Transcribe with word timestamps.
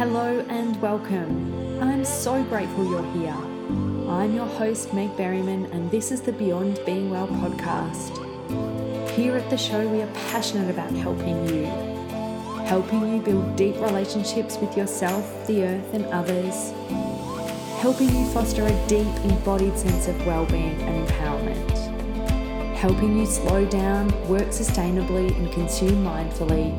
Hello 0.00 0.42
and 0.48 0.80
welcome. 0.80 1.78
I'm 1.82 2.06
so 2.06 2.42
grateful 2.44 2.86
you're 2.88 3.12
here. 3.12 3.36
I'm 4.08 4.34
your 4.34 4.46
host, 4.46 4.94
Meg 4.94 5.10
Berryman, 5.10 5.70
and 5.74 5.90
this 5.90 6.10
is 6.10 6.22
the 6.22 6.32
Beyond 6.32 6.80
Being 6.86 7.10
Well 7.10 7.28
podcast. 7.28 8.16
Here 9.10 9.36
at 9.36 9.50
the 9.50 9.58
show, 9.58 9.86
we 9.86 10.00
are 10.00 10.10
passionate 10.30 10.70
about 10.70 10.90
helping 10.92 11.46
you, 11.50 11.66
helping 12.64 13.12
you 13.12 13.20
build 13.20 13.56
deep 13.56 13.78
relationships 13.78 14.56
with 14.56 14.74
yourself, 14.74 15.46
the 15.46 15.64
earth, 15.64 15.92
and 15.92 16.06
others, 16.06 16.72
helping 17.82 18.08
you 18.08 18.24
foster 18.30 18.64
a 18.64 18.86
deep, 18.88 19.06
embodied 19.30 19.76
sense 19.76 20.08
of 20.08 20.16
well-being 20.26 20.80
and 20.80 21.06
empowerment, 21.06 22.74
helping 22.74 23.18
you 23.18 23.26
slow 23.26 23.66
down, 23.66 24.08
work 24.30 24.48
sustainably, 24.48 25.28
and 25.36 25.52
consume 25.52 26.02
mindfully 26.02 26.74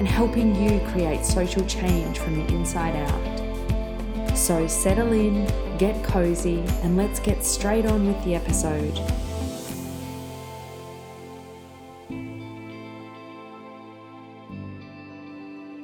and 0.00 0.08
helping 0.08 0.56
you 0.56 0.80
create 0.92 1.26
social 1.26 1.62
change 1.66 2.18
from 2.18 2.34
the 2.34 2.54
inside 2.54 2.96
out. 2.96 4.34
So 4.34 4.66
settle 4.66 5.12
in, 5.12 5.46
get 5.76 6.02
cozy, 6.02 6.60
and 6.82 6.96
let's 6.96 7.20
get 7.20 7.44
straight 7.44 7.84
on 7.84 8.06
with 8.06 8.24
the 8.24 8.34
episode. 8.34 8.98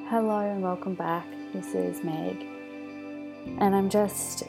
Hello 0.09 0.39
and 0.51 0.63
welcome 0.63 0.95
back. 0.95 1.27
This 1.53 1.75
is 1.75 2.03
Meg, 2.03 2.41
and 3.59 3.77
I'm 3.77 3.91
just 3.91 4.45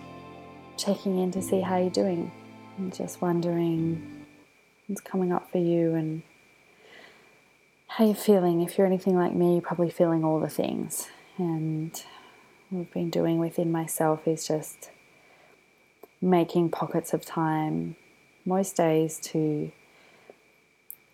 checking 0.78 1.20
in 1.20 1.30
to 1.32 1.42
see 1.42 1.60
how 1.60 1.76
you're 1.76 1.90
doing. 1.90 2.32
I'm 2.78 2.90
just 2.92 3.22
wondering 3.22 4.26
what's 4.88 5.02
coming 5.02 5.34
up 5.34 5.52
for 5.52 5.58
you 5.58 5.94
and 5.96 6.24
how 7.98 8.06
you're 8.06 8.14
feeling. 8.14 8.62
If 8.62 8.78
you're 8.78 8.86
anything 8.86 9.16
like 9.16 9.34
me, 9.34 9.54
you're 9.54 9.62
probably 9.62 9.90
feeling 9.90 10.24
all 10.24 10.40
the 10.40 10.50
things. 10.50 11.08
And 11.40 11.92
what 12.70 12.82
I've 12.82 12.94
been 12.94 13.10
doing 13.10 13.40
within 13.40 13.72
myself 13.72 14.28
is 14.28 14.48
just 14.48 14.92
making 16.22 16.70
pockets 16.70 17.12
of 17.12 17.26
time 17.26 17.96
most 18.46 18.76
days 18.76 19.20
to 19.20 19.72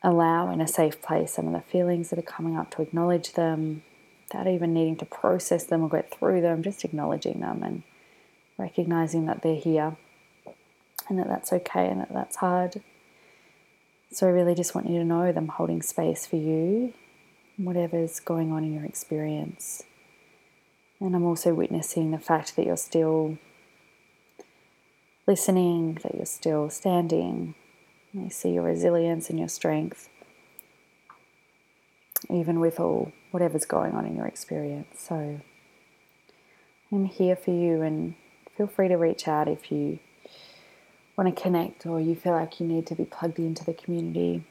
allow 0.03 0.51
in 0.51 0.59
a 0.59 0.67
safe 0.67 1.01
place 1.01 1.31
some 1.31 1.47
of 1.47 1.53
the 1.53 1.61
feelings 1.61 2.09
that 2.09 2.19
are 2.19 2.21
coming 2.21 2.57
up, 2.57 2.71
to 2.71 2.81
acknowledge 2.81 3.31
them 3.31 3.83
without 4.27 4.47
even 4.47 4.73
needing 4.73 4.97
to 4.97 5.05
process 5.05 5.63
them 5.63 5.83
or 5.83 5.89
get 5.89 6.13
through 6.13 6.41
them, 6.41 6.61
just 6.61 6.83
acknowledging 6.83 7.39
them 7.39 7.63
and 7.63 7.83
recognizing 8.57 9.25
that 9.25 9.41
they're 9.41 9.55
here 9.55 9.95
and 11.07 11.17
that 11.17 11.29
that's 11.29 11.53
okay 11.53 11.87
and 11.87 12.01
that 12.01 12.11
that's 12.11 12.35
hard 12.35 12.83
so 14.13 14.27
I 14.27 14.29
really 14.29 14.55
just 14.55 14.75
want 14.75 14.89
you 14.89 14.99
to 14.99 15.05
know 15.05 15.25
that 15.25 15.37
I'm 15.37 15.47
holding 15.47 15.81
space 15.81 16.25
for 16.25 16.35
you, 16.35 16.93
whatever's 17.57 18.19
going 18.19 18.51
on 18.51 18.63
in 18.63 18.73
your 18.73 18.85
experience. 18.85 19.83
And 20.99 21.15
I'm 21.15 21.23
also 21.23 21.53
witnessing 21.53 22.11
the 22.11 22.19
fact 22.19 22.55
that 22.55 22.65
you're 22.65 22.77
still 22.77 23.37
listening, 25.27 25.99
that 26.03 26.15
you're 26.15 26.25
still 26.25 26.69
standing. 26.69 27.55
I 28.17 28.29
see 28.29 28.51
your 28.51 28.63
resilience 28.63 29.29
and 29.29 29.39
your 29.39 29.47
strength, 29.47 30.09
even 32.29 32.59
with 32.59 32.79
all 32.79 33.11
whatever's 33.31 33.65
going 33.65 33.93
on 33.93 34.05
in 34.05 34.15
your 34.15 34.27
experience. 34.27 35.01
So 35.01 35.41
I'm 36.91 37.05
here 37.05 37.35
for 37.35 37.51
you, 37.51 37.81
and 37.81 38.13
feel 38.55 38.67
free 38.67 38.87
to 38.87 38.95
reach 38.95 39.27
out 39.27 39.47
if 39.47 39.71
you 39.71 39.99
want 41.17 41.35
to 41.35 41.41
connect 41.41 41.85
or 41.85 41.99
you 41.99 42.15
feel 42.15 42.33
like 42.33 42.59
you 42.59 42.65
need 42.65 42.87
to 42.87 42.95
be 42.95 43.05
plugged 43.05 43.39
into 43.39 43.63
the 43.63 43.73
community 43.73 44.43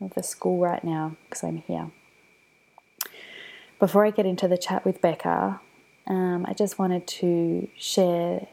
of 0.00 0.14
the 0.14 0.22
school 0.22 0.58
right 0.58 0.84
now 0.84 1.16
because 1.24 1.42
I'm 1.42 1.58
here. 1.58 1.90
Before 3.78 4.06
I 4.06 4.10
get 4.10 4.26
into 4.26 4.48
the 4.48 4.56
chat 4.56 4.84
with 4.84 5.00
Becca, 5.00 5.60
um, 6.06 6.46
I 6.48 6.54
just 6.54 6.78
wanted 6.78 7.06
to 7.06 7.68
share 7.76 8.46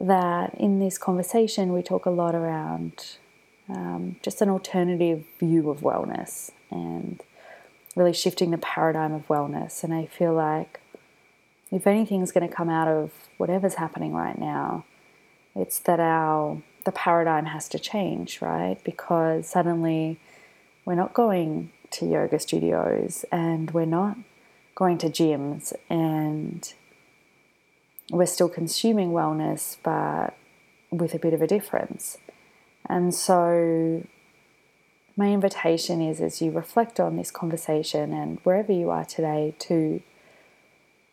that 0.00 0.54
in 0.54 0.78
this 0.78 0.98
conversation 0.98 1.72
we 1.72 1.82
talk 1.82 2.06
a 2.06 2.10
lot 2.10 2.34
around 2.34 3.16
um, 3.68 4.16
just 4.22 4.40
an 4.40 4.48
alternative 4.48 5.24
view 5.38 5.70
of 5.70 5.80
wellness 5.80 6.50
and 6.70 7.22
really 7.94 8.12
shifting 8.12 8.50
the 8.50 8.58
paradigm 8.58 9.12
of 9.12 9.26
wellness. 9.28 9.84
And 9.84 9.92
I 9.92 10.06
feel 10.06 10.32
like 10.32 10.80
if 11.70 11.86
anything's 11.86 12.32
going 12.32 12.48
to 12.48 12.54
come 12.54 12.68
out 12.68 12.88
of 12.88 13.12
whatever's 13.36 13.74
happening 13.74 14.12
right 14.12 14.38
now, 14.38 14.84
it's 15.54 15.78
that 15.80 16.00
our 16.00 16.62
the 16.84 16.92
paradigm 16.92 17.46
has 17.46 17.68
to 17.68 17.78
change, 17.78 18.40
right? 18.40 18.78
Because 18.84 19.48
suddenly 19.48 20.18
we're 20.84 20.94
not 20.94 21.12
going 21.12 21.70
to 21.90 22.06
yoga 22.06 22.38
studios 22.38 23.24
and 23.30 23.70
we're 23.72 23.84
not 23.84 24.16
going 24.74 24.96
to 24.98 25.08
gyms 25.08 25.72
and 25.90 26.72
we're 28.10 28.26
still 28.26 28.48
consuming 28.48 29.10
wellness 29.10 29.76
but 29.82 30.34
with 30.90 31.14
a 31.14 31.18
bit 31.18 31.34
of 31.34 31.42
a 31.42 31.46
difference. 31.46 32.16
And 32.88 33.14
so 33.14 34.06
my 35.16 35.28
invitation 35.28 36.00
is 36.00 36.20
as 36.20 36.40
you 36.40 36.50
reflect 36.50 36.98
on 36.98 37.16
this 37.16 37.30
conversation 37.30 38.12
and 38.12 38.38
wherever 38.42 38.72
you 38.72 38.90
are 38.90 39.04
today 39.04 39.54
to 39.60 40.02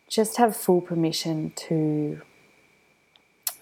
just 0.08 0.38
have 0.38 0.56
full 0.56 0.80
permission 0.80 1.52
to 1.54 2.22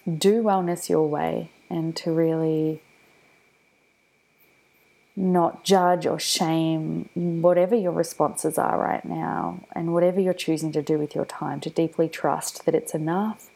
do 0.06 0.42
wellness 0.42 0.88
your 0.88 1.08
way 1.08 1.50
and 1.68 1.96
to 1.96 2.12
really 2.12 2.82
not 5.16 5.64
judge 5.64 6.06
or 6.06 6.18
shame 6.18 7.08
whatever 7.14 7.74
your 7.74 7.92
responses 7.92 8.58
are 8.58 8.78
right 8.78 9.04
now 9.04 9.64
and 9.72 9.92
whatever 9.92 10.20
you're 10.20 10.34
choosing 10.34 10.70
to 10.72 10.82
do 10.82 10.98
with 10.98 11.14
your 11.14 11.24
time, 11.24 11.58
to 11.58 11.70
deeply 11.70 12.08
trust 12.08 12.66
that 12.66 12.74
it's 12.74 12.94
enough, 12.94 13.48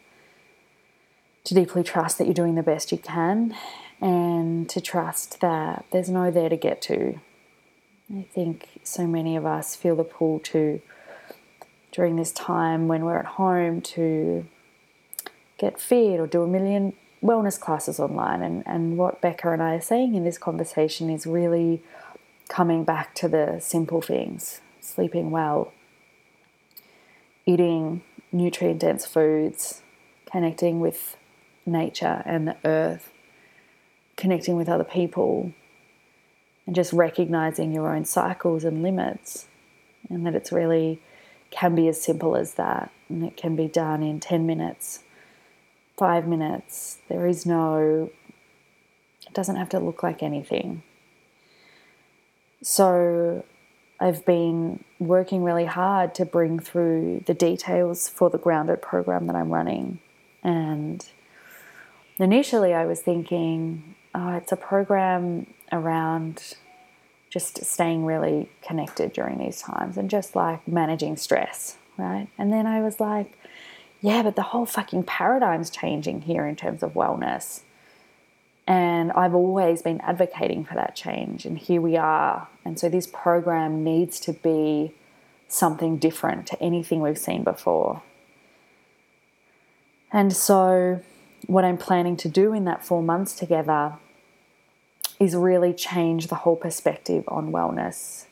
to 1.45 1.55
deeply 1.55 1.83
trust 1.83 2.17
that 2.19 2.25
you're 2.25 2.35
doing 2.35 2.55
the 2.55 2.63
best 2.63 2.91
you 2.91 2.99
can, 2.99 3.55
and 4.01 4.69
to 4.71 4.81
trust 4.81 5.41
that 5.41 5.85
there's 5.93 6.09
no 6.09 6.31
there 6.31 6.49
to 6.49 6.57
get 6.57 6.81
to. 6.81 7.21
I 8.13 8.27
think 8.35 8.81
so 8.83 9.07
many 9.07 9.37
of 9.37 9.45
us 9.45 9.77
feel 9.77 9.95
the 9.95 10.03
pull 10.05 10.41
to, 10.41 10.81
during 11.93 12.17
this 12.17 12.33
time 12.33 12.89
when 12.89 13.05
we're 13.05 13.19
at 13.19 13.27
home, 13.27 13.83
to 13.83 14.47
get 15.61 15.79
fit 15.79 16.19
or 16.19 16.27
do 16.27 16.43
a 16.43 16.49
million 16.49 16.95
wellness 17.23 17.61
classes 17.61 18.01
online. 18.01 18.43
And, 18.43 18.63
and 18.67 18.97
what 18.97 19.21
Becca 19.21 19.53
and 19.53 19.63
I 19.63 19.75
are 19.75 19.81
saying 19.81 20.15
in 20.15 20.25
this 20.25 20.39
conversation 20.39 21.11
is 21.11 21.27
really 21.27 21.83
coming 22.49 22.83
back 22.83 23.15
to 23.17 23.29
the 23.29 23.59
simple 23.61 24.01
things 24.01 24.61
sleeping 24.81 25.31
well, 25.31 25.73
eating 27.45 28.03
nutrient 28.33 28.81
dense 28.81 29.07
foods, 29.07 29.83
connecting 30.31 30.81
with 30.81 31.17
nature 31.67 32.23
and 32.25 32.49
the 32.49 32.57
earth, 32.65 33.13
connecting 34.17 34.57
with 34.57 34.69
other 34.69 34.85
people, 34.85 35.53
and 36.67 36.75
just 36.75 36.93
recognizing 36.93 37.73
your 37.73 37.95
own 37.95 38.05
cycles 38.05 38.65
and 38.65 38.83
limits. 38.83 39.47
And 40.09 40.27
that 40.27 40.35
it's 40.35 40.51
really 40.51 41.01
can 41.51 41.75
be 41.75 41.87
as 41.89 42.03
simple 42.03 42.35
as 42.35 42.55
that. 42.55 42.91
And 43.09 43.23
it 43.23 43.37
can 43.37 43.55
be 43.55 43.69
done 43.69 44.03
in 44.03 44.19
10 44.19 44.47
minutes 44.47 45.01
five 46.01 46.27
minutes. 46.27 46.97
There 47.11 47.27
is 47.27 47.45
no, 47.45 48.11
it 49.27 49.35
doesn't 49.35 49.57
have 49.57 49.69
to 49.69 49.79
look 49.79 50.03
like 50.03 50.23
anything. 50.23 50.83
So 52.63 53.45
I've 54.01 54.25
been 54.25 54.83
working 54.99 55.45
really 55.45 55.67
hard 55.67 56.15
to 56.15 56.25
bring 56.25 56.59
through 56.59 57.25
the 57.27 57.35
details 57.35 58.09
for 58.09 58.31
the 58.31 58.39
grounded 58.39 58.81
program 58.81 59.27
that 59.27 59.37
I'm 59.37 59.51
running. 59.51 60.01
And 60.43 61.07
initially 62.19 62.73
I 62.73 62.87
was 62.87 63.03
thinking, 63.03 63.95
oh, 64.15 64.37
it's 64.39 64.53
a 64.53 64.57
program 64.57 65.53
around 65.71 66.55
just 67.29 67.63
staying 67.63 68.07
really 68.07 68.49
connected 68.63 69.13
during 69.13 69.37
these 69.37 69.61
times 69.61 69.99
and 69.99 70.09
just 70.09 70.35
like 70.35 70.67
managing 70.67 71.19
stress, 71.19 71.77
right? 71.99 72.29
And 72.39 72.51
then 72.51 72.67
I 72.67 72.81
was 72.81 73.01
like, 73.01 73.37
yeah, 74.01 74.23
but 74.23 74.37
the 74.37 74.43
whole 74.43 74.67
fucking 74.67 75.05
paradigm's 75.05 75.71
changing 75.71 76.23
here 76.23 76.47
in 76.47 76.57
terms 76.57 76.83
of 76.83 76.95
wellness. 76.95 77.63
And 78.67 79.13
I've 79.13 79.35
always 79.35 79.83
been 79.83 80.01
advocating 80.01 80.65
for 80.65 80.75
that 80.75 80.95
change, 80.95 81.45
and 81.45 81.59
here 81.59 81.81
we 81.81 81.97
are. 81.97 82.49
And 82.65 82.79
so 82.79 82.89
this 82.89 83.07
program 83.07 83.83
needs 83.83 84.21
to 84.21 84.33
be 84.33 84.95
something 85.49 85.99
different 85.99 86.47
to 86.47 86.63
anything 86.63 87.01
we've 87.01 87.19
seen 87.19 87.43
before. 87.43 88.03
And 90.13 90.33
so, 90.33 91.01
what 91.47 91.65
I'm 91.65 91.79
planning 91.79 92.17
to 92.19 92.29
do 92.29 92.53
in 92.53 92.65
that 92.65 92.85
four 92.85 93.03
months 93.03 93.35
together 93.35 93.95
is 95.19 95.35
really 95.35 95.73
change 95.73 96.29
the 96.29 96.37
whole 96.37 96.57
perspective 96.57 97.25
on 97.29 97.53
wellness 97.53 98.27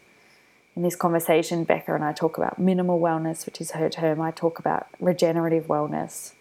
in 0.78 0.82
this 0.82 0.94
conversation, 0.94 1.64
Becca 1.64 1.92
and 1.92 2.04
I 2.04 2.12
talk 2.12 2.38
about 2.38 2.60
minimal 2.60 3.00
wellness, 3.00 3.46
which 3.46 3.60
is 3.60 3.72
her 3.72 3.88
term. 3.90 4.20
I 4.20 4.30
talk 4.30 4.60
about 4.60 4.86
regenerative 5.00 5.66
wellness, 5.66 6.34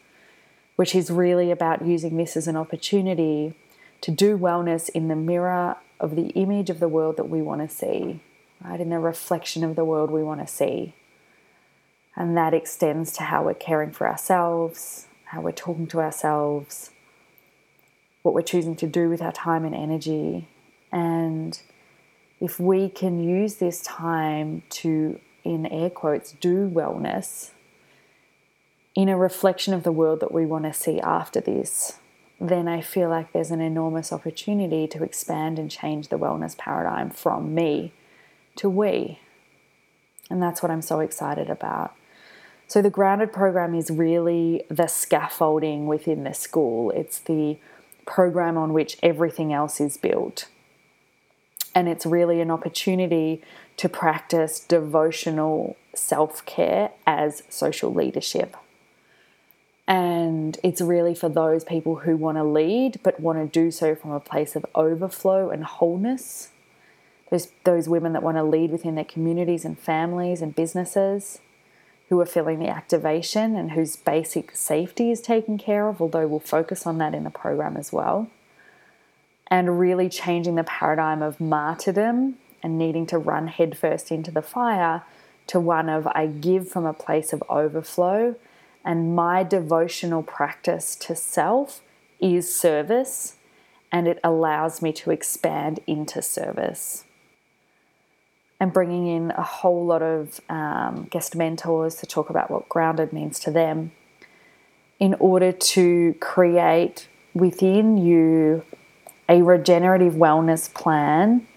which 0.76 0.94
is 0.94 1.10
really 1.10 1.50
about 1.50 1.84
using 1.84 2.18
this 2.18 2.38
as 2.38 2.48
an 2.48 2.56
opportunity 2.56 3.56
to 4.02 4.12
do 4.12 4.38
wellness 4.38 4.90
in 4.90 5.08
the 5.08 5.16
mirror 5.16 5.78
of 6.00 6.16
the 6.16 6.28
image 6.36 6.70
of 6.70 6.80
the 6.80 6.88
world 6.88 7.18
that 7.18 7.28
we 7.28 7.42
want 7.42 7.68
to 7.68 7.76
see, 7.76 8.20
right? 8.64 8.80
In 8.80 8.92
the 8.92 9.00
reflection 9.00 9.64
of 9.64 9.76
the 9.76 9.84
world 9.84 10.12
we 10.12 10.22
want 10.22 10.42
to 10.42 10.48
see. 10.48 10.94
And 12.16 12.38
that 12.38 12.54
extends 12.54 13.14
to 13.14 13.24
how 13.24 13.44
we're 13.44 13.56
caring 13.56 13.90
for 13.90 14.08
ourselves, 14.08 15.08
how 15.26 15.42
we're 15.42 15.52
talking 15.52 15.88
to 15.88 16.00
ourselves, 16.00 16.92
what 18.22 18.36
we're 18.36 18.44
choosing 18.44 18.76
to 18.76 18.86
do 18.86 19.10
with 19.10 19.24
our 19.24 19.32
time 19.32 19.66
and 19.66 19.74
energy. 19.74 20.48
And 20.92 21.60
if 22.40 22.60
we 22.60 22.90
can 22.90 23.24
use 23.24 23.56
this 23.56 23.82
time 23.82 24.64
to, 24.70 25.20
in 25.44 25.66
air 25.68 25.90
quotes, 25.90 26.34
do 26.34 26.70
wellness 26.70 27.52
in 28.96 29.10
a 29.10 29.18
reflection 29.18 29.74
of 29.74 29.84
the 29.84 29.92
world 29.92 30.20
that 30.20 30.32
we 30.32 30.46
want 30.46 30.66
to 30.66 30.74
see 30.74 31.00
after 31.00 31.40
this, 31.40 32.00
then 32.40 32.68
I 32.68 32.82
feel 32.82 33.10
like 33.10 33.32
there's 33.32 33.52
an 33.52 33.62
enormous 33.62 34.12
opportunity 34.12 34.88
to 34.88 35.04
expand 35.04 35.60
and 35.60 35.70
change 35.70 36.08
the 36.08 36.18
wellness 36.18 36.58
paradigm 36.58 37.12
from 37.12 37.54
me 37.54 37.94
to 38.56 38.70
we. 38.70 39.20
And 40.30 40.42
that's 40.42 40.62
what 40.62 40.72
I'm 40.72 40.82
so 40.82 41.00
excited 41.00 41.50
about. 41.50 41.94
So, 42.68 42.82
the 42.82 42.90
grounded 42.90 43.32
program 43.32 43.74
is 43.74 43.90
really 43.90 44.64
the 44.68 44.88
scaffolding 44.88 45.88
within 45.88 46.24
the 46.24 46.34
school, 46.34 46.92
it's 46.92 47.20
the 47.20 47.58
program 48.06 48.58
on 48.58 48.74
which 48.74 48.98
everything 49.02 49.54
else 49.54 49.80
is 49.80 49.96
built. 49.96 50.48
And 51.78 51.88
it's 51.88 52.08
really 52.08 52.42
an 52.42 52.50
opportunity 52.50 53.40
to 53.76 53.88
practice 53.88 54.60
devotional 54.60 55.78
self 55.94 56.44
care 56.48 56.90
as 57.06 57.44
social 57.50 57.94
leadership. 57.94 58.58
And 59.88 60.58
it's 60.64 60.82
really 60.82 61.14
for 61.14 61.30
those 61.30 61.64
people 61.64 61.98
who 61.98 62.18
want 62.18 62.40
to 62.40 62.44
lead 62.44 63.00
but 63.04 63.20
want 63.20 63.38
to 63.38 63.46
do 63.46 63.70
so 63.70 63.94
from 63.94 64.10
a 64.10 64.20
place 64.20 64.56
of 64.56 64.66
overflow 64.74 65.52
and 65.52 65.64
wholeness. 65.66 66.50
Those, 67.30 67.52
those 67.64 67.88
women 67.88 68.14
that 68.14 68.24
want 68.24 68.38
to 68.38 68.44
lead 68.44 68.72
within 68.72 68.96
their 68.96 69.06
communities 69.06 69.64
and 69.64 69.78
families 69.78 70.42
and 70.42 70.56
businesses 70.56 71.42
who 72.10 72.20
are 72.20 72.26
feeling 72.26 72.58
the 72.58 72.70
activation 72.70 73.56
and 73.56 73.74
whose 73.74 73.96
basic 73.98 74.56
safety 74.56 75.12
is 75.12 75.22
taken 75.22 75.60
care 75.60 75.88
of, 75.88 76.02
although 76.02 76.26
we'll 76.26 76.40
focus 76.40 76.88
on 76.88 76.98
that 76.98 77.14
in 77.14 77.24
the 77.24 77.30
program 77.30 77.78
as 77.78 77.94
well. 77.94 78.32
And 79.50 79.80
really 79.80 80.10
changing 80.10 80.56
the 80.56 80.64
paradigm 80.64 81.22
of 81.22 81.40
martyrdom 81.40 82.36
and 82.62 82.78
needing 82.78 83.06
to 83.08 83.18
run 83.18 83.48
headfirst 83.48 84.12
into 84.12 84.32
the 84.32 84.42
fire 84.42 85.04
to 85.48 85.60
one 85.60 85.90
of 85.90 86.06
I 86.08 86.28
give 86.28 86.68
from 86.70 86.86
a 86.86 86.94
place 86.94 87.34
of 87.34 87.42
overflow, 87.50 88.36
and 88.84 89.16
my 89.16 89.44
devotional 89.44 90.24
practice 90.24 90.96
to 90.98 91.16
self 91.16 91.82
is 92.20 92.54
service, 92.54 93.36
and 93.92 94.08
it 94.08 94.20
allows 94.24 94.82
me 94.82 94.92
to 94.94 95.12
expand 95.12 95.80
into 95.88 96.22
service. 96.22 97.06
And 98.60 98.74
bringing 98.74 99.08
in 99.08 99.32
a 99.32 99.44
whole 99.44 99.86
lot 99.86 100.02
of 100.02 100.42
um, 100.50 101.08
guest 101.10 101.36
mentors 101.36 101.96
to 101.96 102.06
talk 102.06 102.30
about 102.30 102.50
what 102.50 102.68
grounded 102.68 103.14
means 103.14 103.40
to 103.42 103.52
them 103.52 103.92
in 105.00 105.14
order 105.16 105.52
to 105.52 106.16
create 106.20 107.08
within 107.36 107.98
you 107.98 108.64
a 109.30 109.42
regenerative 109.42 110.14
wellness 110.14 110.74
plan 110.74 111.48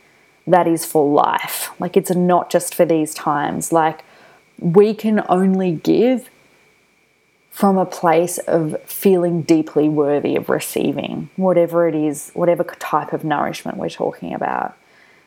that 0.47 0.67
is 0.67 0.85
for 0.85 1.09
life. 1.09 1.71
Like 1.79 1.97
it's 1.97 2.15
not 2.15 2.51
just 2.51 2.75
for 2.75 2.85
these 2.85 3.15
times. 3.15 3.73
Like 3.73 4.05
we 4.59 4.95
can 4.95 5.25
only 5.29 5.73
give 5.73 6.29
from 7.51 7.77
a 7.77 7.87
place 7.87 8.39
of 8.39 8.81
feeling 8.85 9.43
deeply 9.43 9.89
worthy 9.89 10.37
of 10.37 10.49
receiving 10.49 11.29
whatever 11.37 11.89
it 11.89 11.95
is, 11.95 12.31
whatever 12.33 12.65
type 12.65 13.13
of 13.13 13.25
nourishment 13.25 13.77
we're 13.77 13.89
talking 13.89 14.33
about. 14.33 14.77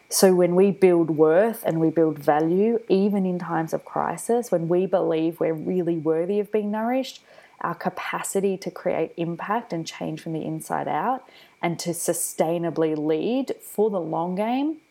So, 0.09 0.35
when 0.35 0.55
we 0.55 0.71
build 0.71 1.09
worth 1.09 1.63
and 1.65 1.79
we 1.79 1.89
build 1.89 2.19
value, 2.19 2.79
even 2.87 3.25
in 3.25 3.39
times 3.39 3.73
of 3.73 3.83
crisis, 3.83 4.51
when 4.51 4.67
we 4.67 4.85
believe 4.85 5.39
we're 5.39 5.53
really 5.53 5.97
worthy 5.97 6.39
of 6.39 6.51
being 6.51 6.69
nourished, 6.69 7.23
our 7.61 7.73
capacity 7.73 8.57
to 8.57 8.69
create 8.69 9.13
impact 9.17 9.73
and 9.73 9.87
change 9.87 10.21
from 10.21 10.33
the 10.33 10.43
inside 10.43 10.87
out 10.87 11.27
and 11.63 11.79
to 11.79 11.91
sustainably 11.91 12.95
lead 12.95 13.55
for 13.61 13.89
the 13.89 13.99
long 13.99 14.35
game 14.35 14.81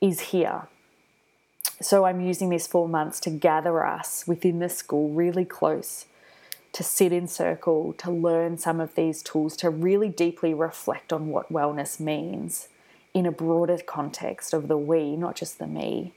is 0.00 0.20
here. 0.20 0.68
So, 1.80 2.04
I'm 2.04 2.20
using 2.20 2.50
these 2.50 2.66
four 2.66 2.88
months 2.88 3.18
to 3.20 3.30
gather 3.30 3.84
us 3.84 4.24
within 4.26 4.60
the 4.60 4.68
school 4.68 5.10
really 5.10 5.44
close, 5.44 6.06
to 6.72 6.82
sit 6.82 7.12
in 7.12 7.26
circle, 7.26 7.94
to 7.94 8.10
learn 8.10 8.58
some 8.58 8.80
of 8.80 8.94
these 8.94 9.22
tools, 9.22 9.56
to 9.56 9.70
really 9.70 10.08
deeply 10.08 10.54
reflect 10.54 11.12
on 11.12 11.28
what 11.28 11.52
wellness 11.52 11.98
means 11.98 12.68
in 13.12 13.26
a 13.26 13.32
broader 13.32 13.78
context 13.78 14.52
of 14.52 14.68
the 14.68 14.78
we, 14.78 15.16
not 15.16 15.34
just 15.34 15.58
the 15.58 15.66
me. 15.66 16.12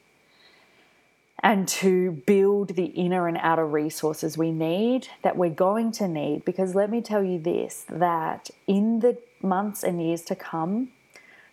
And 1.41 1.67
to 1.69 2.11
build 2.11 2.75
the 2.75 2.87
inner 2.87 3.27
and 3.27 3.37
outer 3.37 3.65
resources 3.65 4.37
we 4.37 4.51
need 4.51 5.07
that 5.21 5.37
we're 5.37 5.49
going 5.49 5.93
to 5.93 6.07
need. 6.07 6.43
Because 6.43 6.75
let 6.75 6.89
me 6.89 7.01
tell 7.01 7.23
you 7.23 7.39
this 7.39 7.85
that 7.89 8.49
in 8.67 8.99
the 8.99 9.17
months 9.41 9.83
and 9.83 10.01
years 10.01 10.21
to 10.23 10.35
come, 10.35 10.89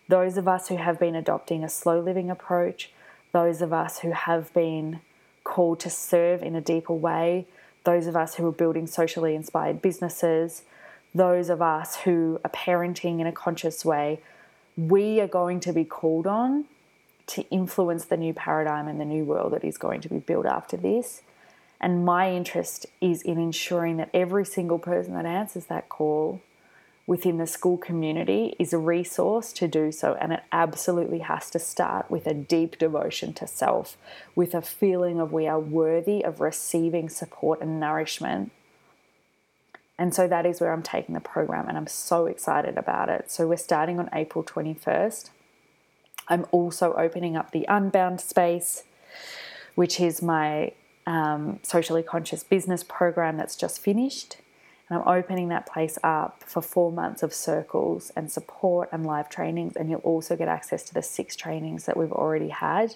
those 0.07 0.37
of 0.37 0.47
us 0.47 0.69
who 0.69 0.77
have 0.77 0.99
been 0.99 1.15
adopting 1.15 1.63
a 1.63 1.69
slow 1.69 1.99
living 1.99 2.29
approach, 2.29 2.91
those 3.33 3.61
of 3.61 3.73
us 3.73 3.99
who 3.99 4.11
have 4.11 4.53
been 4.53 5.01
called 5.43 5.79
to 5.81 5.89
serve 5.89 6.41
in 6.41 6.55
a 6.55 6.61
deeper 6.61 6.93
way, 6.93 7.45
those 7.83 8.07
of 8.07 8.15
us 8.15 8.35
who 8.35 8.47
are 8.47 8.51
building 8.51 8.87
socially 8.87 9.35
inspired 9.35 9.81
businesses, 9.81 10.63
those 11.13 11.49
of 11.49 11.61
us 11.61 11.97
who 11.97 12.39
are 12.43 12.51
parenting 12.51 13.19
in 13.19 13.27
a 13.27 13.31
conscious 13.31 13.83
way, 13.85 14.19
we 14.75 15.19
are 15.19 15.27
going 15.27 15.59
to 15.61 15.73
be 15.73 15.83
called 15.83 16.27
on 16.27 16.65
to 17.27 17.41
influence 17.49 18.05
the 18.05 18.17
new 18.17 18.33
paradigm 18.33 18.87
and 18.87 18.99
the 18.99 19.05
new 19.05 19.23
world 19.23 19.53
that 19.53 19.63
is 19.63 19.77
going 19.77 20.01
to 20.01 20.09
be 20.09 20.19
built 20.19 20.45
after 20.45 20.77
this. 20.77 21.21
And 21.79 22.05
my 22.05 22.31
interest 22.31 22.85
is 23.01 23.21
in 23.21 23.37
ensuring 23.37 23.97
that 23.97 24.09
every 24.13 24.45
single 24.45 24.79
person 24.79 25.13
that 25.13 25.25
answers 25.25 25.65
that 25.65 25.89
call 25.89 26.41
within 27.07 27.37
the 27.37 27.47
school 27.47 27.77
community 27.77 28.55
is 28.59 28.73
a 28.73 28.77
resource 28.77 29.51
to 29.53 29.67
do 29.67 29.91
so. 29.91 30.15
And 30.21 30.33
it 30.33 30.43
absolutely 30.51 31.19
has 31.19 31.49
to 31.51 31.59
start 31.59 32.11
with 32.11 32.27
a 32.27 32.33
deep 32.35 32.77
devotion 32.77 33.33
to 33.35 33.47
self, 33.47 33.97
with 34.35 34.53
a 34.53 34.61
feeling 34.61 35.19
of 35.19 35.33
we 35.33 35.47
are 35.47 35.59
worthy 35.59 36.23
of 36.23 36.39
receiving 36.39 37.09
support 37.09 37.61
and 37.61 37.79
nourishment 37.79 38.51
and 39.97 40.13
so 40.13 40.27
that 40.27 40.45
is 40.45 40.61
where 40.61 40.71
I'm 40.71 40.83
taking 40.83 41.15
the 41.15 41.21
program, 41.21 41.67
and 41.67 41.77
I'm 41.77 41.87
so 41.87 42.27
excited 42.27 42.77
about 42.77 43.09
it. 43.09 43.31
So 43.31 43.47
we're 43.47 43.57
starting 43.57 43.99
on 43.99 44.09
April 44.13 44.43
21st. 44.43 45.31
I'm 46.27 46.45
also 46.51 46.93
opening 46.93 47.35
up 47.35 47.51
the 47.51 47.65
Unbound 47.67 48.21
space, 48.21 48.83
which 49.75 49.99
is 49.99 50.21
my 50.21 50.73
um, 51.07 51.59
socially 51.63 52.03
conscious 52.03 52.43
business 52.43 52.83
program 52.83 53.37
that's 53.37 53.55
just 53.55 53.81
finished. 53.81 54.37
And 54.89 54.99
I'm 54.99 55.07
opening 55.07 55.49
that 55.49 55.65
place 55.65 55.97
up 56.03 56.43
for 56.45 56.61
four 56.61 56.91
months 56.91 57.23
of 57.23 57.33
circles 57.33 58.11
and 58.15 58.31
support 58.31 58.89
and 58.91 59.05
live 59.05 59.29
trainings. 59.29 59.75
And 59.75 59.89
you'll 59.89 59.99
also 59.99 60.35
get 60.35 60.47
access 60.47 60.83
to 60.83 60.93
the 60.93 61.01
six 61.01 61.35
trainings 61.35 61.85
that 61.85 61.97
we've 61.97 62.11
already 62.11 62.49
had 62.49 62.95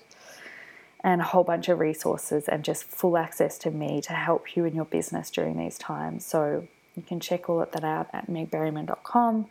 and 1.03 1.19
a 1.19 1.23
whole 1.23 1.43
bunch 1.43 1.67
of 1.67 1.79
resources 1.79 2.47
and 2.47 2.63
just 2.63 2.83
full 2.83 3.17
access 3.17 3.57
to 3.57 3.71
me 3.71 4.01
to 4.01 4.13
help 4.13 4.55
you 4.55 4.65
in 4.65 4.75
your 4.75 4.85
business 4.85 5.29
during 5.29 5.57
these 5.57 5.77
times. 5.77 6.25
So 6.25 6.67
you 6.95 7.03
can 7.03 7.19
check 7.19 7.49
all 7.49 7.61
of 7.61 7.71
that 7.71 7.83
out 7.83 8.07
at 8.13 8.27
megberryman.com. 8.27 9.47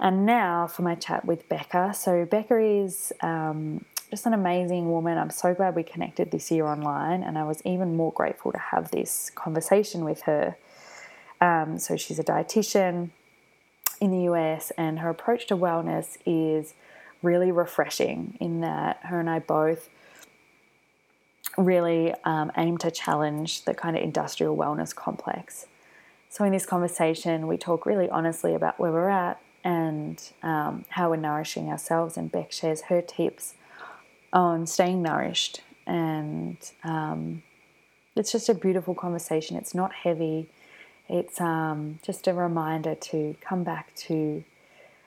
And 0.00 0.26
now 0.26 0.66
for 0.66 0.82
my 0.82 0.94
chat 0.94 1.24
with 1.24 1.48
Becca. 1.48 1.92
So, 1.94 2.24
Becca 2.24 2.58
is 2.58 3.12
um, 3.20 3.84
just 4.10 4.26
an 4.26 4.32
amazing 4.32 4.90
woman. 4.90 5.18
I'm 5.18 5.30
so 5.30 5.54
glad 5.54 5.74
we 5.74 5.82
connected 5.82 6.30
this 6.30 6.50
year 6.50 6.66
online, 6.66 7.22
and 7.22 7.36
I 7.36 7.44
was 7.44 7.60
even 7.64 7.96
more 7.96 8.12
grateful 8.12 8.52
to 8.52 8.58
have 8.58 8.90
this 8.90 9.30
conversation 9.34 10.04
with 10.04 10.22
her. 10.22 10.56
Um, 11.40 11.78
so, 11.78 11.96
she's 11.96 12.18
a 12.18 12.24
dietitian 12.24 13.10
in 14.00 14.10
the 14.10 14.32
US, 14.32 14.70
and 14.78 15.00
her 15.00 15.10
approach 15.10 15.46
to 15.48 15.56
wellness 15.56 16.16
is 16.26 16.74
really 17.22 17.50
refreshing 17.50 18.36
in 18.40 18.60
that 18.60 19.00
her 19.04 19.18
and 19.18 19.28
I 19.28 19.40
both 19.40 19.88
really 21.56 22.14
um, 22.24 22.52
aim 22.56 22.78
to 22.78 22.90
challenge 22.90 23.64
the 23.64 23.74
kind 23.74 23.96
of 23.96 24.02
industrial 24.02 24.56
wellness 24.56 24.94
complex. 24.94 25.66
So, 26.30 26.44
in 26.44 26.52
this 26.52 26.66
conversation, 26.66 27.46
we 27.46 27.56
talk 27.56 27.86
really 27.86 28.08
honestly 28.08 28.54
about 28.54 28.78
where 28.78 28.92
we're 28.92 29.08
at 29.08 29.40
and 29.64 30.22
um, 30.42 30.84
how 30.90 31.10
we're 31.10 31.16
nourishing 31.16 31.68
ourselves. 31.68 32.16
And 32.16 32.30
Beck 32.30 32.52
shares 32.52 32.82
her 32.82 33.02
tips 33.02 33.54
on 34.32 34.66
staying 34.66 35.02
nourished. 35.02 35.62
And 35.86 36.58
um, 36.84 37.42
it's 38.14 38.30
just 38.30 38.48
a 38.48 38.54
beautiful 38.54 38.94
conversation. 38.94 39.56
It's 39.56 39.74
not 39.74 39.92
heavy, 39.92 40.50
it's 41.08 41.40
um, 41.40 41.98
just 42.02 42.28
a 42.28 42.34
reminder 42.34 42.94
to 42.94 43.34
come 43.40 43.64
back 43.64 43.94
to 43.96 44.44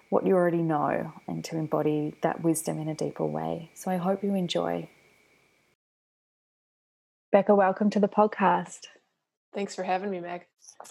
what 0.09 0.25
you 0.25 0.33
already 0.33 0.61
know 0.61 1.13
and 1.27 1.43
to 1.45 1.57
embody 1.57 2.15
that 2.21 2.43
wisdom 2.43 2.79
in 2.79 2.89
a 2.89 2.95
deeper 2.95 3.25
way. 3.25 3.71
So, 3.75 3.91
I 3.91 3.97
hope 3.97 4.23
you 4.23 4.35
enjoy. 4.35 4.89
Becca, 7.31 7.55
welcome 7.55 7.89
to 7.91 7.99
the 7.99 8.09
podcast. 8.09 8.87
Thanks 9.53 9.75
for 9.75 9.83
having 9.83 10.09
me, 10.09 10.19
Meg. 10.19 10.45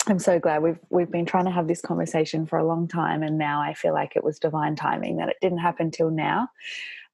I'm 0.07 0.19
so 0.19 0.38
glad 0.38 0.62
we've 0.62 0.79
we've 0.90 1.11
been 1.11 1.26
trying 1.26 1.47
to 1.47 1.50
have 1.50 1.67
this 1.67 1.81
conversation 1.81 2.47
for 2.47 2.59
a 2.59 2.67
long 2.67 2.88
time, 2.88 3.23
and 3.23 3.38
now 3.38 3.61
I 3.61 3.75
feel 3.75 3.93
like 3.93 4.17
it 4.17 4.25
was 4.25 4.38
divine 4.38 4.76
timing 4.76 5.17
that 5.17 5.29
it 5.29 5.37
didn't 5.40 5.59
happen 5.59 5.90
till 5.90 6.11
now, 6.11 6.49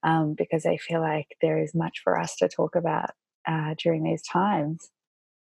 um, 0.03 0.33
because 0.33 0.65
I 0.65 0.77
feel 0.77 1.01
like 1.01 1.37
there 1.41 1.61
is 1.61 1.73
much 1.73 2.01
for 2.03 2.19
us 2.19 2.35
to 2.37 2.47
talk 2.47 2.75
about 2.75 3.11
uh, 3.45 3.75
during 3.77 4.03
these 4.03 4.21
times. 4.21 4.89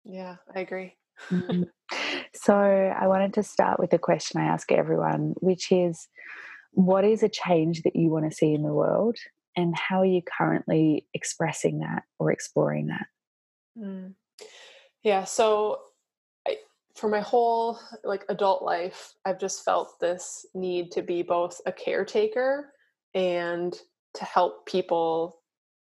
Yeah, 0.04 0.36
I 0.54 0.60
agree. 0.60 0.94
Mm-hmm. 1.30 1.62
so, 2.34 2.54
I 2.54 3.06
wanted 3.06 3.34
to 3.34 3.42
start 3.42 3.78
with 3.78 3.92
a 3.92 3.98
question 3.98 4.40
I 4.40 4.46
ask 4.46 4.70
everyone, 4.72 5.34
which 5.40 5.72
is 5.72 6.08
what 6.72 7.04
is 7.04 7.22
a 7.22 7.28
change 7.28 7.82
that 7.82 7.96
you 7.96 8.10
want 8.10 8.30
to 8.30 8.36
see 8.36 8.52
in 8.52 8.62
the 8.62 8.74
world, 8.74 9.16
and 9.56 9.74
how 9.76 10.00
are 10.00 10.06
you 10.06 10.22
currently 10.22 11.06
expressing 11.14 11.78
that 11.80 12.02
or 12.18 12.30
exploring 12.30 12.88
that? 12.88 13.06
Mm. 13.78 14.14
Yeah, 15.02 15.24
so 15.24 15.80
I, 16.46 16.58
for 16.94 17.08
my 17.08 17.20
whole 17.20 17.78
like 18.04 18.24
adult 18.28 18.62
life, 18.62 19.14
I've 19.24 19.38
just 19.38 19.64
felt 19.64 19.98
this 20.00 20.44
need 20.54 20.92
to 20.92 21.02
be 21.02 21.22
both 21.22 21.60
a 21.64 21.72
caretaker 21.72 22.72
and 23.14 23.78
to 24.14 24.24
help 24.24 24.66
people 24.66 25.40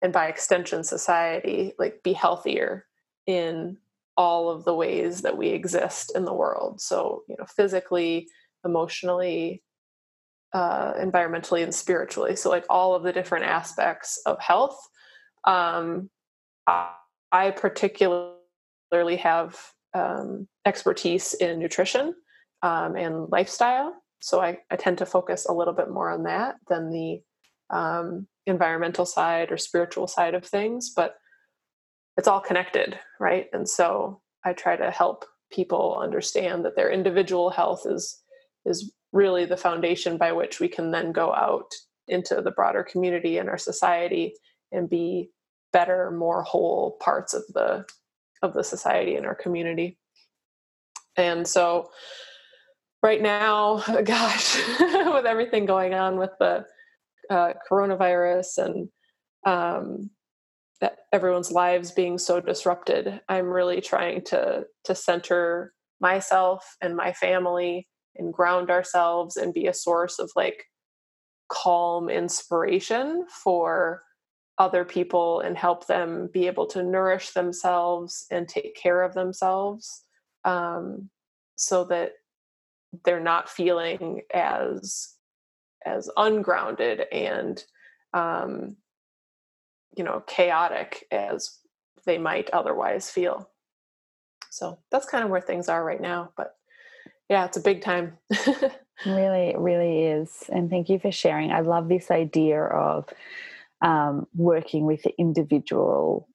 and 0.02 0.12
by 0.12 0.28
extension 0.28 0.82
society 0.82 1.74
like 1.78 2.02
be 2.02 2.12
healthier 2.12 2.86
in 3.26 3.76
all 4.20 4.50
of 4.50 4.64
the 4.64 4.74
ways 4.74 5.22
that 5.22 5.38
we 5.38 5.48
exist 5.48 6.12
in 6.14 6.24
the 6.26 6.34
world. 6.42 6.80
So 6.80 7.22
you 7.28 7.36
know 7.38 7.46
physically 7.46 8.28
emotionally 8.64 9.62
uh, 10.52 10.92
environmentally 10.94 11.62
and 11.62 11.74
spiritually. 11.74 12.36
So 12.36 12.50
like 12.50 12.66
all 12.68 12.94
of 12.94 13.02
the 13.02 13.12
different 13.12 13.46
aspects 13.46 14.20
of 14.26 14.38
health 14.40 14.78
um, 15.44 16.10
I, 16.66 16.90
I 17.32 17.50
particularly 17.50 19.16
have 19.22 19.58
um, 19.94 20.48
expertise 20.66 21.34
in 21.34 21.58
nutrition 21.58 22.14
um, 22.62 22.96
and 22.96 23.28
lifestyle. 23.30 23.94
So 24.20 24.40
I, 24.40 24.58
I 24.70 24.76
tend 24.76 24.98
to 24.98 25.06
focus 25.06 25.46
a 25.46 25.52
little 25.52 25.72
bit 25.72 25.90
more 25.90 26.10
on 26.10 26.24
that 26.24 26.56
than 26.68 26.90
the 26.90 27.22
um, 27.70 28.26
environmental 28.46 29.06
side 29.06 29.50
or 29.50 29.56
spiritual 29.56 30.06
side 30.06 30.34
of 30.34 30.44
things. 30.44 30.92
But 30.94 31.14
it's 32.20 32.28
all 32.28 32.40
connected 32.40 32.98
right? 33.18 33.46
And 33.54 33.66
so 33.66 34.20
i 34.44 34.52
try 34.52 34.76
to 34.76 34.90
help 34.90 35.24
people 35.50 35.98
understand 36.00 36.64
that 36.64 36.76
their 36.76 36.90
individual 36.90 37.48
health 37.50 37.86
is 37.86 38.22
is 38.66 38.92
really 39.12 39.46
the 39.46 39.56
foundation 39.56 40.18
by 40.18 40.30
which 40.32 40.60
we 40.60 40.68
can 40.68 40.90
then 40.90 41.12
go 41.12 41.32
out 41.34 41.70
into 42.08 42.42
the 42.42 42.50
broader 42.50 42.82
community 42.82 43.38
and 43.38 43.48
our 43.48 43.58
society 43.58 44.34
and 44.70 44.90
be 44.90 45.30
better 45.72 46.10
more 46.10 46.42
whole 46.42 46.98
parts 47.00 47.32
of 47.32 47.42
the 47.54 47.86
of 48.42 48.52
the 48.52 48.64
society 48.64 49.16
and 49.16 49.24
our 49.24 49.34
community. 49.34 49.98
And 51.16 51.48
so 51.48 51.88
right 53.02 53.22
now 53.22 53.82
gosh 54.04 54.58
with 55.16 55.24
everything 55.24 55.64
going 55.64 55.94
on 55.94 56.18
with 56.18 56.32
the 56.38 56.66
uh, 57.30 57.54
coronavirus 57.70 58.58
and 58.58 58.88
um, 59.46 60.10
everyone's 61.12 61.52
lives 61.52 61.90
being 61.90 62.18
so 62.18 62.40
disrupted. 62.40 63.20
I'm 63.28 63.46
really 63.46 63.80
trying 63.80 64.22
to 64.26 64.66
to 64.84 64.94
center 64.94 65.72
myself 66.00 66.76
and 66.80 66.96
my 66.96 67.12
family 67.12 67.88
and 68.16 68.32
ground 68.32 68.70
ourselves 68.70 69.36
and 69.36 69.54
be 69.54 69.66
a 69.66 69.74
source 69.74 70.18
of 70.18 70.30
like 70.34 70.64
calm 71.48 72.08
inspiration 72.08 73.26
for 73.28 74.02
other 74.58 74.84
people 74.84 75.40
and 75.40 75.56
help 75.56 75.86
them 75.86 76.28
be 76.32 76.46
able 76.46 76.66
to 76.66 76.82
nourish 76.82 77.30
themselves 77.30 78.26
and 78.30 78.48
take 78.48 78.76
care 78.76 79.02
of 79.02 79.14
themselves 79.14 80.04
um, 80.44 81.08
so 81.56 81.84
that 81.84 82.12
they're 83.04 83.20
not 83.20 83.48
feeling 83.48 84.20
as 84.34 85.14
as 85.86 86.10
ungrounded 86.16 87.04
and 87.10 87.64
um, 88.12 88.76
you 89.96 90.04
know 90.04 90.22
chaotic 90.26 91.06
as 91.10 91.58
they 92.06 92.18
might 92.18 92.50
otherwise 92.50 93.10
feel 93.10 93.48
so 94.50 94.78
that's 94.90 95.06
kind 95.06 95.24
of 95.24 95.30
where 95.30 95.40
things 95.40 95.68
are 95.68 95.84
right 95.84 96.00
now 96.00 96.30
but 96.36 96.56
yeah 97.28 97.44
it's 97.44 97.56
a 97.56 97.62
big 97.62 97.82
time 97.82 98.16
really 99.06 99.54
really 99.58 100.04
is 100.04 100.44
and 100.50 100.70
thank 100.70 100.88
you 100.88 100.98
for 100.98 101.12
sharing 101.12 101.50
i 101.50 101.60
love 101.60 101.88
this 101.88 102.10
idea 102.10 102.62
of 102.62 103.06
um, 103.82 104.26
working 104.34 104.84
with 104.84 105.02
the 105.02 105.12
individual 105.18 106.28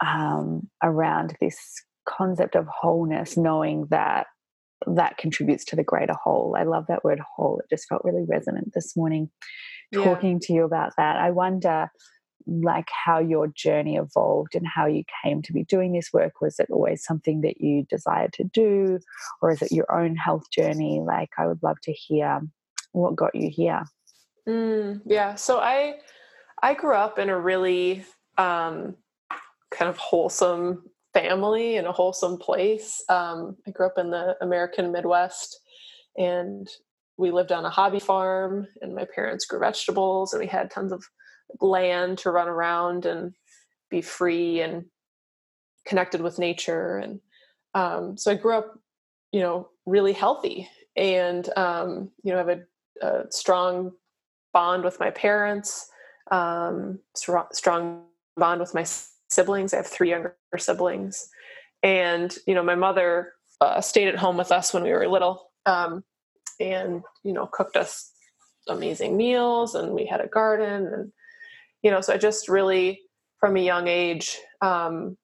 um, 0.00 0.68
around 0.82 1.34
this 1.40 1.82
concept 2.06 2.54
of 2.54 2.66
wholeness 2.66 3.36
knowing 3.36 3.86
that 3.90 4.26
that 4.86 5.16
contributes 5.16 5.64
to 5.66 5.76
the 5.76 5.84
greater 5.84 6.14
whole. 6.14 6.56
I 6.58 6.64
love 6.64 6.86
that 6.88 7.04
word 7.04 7.20
whole. 7.36 7.60
It 7.60 7.74
just 7.74 7.88
felt 7.88 8.04
really 8.04 8.24
resonant 8.28 8.72
this 8.74 8.96
morning 8.96 9.30
talking 9.94 10.32
yeah. 10.32 10.46
to 10.46 10.52
you 10.52 10.64
about 10.64 10.92
that. 10.96 11.16
I 11.16 11.30
wonder 11.30 11.88
like 12.46 12.88
how 12.90 13.18
your 13.18 13.48
journey 13.48 13.96
evolved 13.96 14.54
and 14.54 14.66
how 14.66 14.86
you 14.86 15.04
came 15.22 15.42
to 15.42 15.52
be 15.52 15.64
doing 15.64 15.92
this 15.92 16.12
work? 16.12 16.40
Was 16.40 16.58
it 16.58 16.70
always 16.70 17.04
something 17.04 17.40
that 17.42 17.60
you 17.60 17.84
desired 17.88 18.32
to 18.34 18.44
do 18.44 18.98
or 19.40 19.50
is 19.50 19.62
it 19.62 19.72
your 19.72 19.92
own 19.92 20.16
health 20.16 20.50
journey? 20.50 21.00
Like 21.04 21.30
i 21.38 21.46
would 21.46 21.62
love 21.62 21.80
to 21.82 21.92
hear 21.92 22.40
what 22.92 23.16
got 23.16 23.34
you 23.34 23.50
here. 23.50 23.84
Mm, 24.48 25.02
yeah 25.06 25.36
so 25.36 25.58
i 25.58 25.94
i 26.62 26.74
grew 26.74 26.94
up 26.94 27.18
in 27.20 27.28
a 27.28 27.38
really 27.38 28.04
um, 28.38 28.96
kind 29.70 29.88
of 29.88 29.96
wholesome 29.98 30.82
family 31.12 31.76
in 31.76 31.86
a 31.86 31.92
wholesome 31.92 32.38
place. 32.38 33.02
Um, 33.08 33.56
I 33.66 33.70
grew 33.70 33.86
up 33.86 33.98
in 33.98 34.10
the 34.10 34.36
American 34.40 34.92
Midwest 34.92 35.60
and 36.16 36.68
we 37.16 37.30
lived 37.30 37.52
on 37.52 37.64
a 37.64 37.70
hobby 37.70 38.00
farm 38.00 38.66
and 38.80 38.94
my 38.94 39.04
parents 39.04 39.44
grew 39.44 39.60
vegetables 39.60 40.32
and 40.32 40.40
we 40.40 40.46
had 40.46 40.70
tons 40.70 40.92
of 40.92 41.04
land 41.60 42.18
to 42.18 42.30
run 42.30 42.48
around 42.48 43.06
and 43.06 43.34
be 43.90 44.00
free 44.00 44.60
and 44.60 44.84
connected 45.86 46.20
with 46.20 46.38
nature 46.38 46.98
and 46.98 47.20
um, 47.74 48.16
so 48.16 48.30
i 48.30 48.34
grew 48.34 48.56
up 48.56 48.78
you 49.32 49.40
know 49.40 49.68
really 49.86 50.12
healthy 50.12 50.68
and 50.96 51.48
um, 51.56 52.10
you 52.22 52.32
know 52.32 52.38
have 52.38 52.48
a, 52.48 52.60
a, 53.02 53.24
strong 53.30 53.92
bond 54.52 54.84
with 54.84 55.00
my 55.00 55.10
parents 55.10 55.88
um, 56.30 56.98
strong, 57.14 58.04
bond 58.36 58.60
with 58.60 58.74
my 58.74 58.84
siblings. 59.30 59.74
I 59.74 59.78
have 59.78 59.86
three 59.86 60.10
younger 60.10 60.36
siblings, 60.56 61.28
and 61.82 62.34
you 62.46 62.54
know, 62.54 62.62
my 62.62 62.74
mother 62.74 63.32
uh, 63.60 63.80
stayed 63.80 64.08
at 64.08 64.16
home 64.16 64.36
with 64.36 64.52
us 64.52 64.72
when 64.72 64.82
we 64.82 64.90
were 64.90 65.08
little, 65.08 65.50
um, 65.66 66.04
and 66.60 67.02
you 67.24 67.32
know, 67.32 67.46
cooked 67.46 67.76
us 67.76 68.12
amazing 68.68 69.16
meals, 69.16 69.74
and 69.74 69.92
we 69.92 70.06
had 70.06 70.20
a 70.20 70.28
garden, 70.28 70.86
and 70.86 71.12
you 71.82 71.90
know, 71.90 72.00
so 72.00 72.14
I 72.14 72.18
just 72.18 72.48
really, 72.48 73.00
from 73.40 73.56
a 73.56 73.60
young 73.60 73.88
age, 73.88 74.38
um, 74.60 75.16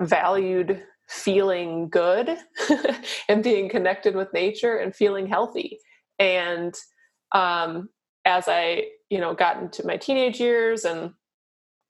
valued 0.00 0.82
feeling 1.08 1.88
good 1.88 2.36
and 3.28 3.42
being 3.42 3.68
connected 3.68 4.14
with 4.14 4.32
nature 4.32 4.76
and 4.76 4.94
feeling 4.94 5.26
healthy. 5.26 5.78
And 6.18 6.74
um, 7.32 7.88
as 8.24 8.44
i 8.46 8.84
you 9.10 9.18
know 9.18 9.34
got 9.34 9.60
into 9.60 9.84
my 9.84 9.96
teenage 9.96 10.38
years 10.38 10.84
and 10.84 11.12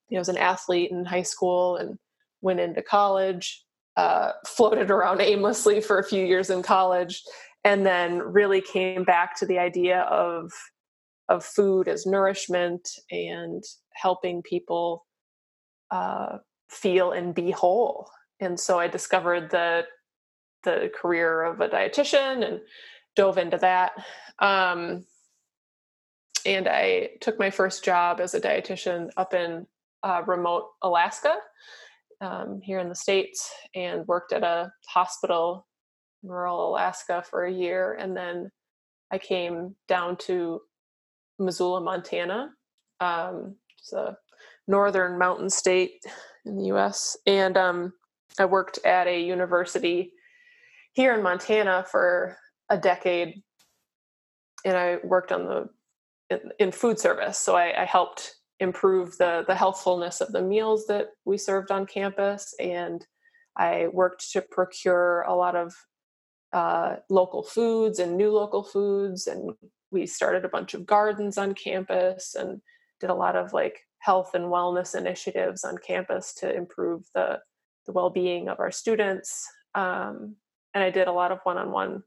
you 0.09 0.17
know, 0.17 0.21
was 0.21 0.29
an 0.29 0.37
athlete 0.37 0.91
in 0.91 1.07
high 1.07 1.23
school 1.23 1.77
and 1.77 1.99
went 2.43 2.61
into 2.61 2.83
college, 2.83 3.65
uh, 3.97 4.33
floated 4.47 4.91
around 4.91 5.23
aimlessly 5.23 5.81
for 5.81 5.99
a 5.99 6.05
few 6.05 6.23
years 6.23 6.51
in 6.51 6.63
college, 6.63 7.23
and 7.65 7.87
then 7.87 8.19
really 8.19 8.61
came 8.61 9.05
back 9.05 9.39
to 9.39 9.47
the 9.47 9.59
idea 9.59 10.01
of 10.03 10.53
of 11.33 11.45
food 11.45 11.89
as 11.89 12.05
nourishment 12.05 12.89
and 13.11 13.65
helping 13.95 14.43
people 14.43 15.07
uh, 15.91 16.39
feel 16.69 17.13
and 17.13 17.35
be 17.35 17.51
whole. 17.51 18.11
And 18.41 18.61
so 18.61 18.79
I 18.79 18.89
discovered 18.89 19.51
the 19.51 19.85
the 20.65 20.91
career 20.95 21.43
of 21.43 21.61
a 21.61 21.69
dietitian 21.69 22.47
and 22.47 22.61
dove 23.17 23.37
into 23.37 23.57
that. 23.57 23.93
Um, 24.39 25.05
and 26.47 26.69
I 26.69 27.11
took 27.21 27.37
my 27.39 27.51
first 27.51 27.85
job 27.85 28.21
as 28.21 28.35
a 28.35 28.41
dietitian 28.41 29.09
up 29.17 29.35
in 29.35 29.67
uh, 30.05 30.23
remote 30.25 30.69
Alaska 30.83 31.35
um, 32.21 32.61
here 32.63 32.79
in 32.79 32.89
the 32.89 32.95
States 32.95 33.51
and 33.75 34.07
worked 34.07 34.33
at 34.33 34.45
a 34.45 34.71
hospital 34.89 35.67
in 36.23 36.31
rural 36.31 36.71
Alaska 36.71 37.25
for 37.29 37.45
a 37.45 37.53
year. 37.53 37.95
And 37.95 38.17
then 38.17 38.51
I 39.11 39.19
came 39.19 39.75
down 39.89 40.17
to 40.29 40.61
Missoula, 41.39 41.81
Montana. 41.81 42.51
Um, 43.01 43.57
it's 43.79 43.93
a 43.93 44.17
northern 44.69 45.19
mountain 45.19 45.51
state 45.51 46.05
in 46.45 46.57
the 46.57 46.67
US. 46.67 47.17
And 47.27 47.57
um, 47.57 47.93
I 48.39 48.45
worked 48.45 48.79
at 48.85 49.07
a 49.07 49.21
university 49.21 50.13
here 50.93 51.15
in 51.15 51.23
Montana 51.23 51.85
for 51.91 52.37
a 52.69 52.79
decade. 52.79 53.43
And 54.65 54.77
I 54.77 54.99
worked 55.03 55.33
on 55.33 55.47
the 55.47 55.69
in, 56.31 56.53
in 56.59 56.73
food 56.73 56.99
service. 56.99 57.39
So 57.39 57.57
I, 57.57 57.83
I 57.83 57.85
helped 57.85 58.37
improve 58.63 59.19
the 59.19 59.45
the 59.47 59.55
healthfulness 59.55 60.21
of 60.21 60.33
the 60.33 60.41
meals 60.41 60.87
that 60.87 61.09
we 61.25 61.37
served 61.37 61.71
on 61.71 61.85
campus 61.85 62.55
and 62.61 63.05
i 63.57 63.89
worked 63.93 64.31
to 64.31 64.41
procure 64.41 65.23
a 65.23 65.35
lot 65.35 65.57
of 65.57 65.75
uh, 66.53 66.97
local 67.09 67.43
foods 67.43 67.99
and 67.99 68.17
new 68.17 68.31
local 68.31 68.63
foods 68.63 69.27
and 69.27 69.53
we 69.93 70.07
started 70.07 70.45
a 70.45 70.49
bunch 70.49 70.75
of 70.75 70.87
gardens 70.87 71.39
on 71.39 71.55
campus 71.55 72.35
and 72.35 72.61
did 73.01 73.11
a 73.11 73.15
lot 73.15 73.37
of 73.37 73.53
like 73.53 73.81
health 73.99 74.35
and 74.35 74.45
wellness 74.45 74.97
initiatives 74.97 75.65
on 75.65 75.77
campus 75.79 76.35
to 76.35 76.55
improve 76.55 77.05
the 77.15 77.39
the 77.87 77.93
well-being 77.93 78.49
of 78.49 78.61
our 78.61 78.71
students 78.71 79.47
um, 79.75 80.37
and 80.75 80.83
i 80.83 80.91
did 80.91 81.09
a 81.09 81.13
lot 81.13 81.33
of 81.33 81.39
one-on-one 81.45 82.03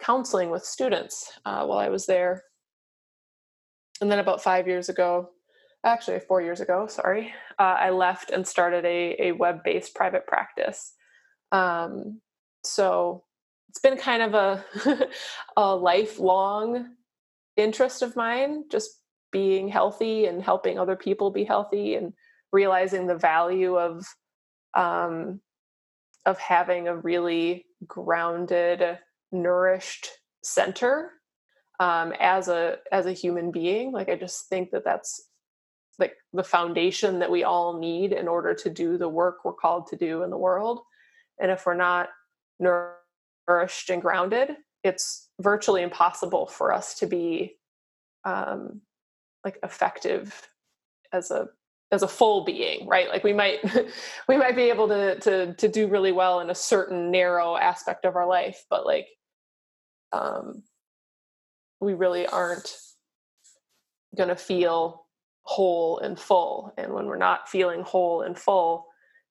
counseling 0.00 0.50
with 0.50 0.64
students 0.64 1.32
uh, 1.44 1.64
while 1.64 1.78
i 1.78 1.88
was 1.88 2.06
there. 2.06 2.42
And 4.00 4.10
then 4.10 4.18
about 4.18 4.42
five 4.42 4.66
years 4.66 4.88
ago 4.88 5.30
actually 5.84 6.20
four 6.20 6.42
years 6.42 6.60
ago 6.60 6.86
sorry 6.86 7.32
uh, 7.58 7.76
i 7.78 7.90
left 7.90 8.30
and 8.30 8.46
started 8.46 8.84
a, 8.84 9.16
a 9.28 9.32
web-based 9.32 9.94
private 9.94 10.26
practice. 10.26 10.94
Um, 11.52 12.20
so 12.64 13.24
it's 13.70 13.80
been 13.80 13.96
kind 13.96 14.22
of 14.22 14.34
a, 14.34 15.08
a 15.56 15.74
lifelong 15.76 16.96
interest 17.60 18.02
of 18.02 18.16
mine 18.16 18.64
just 18.70 19.00
being 19.32 19.68
healthy 19.68 20.26
and 20.26 20.42
helping 20.42 20.78
other 20.78 20.96
people 20.96 21.30
be 21.30 21.44
healthy 21.44 21.94
and 21.94 22.12
realizing 22.52 23.06
the 23.06 23.14
value 23.14 23.76
of 23.78 24.04
um, 24.74 25.40
of 26.26 26.38
having 26.38 26.88
a 26.88 26.96
really 26.96 27.66
grounded 27.86 28.98
nourished 29.32 30.08
center 30.42 31.12
um, 31.78 32.12
as 32.20 32.48
a 32.48 32.78
as 32.92 33.06
a 33.06 33.12
human 33.12 33.50
being. 33.50 33.92
Like 33.92 34.08
i 34.08 34.16
just 34.16 34.48
think 34.48 34.70
that 34.70 34.84
that's 34.84 35.28
like 35.98 36.14
the 36.32 36.44
foundation 36.44 37.18
that 37.18 37.30
we 37.30 37.44
all 37.44 37.78
need 37.78 38.12
in 38.12 38.26
order 38.26 38.54
to 38.54 38.70
do 38.70 38.96
the 38.96 39.08
work 39.08 39.44
we're 39.44 39.52
called 39.52 39.86
to 39.88 39.96
do 39.96 40.22
in 40.22 40.30
the 40.30 40.38
world. 40.38 40.80
And 41.38 41.50
if 41.50 41.66
we're 41.66 41.74
not 41.74 42.08
nourished 42.58 43.90
and 43.90 44.00
grounded 44.00 44.56
it's 44.82 45.28
virtually 45.40 45.82
impossible 45.82 46.46
for 46.46 46.72
us 46.72 46.94
to 46.98 47.06
be 47.06 47.56
um, 48.24 48.80
like 49.44 49.58
effective 49.62 50.48
as 51.12 51.30
a 51.30 51.48
as 51.92 52.02
a 52.02 52.08
full 52.08 52.44
being 52.44 52.86
right? 52.86 53.08
Like 53.08 53.24
we 53.24 53.32
might 53.32 53.58
we 54.28 54.36
might 54.36 54.56
be 54.56 54.70
able 54.70 54.88
to 54.88 55.18
to 55.20 55.54
to 55.54 55.68
do 55.68 55.88
really 55.88 56.12
well 56.12 56.40
in 56.40 56.50
a 56.50 56.54
certain 56.54 57.10
narrow 57.10 57.56
aspect 57.56 58.04
of 58.04 58.14
our 58.16 58.26
life 58.26 58.64
but 58.70 58.86
like 58.86 59.08
um 60.12 60.62
we 61.80 61.94
really 61.94 62.26
aren't 62.26 62.76
going 64.16 64.28
to 64.28 64.36
feel 64.36 65.06
whole 65.42 65.98
and 65.98 66.18
full. 66.18 66.72
And 66.76 66.92
when 66.92 67.06
we're 67.06 67.16
not 67.16 67.48
feeling 67.48 67.82
whole 67.82 68.22
and 68.22 68.38
full 68.38 68.86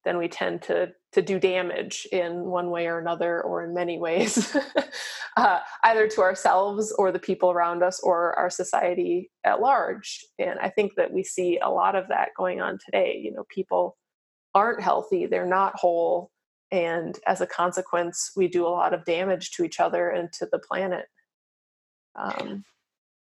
then 0.05 0.17
we 0.17 0.27
tend 0.27 0.61
to 0.63 0.89
to 1.11 1.21
do 1.21 1.39
damage 1.39 2.07
in 2.11 2.45
one 2.45 2.69
way 2.69 2.85
or 2.87 2.99
another 2.99 3.41
or 3.41 3.63
in 3.63 3.73
many 3.73 3.97
ways 3.97 4.55
uh, 5.37 5.59
either 5.83 6.07
to 6.07 6.21
ourselves 6.21 6.93
or 6.97 7.11
the 7.11 7.19
people 7.19 7.49
around 7.49 7.81
us 7.81 7.99
or 8.03 8.37
our 8.37 8.49
society 8.49 9.31
at 9.43 9.59
large. 9.59 10.23
And 10.37 10.59
i 10.59 10.69
think 10.69 10.93
that 10.95 11.11
we 11.11 11.23
see 11.23 11.59
a 11.61 11.69
lot 11.69 11.95
of 11.95 12.07
that 12.09 12.29
going 12.37 12.61
on 12.61 12.77
today. 12.83 13.19
You 13.23 13.33
know 13.33 13.45
people 13.53 13.97
aren't 14.55 14.81
healthy 14.81 15.27
they're 15.27 15.45
not 15.45 15.77
whole 15.77 16.31
and 16.71 17.19
as 17.27 17.39
a 17.39 17.45
consequence 17.45 18.31
we 18.35 18.47
do 18.47 18.65
a 18.65 18.69
lot 18.69 18.95
of 18.95 19.05
damage 19.05 19.51
to 19.51 19.63
each 19.63 19.79
other 19.79 20.09
and 20.09 20.31
to 20.33 20.47
the 20.51 20.59
planet. 20.59 21.05
Um, 22.15 22.63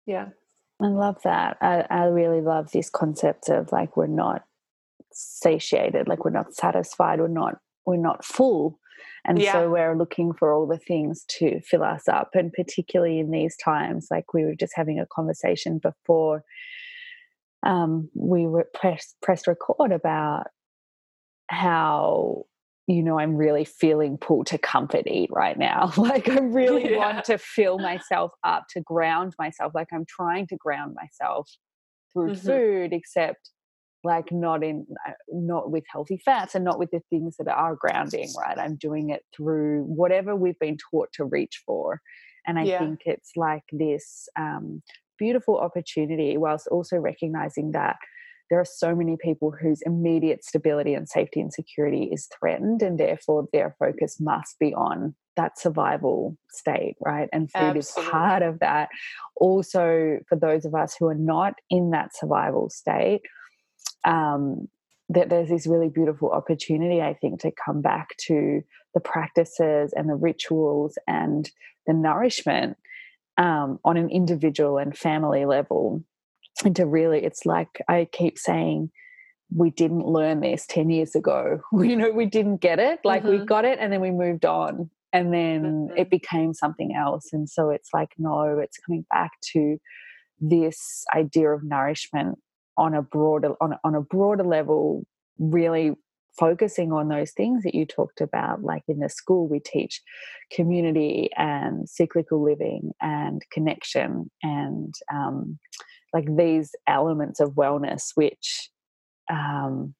yeah. 0.07 0.29
I 0.83 0.87
love 0.87 1.19
that. 1.25 1.59
I, 1.61 1.87
I 1.91 2.05
really 2.05 2.41
love 2.41 2.73
this 2.73 2.89
concept 2.89 3.49
of 3.51 3.71
like 3.71 3.97
we're 3.97 4.07
not 4.07 4.45
satiated 5.21 6.09
like 6.09 6.25
we're 6.25 6.31
not 6.31 6.55
satisfied 6.55 7.21
we're 7.21 7.29
not 7.29 7.57
we're 7.87 7.97
not 7.97 8.25
full 8.25 8.79
and 9.25 9.41
yeah. 9.41 9.53
so 9.53 9.71
we're 9.71 9.97
looking 9.97 10.33
for 10.33 10.53
all 10.53 10.67
the 10.67 10.79
things 10.79 11.25
to 11.29 11.61
fill 11.61 11.83
us 11.83 12.09
up 12.09 12.31
and 12.35 12.53
particularly 12.53 13.19
in 13.19 13.31
these 13.31 13.57
times 13.57 14.09
like 14.11 14.33
we 14.33 14.45
were 14.45 14.55
just 14.55 14.73
having 14.75 14.99
a 14.99 15.07
conversation 15.07 15.79
before 15.79 16.43
um, 17.63 18.09
we 18.15 18.47
were 18.47 18.67
press, 18.73 19.15
pressed 19.21 19.47
record 19.47 19.93
about 19.93 20.47
how 21.49 22.45
you 22.87 23.03
know 23.03 23.19
i'm 23.19 23.37
really 23.37 23.65
feeling 23.65 24.17
pulled 24.17 24.47
to 24.47 24.57
comfort 24.57 25.07
eat 25.07 25.29
right 25.33 25.59
now 25.59 25.93
like 25.97 26.29
i 26.29 26.39
really 26.39 26.91
yeah. 26.93 26.97
want 26.97 27.25
to 27.25 27.37
fill 27.39 27.79
myself 27.79 28.33
up 28.45 28.65
to 28.71 28.81
ground 28.81 29.35
myself 29.39 29.73
like 29.75 29.89
i'm 29.93 30.05
trying 30.07 30.47
to 30.47 30.57
ground 30.57 30.95
myself 30.95 31.51
through 32.13 32.35
mm-hmm. 32.35 32.47
food 32.47 32.93
except 32.93 33.51
like 34.05 34.33
not 34.33 34.65
in 34.65 34.87
uh, 35.07 35.13
not 35.29 35.71
with 35.71 35.85
healthy 35.91 36.21
fats 36.25 36.55
and 36.55 36.65
not 36.65 36.79
with 36.79 36.91
the 36.91 37.03
things 37.11 37.37
that 37.39 37.49
are 37.49 37.77
grounding 37.77 38.29
right 38.39 38.59
i'm 38.59 38.77
doing 38.77 39.11
it 39.11 39.23
through 39.35 39.83
whatever 39.85 40.35
we've 40.35 40.59
been 40.59 40.79
taught 40.91 41.09
to 41.13 41.25
reach 41.25 41.63
for 41.67 42.01
and 42.47 42.59
i 42.59 42.63
yeah. 42.63 42.79
think 42.79 43.01
it's 43.05 43.33
like 43.37 43.65
this 43.73 44.29
um, 44.39 44.83
beautiful 45.19 45.59
opportunity 45.59 46.37
whilst 46.37 46.67
also 46.69 46.97
recognizing 46.97 47.73
that 47.73 47.97
there 48.49 48.59
are 48.59 48.65
so 48.65 48.97
many 48.97 49.17
people 49.17 49.53
whose 49.53 49.81
immediate 49.87 50.45
stability 50.45 50.93
and 50.93 51.09
safety 51.09 51.41
and 51.41 51.53
security 51.53 52.11
is 52.13 52.29
threatened 52.37 52.83
and 52.83 52.99
therefore 52.99 53.47
their 53.53 53.77
focus 53.79 54.17
must 54.19 54.59
be 54.59 54.75
on 54.75 55.15
that 55.37 55.59
survival 55.59 56.37
state 56.51 56.97
right 57.01 57.29
and 57.33 57.51
food 57.53 57.77
Absolutely. 57.77 58.03
is 58.05 58.11
part 58.11 58.43
of 58.43 58.59
that 58.59 58.89
also 59.37 60.19
for 60.29 60.37
those 60.37 60.65
of 60.65 60.75
us 60.75 60.97
who 60.99 61.07
are 61.07 61.15
not 61.15 61.55
in 61.71 61.91
that 61.91 62.15
survival 62.15 62.69
state 62.69 63.21
um, 64.05 64.69
that 65.09 65.29
there's 65.29 65.49
this 65.49 65.67
really 65.67 65.89
beautiful 65.89 66.31
opportunity, 66.31 67.03
I 67.03 67.15
think, 67.15 67.41
to 67.41 67.51
come 67.51 67.83
back 67.83 68.17
to 68.27 68.63
the 68.95 69.01
practices 69.01 69.93
and 69.95 70.09
the 70.09 70.15
rituals 70.15 70.97
and 71.07 71.51
the 71.87 71.93
nourishment 71.93 72.77
um, 73.37 73.79
on 73.85 73.97
an 73.97 74.09
individual 74.11 74.79
and 74.79 74.97
family 74.97 75.45
level. 75.45 76.05
And 76.65 76.77
to 76.77 76.87
really, 76.87 77.25
it's 77.25 77.45
like 77.45 77.81
I 77.89 78.09
keep 78.11 78.39
saying, 78.39 78.91
we 79.53 79.71
didn't 79.71 80.07
learn 80.07 80.41
this 80.41 80.67
10 80.69 80.91
years 80.91 81.17
ago. 81.17 81.61
you 81.73 81.97
know, 81.97 82.11
we 82.11 82.27
didn't 82.27 82.59
get 82.59 82.79
it. 82.79 83.01
Like 83.05 83.23
mm-hmm. 83.23 83.41
we 83.41 83.45
got 83.45 83.65
it 83.65 83.79
and 83.81 83.93
then 83.93 84.01
we 84.01 84.13
moved 84.13 84.45
on 84.45 84.91
and 85.13 85.33
then 85.35 85.63
mm-hmm. 85.63 85.97
it 85.97 86.11
became 86.11 86.55
something 86.55 86.95
else. 86.95 87.33
And 87.33 87.49
so 87.49 87.71
it's 87.71 87.91
like, 87.93 88.13
no, 88.19 88.59
it's 88.59 88.79
coming 88.79 89.05
back 89.11 89.33
to 89.53 89.79
this 90.41 91.05
idea 91.15 91.51
of 91.51 91.65
nourishment 91.65 92.39
on 92.77 92.95
a 92.95 93.03
broader 93.03 93.55
on, 93.61 93.75
on 93.85 93.95
a 93.95 94.01
broader 94.01 94.45
level 94.45 95.05
really 95.39 95.95
focusing 96.39 96.93
on 96.93 97.09
those 97.09 97.33
things 97.33 97.63
that 97.65 97.75
you 97.75 97.85
talked 97.85 98.21
about 98.21 98.63
like 98.63 98.83
in 98.89 99.01
the 99.01 99.09
school 99.09 99.49
we 99.49 99.59
teach 99.59 100.01
community 100.53 101.29
and 101.37 101.89
cyclical 101.89 102.43
living 102.43 102.93
and 103.01 103.43
connection 103.53 104.31
and 104.43 104.95
um, 105.13 105.59
like 106.13 106.27
these 106.37 106.71
elements 106.87 107.41
of 107.41 107.53
wellness 107.53 108.11
which 108.15 108.71
um, 109.31 109.95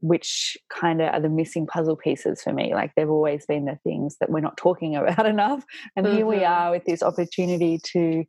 which 0.00 0.56
kind 0.70 1.00
of 1.00 1.12
are 1.12 1.20
the 1.20 1.28
missing 1.28 1.66
puzzle 1.66 1.96
pieces 1.96 2.42
for 2.42 2.52
me 2.52 2.74
like 2.74 2.92
they've 2.94 3.10
always 3.10 3.46
been 3.46 3.64
the 3.64 3.78
things 3.82 4.16
that 4.20 4.30
we're 4.30 4.40
not 4.40 4.56
talking 4.56 4.96
about 4.96 5.26
enough 5.26 5.64
and 5.96 6.06
mm-hmm. 6.06 6.16
here 6.16 6.26
we 6.26 6.36
mm-hmm. 6.36 6.52
are 6.52 6.70
with 6.72 6.84
this 6.84 7.02
opportunity 7.02 7.78
to 7.82 8.24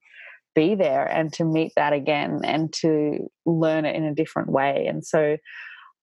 be 0.56 0.76
there 0.76 1.06
and 1.06 1.32
to 1.34 1.44
meet 1.44 1.74
that 1.76 1.94
again 1.94 2.42
and 2.44 2.74
to 2.74 3.30
learn 3.46 3.86
it 3.86 3.96
in 3.96 4.04
a 4.04 4.16
different 4.16 4.50
way. 4.50 4.86
And 4.88 5.06
so 5.06 5.38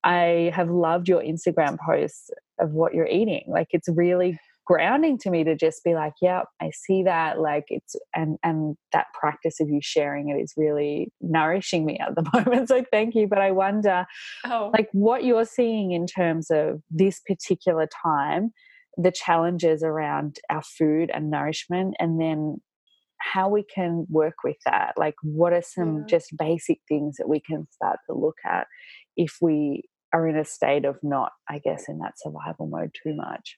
I 0.05 0.53
have 0.55 0.71
loved 0.71 1.09
your 1.09 1.23
Instagram 1.23 1.79
posts 1.85 2.31
of 2.61 2.71
what 2.71 2.95
you're 2.95 3.09
eating. 3.09 3.45
Like 3.49 3.69
it's 3.71 3.89
really 3.89 4.39
grounding 4.67 5.17
to 5.17 5.31
me 5.31 5.45
to 5.45 5.55
just 5.55 5.83
be 5.85 5.95
like, 5.95 6.13
yeah, 6.21 6.43
I 6.61 6.71
see 6.71 7.05
that. 7.05 7.41
Like 7.41 7.65
it's 7.69 7.97
and 8.15 8.37
and 8.43 8.77
that 8.93 9.07
practice 9.19 9.61
of 9.61 9.69
you 9.69 9.81
sharing 9.83 10.29
it 10.29 10.41
is 10.41 10.53
really 10.57 11.13
nourishing 11.21 11.87
me 11.87 11.99
at 11.99 12.15
the 12.15 12.29
moment. 12.35 12.69
So 12.69 12.85
thank 12.91 13.15
you. 13.15 13.27
But 13.27 13.39
I 13.41 13.53
wonder 13.53 14.07
oh. 14.45 14.71
like 14.73 14.89
what 14.93 15.25
you're 15.25 15.45
seeing 15.45 15.93
in 15.93 16.07
terms 16.07 16.51
of 16.51 16.83
this 16.91 17.21
particular 17.27 17.89
time, 18.03 18.53
the 18.97 19.13
challenges 19.13 19.83
around 19.83 20.39
our 20.51 20.63
food 20.63 21.11
and 21.15 21.31
nourishment, 21.31 21.95
and 21.99 22.21
then 22.21 22.61
how 23.33 23.49
we 23.49 23.63
can 23.63 24.07
work 24.09 24.37
with 24.45 24.57
that 24.65 24.93
like 24.97 25.15
what 25.23 25.53
are 25.53 25.63
some 25.63 25.99
yeah. 25.99 26.05
just 26.07 26.37
basic 26.37 26.79
things 26.89 27.17
that 27.17 27.29
we 27.29 27.41
can 27.41 27.67
start 27.71 27.99
to 28.09 28.17
look 28.17 28.37
at 28.45 28.67
if 29.17 29.37
we 29.41 29.83
are 30.13 30.29
in 30.29 30.37
a 30.37 30.45
state 30.45 30.85
of 30.85 30.97
not 31.03 31.33
i 31.49 31.59
guess 31.59 31.85
in 31.89 31.99
that 31.99 32.15
survival 32.17 32.67
mode 32.67 32.91
too 33.03 33.15
much 33.15 33.57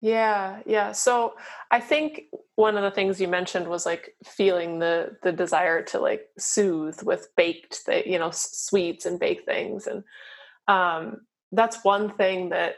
yeah 0.00 0.60
yeah 0.66 0.92
so 0.92 1.34
i 1.70 1.80
think 1.80 2.22
one 2.56 2.76
of 2.76 2.82
the 2.82 2.90
things 2.90 3.20
you 3.20 3.28
mentioned 3.28 3.68
was 3.68 3.84
like 3.84 4.14
feeling 4.24 4.78
the 4.78 5.10
the 5.22 5.32
desire 5.32 5.82
to 5.82 5.98
like 5.98 6.22
soothe 6.38 7.02
with 7.02 7.28
baked 7.36 7.80
you 8.06 8.18
know 8.18 8.30
sweets 8.32 9.06
and 9.06 9.18
baked 9.18 9.46
things 9.46 9.86
and 9.86 10.02
um 10.68 11.16
that's 11.52 11.84
one 11.84 12.10
thing 12.16 12.50
that 12.50 12.76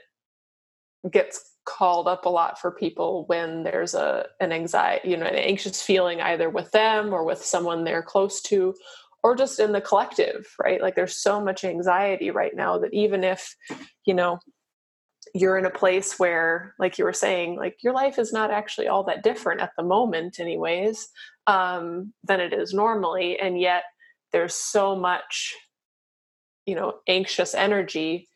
gets 1.11 1.51
called 1.65 2.09
up 2.09 2.27
a 2.27 2.29
lot 2.29 2.61
for 2.61 2.73
people 2.73 3.25
when 3.29 3.62
there's 3.62 3.95
a 3.95 4.27
an 4.41 4.51
anxiety 4.51 5.11
you 5.11 5.17
know 5.17 5.27
an 5.27 5.35
anxious 5.37 5.81
feeling 5.81 6.21
either 6.21 6.51
with 6.51 6.71
them 6.73 7.12
or 7.12 7.25
with 7.25 7.45
someone 7.45 7.85
they're 7.85 8.03
close 8.03 8.43
to 8.43 8.75
or 9.23 9.37
just 9.37 9.61
in 9.61 9.73
the 9.73 9.81
collective 9.81 10.47
right? 10.62 10.81
Like 10.81 10.95
there's 10.95 11.17
so 11.17 11.41
much 11.41 11.65
anxiety 11.65 12.31
right 12.31 12.55
now 12.55 12.79
that 12.79 12.93
even 12.93 13.25
if 13.25 13.55
you 14.05 14.15
know 14.15 14.38
you're 15.35 15.57
in 15.57 15.65
a 15.65 15.71
place 15.71 16.19
where 16.19 16.75
like 16.79 16.99
you 16.99 17.05
were 17.05 17.12
saying 17.12 17.57
like 17.57 17.77
your 17.83 17.95
life 17.95 18.19
is 18.19 18.33
not 18.33 18.51
actually 18.51 18.88
all 18.88 19.05
that 19.05 19.23
different 19.23 19.61
at 19.61 19.71
the 19.77 19.85
moment 19.85 20.41
anyways 20.41 21.09
um, 21.47 22.12
than 22.25 22.41
it 22.41 22.53
is 22.53 22.75
normally 22.75 23.38
and 23.38 23.59
yet 23.59 23.85
there's 24.33 24.55
so 24.55 24.97
much 24.97 25.55
you 26.67 26.75
know 26.75 26.95
anxious 27.09 27.55
energy 27.55 28.29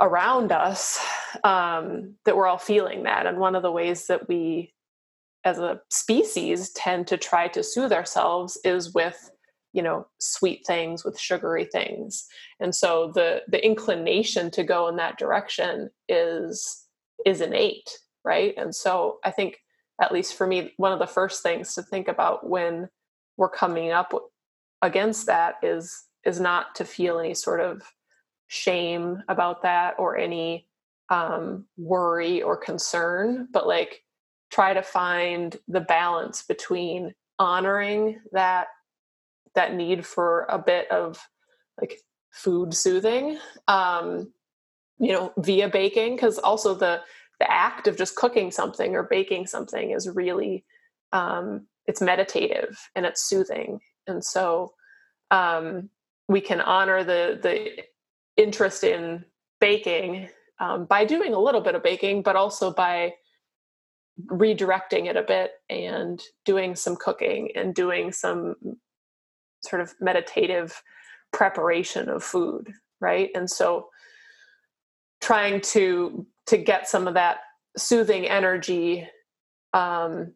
around 0.00 0.52
us 0.52 1.04
um, 1.44 2.14
that 2.24 2.36
we're 2.36 2.46
all 2.46 2.58
feeling 2.58 3.04
that. 3.04 3.26
And 3.26 3.38
one 3.38 3.54
of 3.54 3.62
the 3.62 3.72
ways 3.72 4.06
that 4.06 4.28
we, 4.28 4.74
as 5.44 5.58
a 5.58 5.80
species, 5.90 6.70
tend 6.72 7.06
to 7.08 7.16
try 7.16 7.48
to 7.48 7.62
soothe 7.62 7.92
ourselves 7.92 8.58
is 8.64 8.94
with 8.94 9.30
you 9.72 9.82
know 9.82 10.06
sweet 10.20 10.66
things 10.66 11.04
with 11.04 11.18
sugary 11.18 11.64
things 11.64 12.26
and 12.60 12.74
so 12.74 13.10
the 13.14 13.42
the 13.48 13.64
inclination 13.64 14.50
to 14.50 14.62
go 14.62 14.88
in 14.88 14.96
that 14.96 15.18
direction 15.18 15.88
is 16.08 16.86
is 17.24 17.40
innate 17.40 17.88
right 18.24 18.54
and 18.58 18.74
so 18.74 19.18
i 19.24 19.30
think 19.30 19.56
at 20.00 20.12
least 20.12 20.34
for 20.36 20.46
me 20.46 20.72
one 20.76 20.92
of 20.92 20.98
the 20.98 21.06
first 21.06 21.42
things 21.42 21.74
to 21.74 21.82
think 21.82 22.06
about 22.08 22.48
when 22.48 22.88
we're 23.36 23.48
coming 23.48 23.92
up 23.92 24.12
against 24.82 25.26
that 25.26 25.54
is 25.62 26.04
is 26.24 26.38
not 26.38 26.74
to 26.74 26.84
feel 26.84 27.18
any 27.18 27.34
sort 27.34 27.60
of 27.60 27.82
shame 28.52 29.22
about 29.28 29.62
that 29.62 29.94
or 29.98 30.16
any 30.16 30.66
um, 31.08 31.64
worry 31.76 32.42
or 32.42 32.56
concern 32.56 33.48
but 33.52 33.66
like 33.66 34.02
try 34.50 34.74
to 34.74 34.82
find 34.82 35.56
the 35.68 35.80
balance 35.80 36.42
between 36.42 37.14
honoring 37.38 38.20
that 38.32 38.68
that 39.54 39.74
need 39.74 40.04
for 40.04 40.46
a 40.48 40.58
bit 40.58 40.90
of 40.90 41.26
like 41.80 41.98
food 42.30 42.72
soothing 42.72 43.38
um 43.68 44.32
you 44.98 45.12
know 45.12 45.32
via 45.38 45.68
baking 45.68 46.14
because 46.14 46.38
also 46.38 46.74
the 46.74 47.00
the 47.40 47.50
act 47.50 47.88
of 47.88 47.96
just 47.96 48.14
cooking 48.14 48.50
something 48.50 48.94
or 48.94 49.02
baking 49.02 49.46
something 49.46 49.90
is 49.90 50.08
really 50.08 50.64
um 51.12 51.66
it's 51.86 52.00
meditative 52.00 52.78
and 52.94 53.04
it's 53.04 53.28
soothing. 53.28 53.80
And 54.06 54.24
so 54.24 54.74
um 55.30 55.88
we 56.28 56.40
can 56.40 56.60
honor 56.60 57.02
the 57.02 57.38
the 57.42 57.82
interest 58.42 58.84
in 58.84 59.24
baking 59.60 60.28
um, 60.60 60.84
by 60.86 61.04
doing 61.04 61.32
a 61.34 61.38
little 61.38 61.60
bit 61.60 61.74
of 61.74 61.82
baking 61.82 62.22
but 62.22 62.36
also 62.36 62.72
by 62.72 63.12
redirecting 64.26 65.06
it 65.06 65.16
a 65.16 65.22
bit 65.22 65.52
and 65.70 66.20
doing 66.44 66.74
some 66.76 66.96
cooking 66.96 67.50
and 67.54 67.74
doing 67.74 68.12
some 68.12 68.54
sort 69.64 69.80
of 69.80 69.94
meditative 70.00 70.82
preparation 71.32 72.08
of 72.08 72.22
food 72.22 72.72
right? 73.02 73.30
And 73.34 73.50
so 73.50 73.88
trying 75.20 75.60
to 75.60 76.26
to 76.46 76.56
get 76.56 76.88
some 76.88 77.06
of 77.06 77.14
that 77.14 77.38
soothing 77.76 78.26
energy 78.26 79.06
um, 79.74 80.32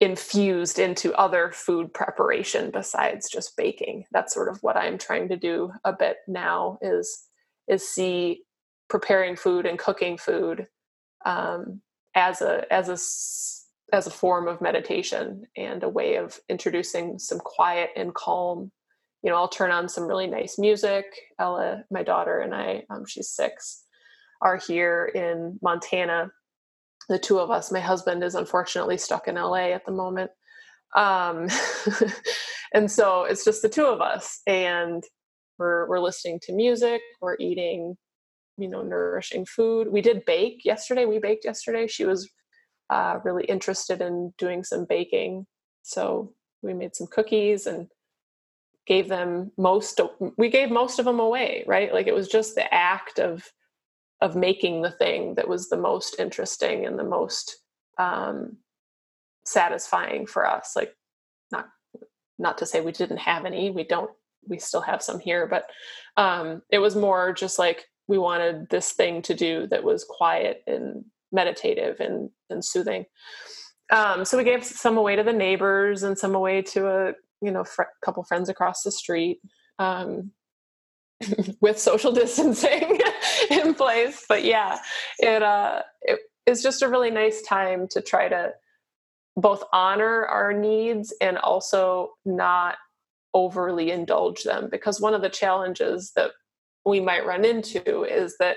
infused 0.00 0.78
into 0.78 1.14
other 1.14 1.50
food 1.52 1.92
preparation 1.92 2.70
besides 2.70 3.28
just 3.28 3.56
baking 3.56 4.04
that's 4.12 4.32
sort 4.32 4.48
of 4.48 4.58
what 4.62 4.76
i'm 4.76 4.96
trying 4.96 5.28
to 5.28 5.36
do 5.36 5.70
a 5.84 5.92
bit 5.92 6.16
now 6.26 6.78
is 6.80 7.26
is 7.68 7.86
see 7.86 8.42
preparing 8.88 9.36
food 9.36 9.66
and 9.66 9.78
cooking 9.78 10.18
food 10.18 10.66
um, 11.24 11.80
as 12.14 12.42
a 12.42 12.70
as 12.72 12.88
a 12.88 13.96
as 13.96 14.06
a 14.06 14.10
form 14.10 14.46
of 14.48 14.60
meditation 14.60 15.44
and 15.56 15.82
a 15.82 15.88
way 15.88 16.16
of 16.16 16.38
introducing 16.48 17.18
some 17.18 17.38
quiet 17.38 17.90
and 17.96 18.14
calm. 18.14 18.70
You 19.22 19.30
know, 19.30 19.36
I'll 19.36 19.48
turn 19.48 19.70
on 19.70 19.88
some 19.88 20.06
really 20.06 20.26
nice 20.26 20.58
music. 20.58 21.04
Ella, 21.38 21.84
my 21.90 22.02
daughter, 22.02 22.38
and 22.40 22.54
I, 22.54 22.84
um, 22.88 23.04
she's 23.06 23.28
six, 23.28 23.84
are 24.40 24.56
here 24.56 25.10
in 25.14 25.58
Montana. 25.60 26.30
The 27.10 27.18
two 27.18 27.40
of 27.40 27.50
us, 27.50 27.72
my 27.72 27.80
husband 27.80 28.24
is 28.24 28.36
unfortunately 28.36 28.96
stuck 28.96 29.28
in 29.28 29.34
LA 29.34 29.72
at 29.72 29.84
the 29.84 29.92
moment. 29.92 30.30
Um, 30.96 31.48
and 32.72 32.90
so 32.90 33.24
it's 33.24 33.44
just 33.44 33.62
the 33.62 33.68
two 33.68 33.84
of 33.84 34.00
us, 34.00 34.40
and 34.46 35.02
we're, 35.58 35.88
we're 35.88 36.00
listening 36.00 36.38
to 36.44 36.52
music, 36.52 37.02
we're 37.20 37.36
eating, 37.40 37.96
you 38.56 38.68
know, 38.68 38.82
nourishing 38.82 39.44
food. 39.44 39.88
We 39.90 40.00
did 40.00 40.24
bake 40.24 40.64
yesterday. 40.64 41.04
We 41.04 41.18
baked 41.18 41.44
yesterday. 41.44 41.88
She 41.88 42.04
was 42.04 42.30
uh, 42.90 43.18
really 43.24 43.44
interested 43.44 44.00
in 44.00 44.32
doing 44.38 44.64
some 44.64 44.86
baking. 44.88 45.46
So 45.82 46.32
we 46.62 46.74
made 46.74 46.94
some 46.94 47.08
cookies 47.08 47.66
and 47.66 47.88
gave 48.86 49.08
them 49.08 49.52
most 49.56 50.00
we 50.36 50.48
gave 50.48 50.70
most 50.70 50.98
of 50.98 51.04
them 51.04 51.20
away 51.20 51.62
right 51.66 51.92
like 51.92 52.08
it 52.08 52.14
was 52.14 52.26
just 52.26 52.54
the 52.54 52.74
act 52.74 53.20
of 53.20 53.44
of 54.20 54.36
making 54.36 54.82
the 54.82 54.90
thing 54.90 55.34
that 55.34 55.48
was 55.48 55.68
the 55.68 55.76
most 55.76 56.16
interesting 56.18 56.86
and 56.86 56.98
the 56.98 57.04
most 57.04 57.56
um 57.98 58.56
satisfying 59.44 60.26
for 60.26 60.46
us 60.46 60.72
like 60.76 60.94
not 61.50 61.66
not 62.38 62.58
to 62.58 62.66
say 62.66 62.80
we 62.80 62.92
didn't 62.92 63.18
have 63.18 63.44
any 63.44 63.70
we 63.70 63.84
don't 63.84 64.10
we 64.48 64.58
still 64.58 64.80
have 64.80 65.02
some 65.02 65.18
here 65.18 65.46
but 65.46 65.64
um 66.16 66.62
it 66.70 66.78
was 66.78 66.94
more 66.94 67.32
just 67.32 67.58
like 67.58 67.86
we 68.10 68.18
wanted 68.18 68.68
this 68.70 68.92
thing 68.92 69.22
to 69.22 69.34
do 69.34 69.68
that 69.68 69.84
was 69.84 70.04
quiet 70.04 70.62
and 70.66 71.04
meditative 71.32 72.00
and, 72.00 72.28
and 72.50 72.64
soothing. 72.64 73.04
Um, 73.92 74.24
so 74.24 74.36
we 74.36 74.44
gave 74.44 74.64
some 74.64 74.98
away 74.98 75.16
to 75.16 75.22
the 75.22 75.32
neighbors 75.32 76.02
and 76.02 76.18
some 76.18 76.34
away 76.34 76.62
to 76.62 76.88
a 76.88 77.12
you 77.40 77.50
know 77.50 77.64
fr- 77.64 77.94
couple 78.04 78.22
friends 78.24 78.48
across 78.48 78.82
the 78.82 78.92
street 78.92 79.40
um, 79.78 80.32
with 81.60 81.78
social 81.78 82.12
distancing 82.22 82.98
in 83.50 83.74
place. 83.74 84.24
But 84.28 84.44
yeah, 84.44 84.78
it 85.18 85.42
uh, 85.42 85.82
it 86.02 86.20
is 86.46 86.62
just 86.62 86.82
a 86.82 86.88
really 86.88 87.10
nice 87.10 87.42
time 87.42 87.88
to 87.88 88.00
try 88.00 88.28
to 88.28 88.52
both 89.36 89.62
honor 89.72 90.26
our 90.26 90.52
needs 90.52 91.14
and 91.20 91.38
also 91.38 92.12
not 92.24 92.76
overly 93.32 93.90
indulge 93.92 94.42
them 94.42 94.68
because 94.70 95.00
one 95.00 95.14
of 95.14 95.22
the 95.22 95.28
challenges 95.28 96.12
that 96.16 96.32
we 96.84 96.98
might 96.98 97.24
run 97.24 97.44
into 97.44 98.02
is 98.04 98.36
that 98.40 98.56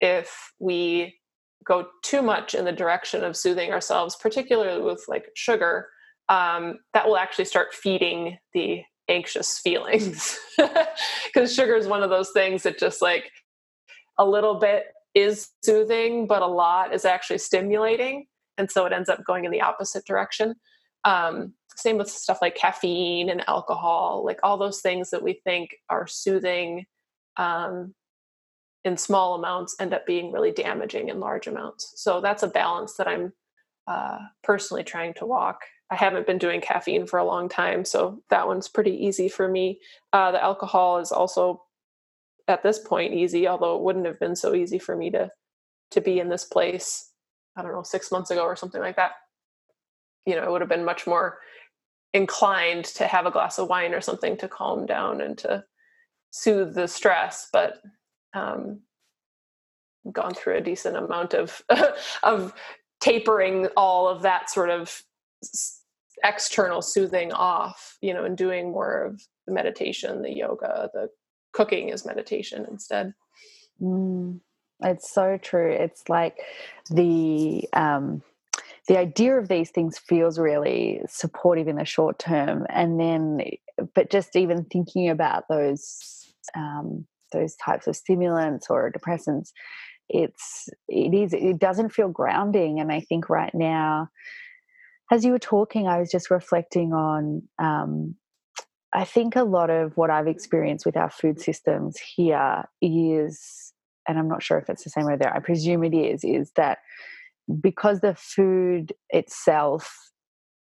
if 0.00 0.52
we 0.58 1.18
go 1.64 1.86
too 2.02 2.20
much 2.20 2.54
in 2.54 2.64
the 2.64 2.72
direction 2.72 3.24
of 3.24 3.36
soothing 3.36 3.72
ourselves, 3.72 4.16
particularly 4.16 4.82
with 4.82 5.02
like 5.08 5.30
sugar, 5.34 5.88
um, 6.28 6.78
that 6.92 7.06
will 7.06 7.16
actually 7.16 7.44
start 7.46 7.72
feeding 7.72 8.36
the 8.52 8.82
anxious 9.08 9.58
feelings. 9.58 10.38
Because 11.26 11.54
sugar 11.54 11.76
is 11.76 11.86
one 11.86 12.02
of 12.02 12.10
those 12.10 12.30
things 12.30 12.64
that 12.64 12.78
just 12.78 13.00
like 13.00 13.30
a 14.18 14.24
little 14.24 14.58
bit 14.58 14.86
is 15.14 15.50
soothing, 15.62 16.26
but 16.26 16.42
a 16.42 16.46
lot 16.46 16.92
is 16.92 17.04
actually 17.04 17.38
stimulating. 17.38 18.26
And 18.56 18.70
so 18.70 18.86
it 18.86 18.92
ends 18.92 19.08
up 19.08 19.24
going 19.24 19.44
in 19.44 19.50
the 19.50 19.60
opposite 19.60 20.04
direction. 20.04 20.54
Um, 21.04 21.54
same 21.76 21.96
with 21.96 22.10
stuff 22.10 22.38
like 22.42 22.56
caffeine 22.56 23.30
and 23.30 23.48
alcohol, 23.48 24.24
like 24.24 24.40
all 24.42 24.58
those 24.58 24.80
things 24.80 25.10
that 25.10 25.22
we 25.22 25.40
think 25.44 25.76
are 25.88 26.08
soothing 26.08 26.86
um, 27.36 27.94
in 28.84 28.96
small 28.96 29.36
amounts 29.36 29.76
end 29.78 29.94
up 29.94 30.04
being 30.06 30.32
really 30.32 30.50
damaging 30.50 31.08
in 31.08 31.20
large 31.20 31.46
amounts. 31.46 31.92
So 31.96 32.20
that's 32.20 32.42
a 32.42 32.48
balance 32.48 32.94
that 32.94 33.06
I'm 33.06 33.32
uh, 33.86 34.18
personally 34.42 34.82
trying 34.82 35.14
to 35.14 35.26
walk. 35.26 35.60
I 35.90 35.96
haven't 35.96 36.26
been 36.26 36.38
doing 36.38 36.60
caffeine 36.60 37.06
for 37.06 37.18
a 37.18 37.24
long 37.24 37.48
time, 37.48 37.84
so 37.84 38.22
that 38.28 38.46
one's 38.46 38.68
pretty 38.68 38.92
easy 38.92 39.28
for 39.28 39.48
me. 39.48 39.80
Uh, 40.12 40.30
the 40.32 40.42
alcohol 40.42 40.98
is 40.98 41.10
also 41.10 41.62
at 42.46 42.62
this 42.62 42.78
point 42.78 43.14
easy, 43.14 43.48
although 43.48 43.76
it 43.76 43.82
wouldn't 43.82 44.06
have 44.06 44.20
been 44.20 44.36
so 44.36 44.54
easy 44.54 44.78
for 44.78 44.96
me 44.96 45.10
to 45.10 45.30
to 45.90 46.00
be 46.02 46.20
in 46.20 46.28
this 46.28 46.44
place. 46.44 47.10
I 47.56 47.62
don't 47.62 47.72
know, 47.72 47.82
six 47.82 48.12
months 48.12 48.30
ago 48.30 48.42
or 48.42 48.56
something 48.56 48.80
like 48.80 48.96
that. 48.96 49.12
You 50.26 50.36
know, 50.36 50.44
it 50.44 50.50
would 50.50 50.60
have 50.60 50.68
been 50.68 50.84
much 50.84 51.06
more 51.06 51.38
inclined 52.12 52.84
to 52.84 53.06
have 53.06 53.26
a 53.26 53.30
glass 53.30 53.58
of 53.58 53.68
wine 53.68 53.94
or 53.94 54.00
something 54.00 54.36
to 54.38 54.48
calm 54.48 54.86
down 54.86 55.20
and 55.20 55.36
to 55.38 55.64
soothe 56.30 56.74
the 56.74 56.86
stress. 56.86 57.48
But 57.52 57.80
um, 58.34 58.80
gone 60.12 60.34
through 60.34 60.56
a 60.56 60.62
decent 60.62 60.96
amount 60.96 61.34
of 61.34 61.62
of 62.22 62.52
tapering 63.00 63.68
all 63.76 64.08
of 64.08 64.22
that 64.22 64.50
sort 64.50 64.70
of 64.70 65.02
external 66.24 66.82
soothing 66.82 67.32
off 67.32 67.96
you 68.00 68.12
know 68.12 68.24
and 68.24 68.36
doing 68.36 68.70
more 68.72 69.02
of 69.02 69.22
the 69.46 69.52
meditation 69.52 70.22
the 70.22 70.32
yoga 70.32 70.90
the 70.92 71.08
cooking 71.52 71.88
is 71.88 72.06
meditation 72.06 72.66
instead. 72.70 73.14
Mm, 73.80 74.40
it's 74.82 75.10
so 75.10 75.38
true. 75.38 75.72
It's 75.72 76.08
like 76.08 76.36
the 76.90 77.68
um 77.72 78.22
the 78.86 78.98
idea 78.98 79.36
of 79.36 79.48
these 79.48 79.70
things 79.70 79.98
feels 79.98 80.38
really 80.38 81.00
supportive 81.08 81.68
in 81.68 81.76
the 81.76 81.84
short 81.84 82.18
term 82.18 82.66
and 82.70 82.98
then 82.98 83.40
but 83.94 84.10
just 84.10 84.34
even 84.34 84.64
thinking 84.64 85.10
about 85.10 85.44
those 85.48 86.32
um 86.56 87.06
those 87.32 87.54
types 87.56 87.86
of 87.86 87.94
stimulants 87.94 88.68
or 88.70 88.90
depressants 88.90 89.50
it's 90.08 90.70
it 90.88 91.12
is 91.12 91.34
it 91.34 91.58
doesn't 91.58 91.92
feel 91.92 92.08
grounding 92.08 92.80
and 92.80 92.90
i 92.90 92.98
think 92.98 93.28
right 93.28 93.54
now 93.54 94.08
as 95.10 95.24
you 95.24 95.32
were 95.32 95.38
talking 95.38 95.86
i 95.86 95.98
was 95.98 96.10
just 96.10 96.30
reflecting 96.30 96.92
on 96.92 97.42
um, 97.58 98.14
i 98.94 99.04
think 99.04 99.36
a 99.36 99.42
lot 99.42 99.70
of 99.70 99.96
what 99.96 100.10
i've 100.10 100.28
experienced 100.28 100.86
with 100.86 100.96
our 100.96 101.10
food 101.10 101.40
systems 101.40 101.96
here 102.16 102.64
is 102.80 103.72
and 104.08 104.18
i'm 104.18 104.28
not 104.28 104.42
sure 104.42 104.58
if 104.58 104.68
it's 104.68 104.84
the 104.84 104.90
same 104.90 105.06
way 105.06 105.16
there 105.16 105.34
i 105.34 105.40
presume 105.40 105.84
it 105.84 105.94
is 105.94 106.24
is 106.24 106.52
that 106.56 106.78
because 107.60 108.00
the 108.00 108.14
food 108.14 108.92
itself 109.10 110.10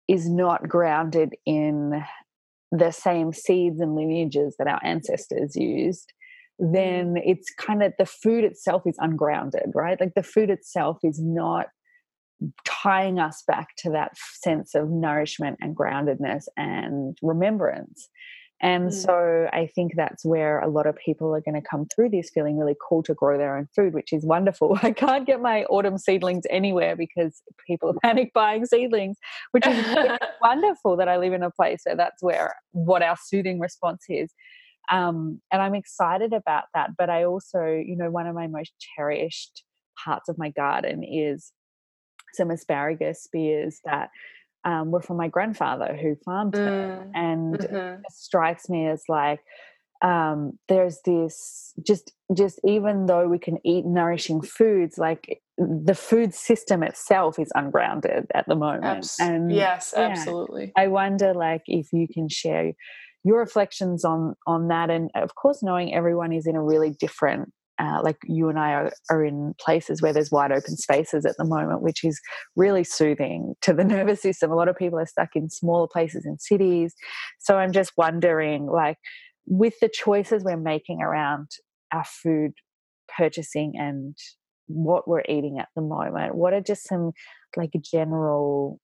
is 0.08 0.30
not 0.30 0.68
grounded 0.68 1.34
in 1.46 2.04
the 2.72 2.92
same 2.92 3.32
seeds 3.32 3.80
and 3.80 3.96
lineages 3.96 4.56
that 4.58 4.68
our 4.68 4.80
ancestors 4.84 5.56
used 5.56 6.12
then 6.60 7.16
it's 7.18 7.52
kind 7.58 7.84
of 7.84 7.94
the 7.98 8.06
food 8.06 8.44
itself 8.44 8.84
is 8.86 8.96
ungrounded, 9.00 9.72
right? 9.74 10.00
Like 10.00 10.14
the 10.16 10.24
food 10.24 10.50
itself 10.50 11.00
is 11.04 11.20
not 11.22 11.68
tying 12.66 13.20
us 13.20 13.44
back 13.48 13.70
to 13.80 13.90
that 13.92 14.18
sense 14.18 14.76
of 14.76 14.90
nourishment 14.90 15.58
and 15.62 15.76
groundedness 15.76 16.46
and 16.58 17.18
remembrance. 17.22 18.10
And 18.64 18.90
mm. 18.90 18.94
so 18.94 19.50
I 19.52 19.68
think 19.76 19.92
that's 19.96 20.24
where 20.24 20.60
a 20.60 20.70
lot 20.70 20.88
of 20.88 20.96
people 20.96 21.36
are 21.36 21.42
going 21.42 21.62
to 21.62 21.68
come 21.70 21.86
through 21.94 22.10
this 22.10 22.32
feeling 22.34 22.58
really 22.58 22.78
cool 22.88 23.04
to 23.04 23.14
grow 23.14 23.38
their 23.38 23.58
own 23.58 23.68
food, 23.76 23.94
which 23.94 24.14
is 24.14 24.26
wonderful. 24.26 24.80
I 24.84 24.92
can't 24.92 25.28
get 25.28 25.42
my 25.42 25.66
autumn 25.66 25.98
seedlings 25.98 26.46
anywhere 26.50 26.96
because 26.96 27.42
people 27.68 27.90
are 27.90 28.00
panic 28.04 28.32
buying 28.34 28.66
seedlings, 28.66 29.18
which 29.52 29.68
is 29.68 29.96
wonderful 30.42 30.96
that 30.96 31.10
I 31.10 31.18
live 31.18 31.34
in 31.34 31.44
a 31.44 31.52
place 31.52 31.82
where 31.84 31.98
that's 31.98 32.24
where 32.24 32.56
what 32.72 33.04
our 33.04 33.18
soothing 33.22 33.60
response 33.60 34.06
is. 34.08 34.32
Um, 34.90 35.42
and 35.52 35.62
I'm 35.62 35.76
excited 35.76 36.32
about 36.32 36.66
that. 36.74 36.92
But 36.98 37.10
I 37.10 37.26
also, 37.26 37.66
you 37.66 37.98
know, 37.98 38.10
one 38.10 38.28
of 38.28 38.36
my 38.36 38.48
most 38.48 38.74
cherished 38.96 39.64
parts 40.04 40.30
of 40.30 40.38
my 40.38 40.50
garden 40.50 41.04
is 41.04 41.52
some 42.34 42.52
asparagus 42.52 43.24
spears 43.24 43.80
that 43.86 44.10
um, 44.66 44.92
were 44.92 45.02
from 45.02 45.18
my 45.18 45.28
grandfather 45.28 45.98
who 46.00 46.16
farmed 46.24 46.54
mm. 46.54 46.66
them. 46.66 47.12
And 47.14 47.60
mm-hmm. 47.60 48.02
it 48.02 48.12
strikes 48.12 48.70
me 48.70 48.88
as 48.88 49.04
like, 49.10 49.40
um, 50.04 50.60
there's 50.68 51.00
this 51.06 51.74
just 51.82 52.12
just 52.36 52.60
even 52.66 53.06
though 53.06 53.28
we 53.28 53.40
can 53.40 53.58
eat 53.64 53.86
nourishing 53.86 54.42
foods 54.42 54.98
like 54.98 55.42
the 55.58 55.96
food 55.96 56.34
system 56.34 56.84
itself 56.84 57.40
is 57.40 57.52
ungrounded 57.56 58.28
at 58.34 58.46
the 58.48 58.56
moment 58.56 58.84
Abs- 58.84 59.20
and 59.20 59.52
yes 59.52 59.94
yeah, 59.96 60.04
absolutely 60.04 60.74
i 60.76 60.88
wonder 60.88 61.34
like 61.34 61.62
if 61.68 61.94
you 61.94 62.08
can 62.12 62.28
share 62.28 62.74
your 63.24 63.40
reflections 63.40 64.04
on 64.04 64.36
on 64.46 64.68
that 64.68 64.90
and 64.90 65.10
of 65.16 65.36
course 65.36 65.64
knowing 65.64 65.94
everyone 65.94 66.34
is 66.34 66.48
in 66.48 66.56
a 66.56 66.62
really 66.62 66.92
different 67.00 67.54
uh, 67.80 68.02
like 68.04 68.18
you 68.26 68.50
and 68.50 68.60
I 68.60 68.74
are, 68.74 68.92
are 69.10 69.26
in 69.26 69.54
places 69.60 70.02
where 70.02 70.14
there's 70.14 70.32
wide 70.32 70.52
open 70.52 70.78
spaces 70.78 71.26
at 71.26 71.36
the 71.38 71.46
moment, 71.46 71.82
which 71.82 72.04
is 72.04 72.20
really 72.56 72.84
soothing 72.84 73.56
to 73.62 73.74
the 73.74 73.84
nervous 73.84 74.22
system. 74.22 74.52
A 74.52 74.56
lot 74.56 74.68
of 74.68 74.78
people 74.78 75.00
are 75.00 75.06
stuck 75.06 75.30
in 75.36 75.50
smaller 75.50 75.88
places 75.88 76.26
in 76.26 76.38
cities. 76.40 76.94
So 77.40 77.58
I'm 77.58 77.72
just 77.72 77.94
wondering, 77.98 78.68
like, 78.68 78.98
with 79.46 79.74
the 79.82 79.90
choices 79.90 80.44
we're 80.44 80.58
making 80.58 81.02
around 81.02 81.50
our 81.92 82.06
food 82.06 82.54
purchasing 83.18 83.74
and 83.78 84.16
what 84.68 85.08
we're 85.08 85.24
eating 85.28 85.60
at 85.60 85.70
the 85.76 85.82
moment, 85.82 86.36
what 86.36 86.54
are 86.54 86.62
just 86.62 86.88
some 86.88 87.12
like 87.56 87.72
general 87.84 88.80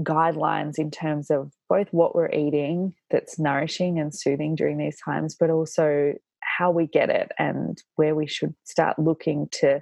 guidelines 0.00 0.78
in 0.78 0.90
terms 0.90 1.30
of 1.30 1.50
both 1.68 1.88
what 1.90 2.14
we're 2.14 2.30
eating 2.30 2.92
that's 3.10 3.38
nourishing 3.38 3.98
and 3.98 4.14
soothing 4.14 4.54
during 4.54 4.76
these 4.76 4.98
times, 5.02 5.34
but 5.38 5.50
also 5.50 6.12
how 6.46 6.70
we 6.70 6.86
get 6.86 7.10
it 7.10 7.32
and 7.38 7.82
where 7.96 8.14
we 8.14 8.26
should 8.26 8.54
start 8.64 8.98
looking 8.98 9.48
to 9.52 9.80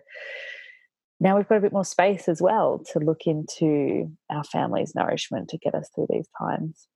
now 1.21 1.37
we've 1.37 1.49
got 1.49 1.59
a 1.59 1.61
bit 1.61 1.73
more 1.73 1.85
space 1.85 2.29
as 2.29 2.43
well 2.43 2.83
to 2.93 2.99
look 2.99 3.23
into 3.27 4.11
our 4.31 4.45
family's 4.45 4.95
nourishment 4.95 5.49
to 5.49 5.59
get 5.59 5.75
us 5.75 5.89
through 5.95 6.09
these 6.11 6.29
times. 6.39 6.89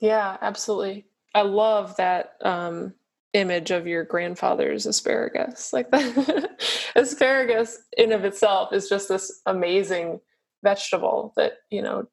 Yeah 0.00 0.36
absolutely. 0.40 1.06
I 1.34 1.42
love 1.42 1.96
that 1.96 2.34
um, 2.42 2.94
image 3.34 3.72
of 3.72 3.86
your 3.86 4.04
grandfather's 4.04 4.86
asparagus. 4.86 5.72
Like 5.72 5.90
that 5.90 6.50
asparagus 6.94 7.78
in 7.96 8.12
of 8.12 8.24
itself 8.24 8.72
is 8.72 8.88
just 8.88 9.08
this 9.08 9.42
amazing 9.44 10.20
vegetable 10.62 11.34
that 11.36 11.58
you 11.70 11.82
know 11.82 12.08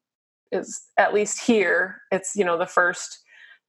is 0.50 0.82
at 0.98 1.14
least 1.14 1.40
here. 1.40 2.02
It's 2.10 2.36
you 2.36 2.44
know 2.44 2.58
the 2.58 2.66
first 2.66 3.20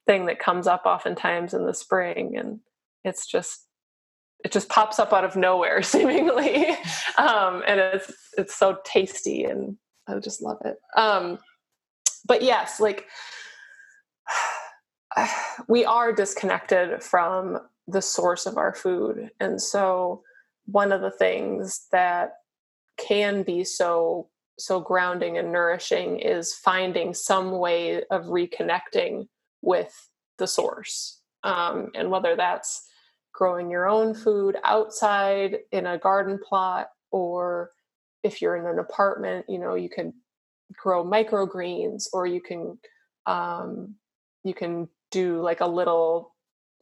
thing 0.06 0.26
that 0.26 0.38
comes 0.38 0.66
up 0.66 0.82
oftentimes 0.84 1.54
in 1.54 1.64
the 1.64 1.72
spring 1.72 2.36
and 2.36 2.60
it's 3.04 3.26
just 3.26 3.66
it 4.44 4.52
just 4.52 4.68
pops 4.68 4.98
up 4.98 5.12
out 5.12 5.24
of 5.24 5.36
nowhere 5.36 5.82
seemingly. 5.94 6.68
Um, 7.18 7.62
and 7.66 7.80
it's 7.80 8.12
it's 8.36 8.56
so 8.56 8.78
tasty 8.84 9.44
and 9.44 9.76
i 10.06 10.18
just 10.18 10.42
love 10.42 10.58
it. 10.64 10.76
Um, 10.96 11.38
but 12.26 12.42
yes 12.42 12.80
like 12.80 13.06
we 15.68 15.84
are 15.84 16.12
disconnected 16.12 17.02
from 17.02 17.58
the 17.86 18.02
source 18.02 18.46
of 18.46 18.56
our 18.56 18.74
food. 18.74 19.30
And 19.40 19.60
so 19.60 20.22
one 20.66 20.92
of 20.92 21.02
the 21.02 21.10
things 21.10 21.86
that 21.92 22.34
can 22.96 23.42
be 23.42 23.64
so 23.64 24.28
so 24.56 24.80
grounding 24.80 25.36
and 25.36 25.50
nourishing 25.50 26.20
is 26.20 26.54
finding 26.54 27.12
some 27.12 27.58
way 27.58 28.04
of 28.10 28.26
reconnecting 28.26 29.26
with 29.62 29.92
the 30.38 30.46
source. 30.46 31.20
Um, 31.42 31.90
and 31.94 32.10
whether 32.10 32.36
that's 32.36 32.86
growing 33.34 33.70
your 33.70 33.86
own 33.88 34.14
food 34.14 34.56
outside 34.64 35.58
in 35.72 35.86
a 35.86 35.98
garden 35.98 36.38
plot 36.38 36.86
or 37.10 37.70
if 38.22 38.40
you're 38.40 38.56
in 38.56 38.66
an 38.66 38.78
apartment 38.78 39.44
you 39.48 39.58
know 39.58 39.74
you 39.74 39.90
can 39.90 40.12
grow 40.76 41.04
microgreens 41.04 42.04
or 42.12 42.26
you 42.26 42.40
can 42.40 42.78
um, 43.26 43.94
you 44.44 44.54
can 44.54 44.88
do 45.10 45.40
like 45.40 45.60
a 45.60 45.66
little 45.66 46.34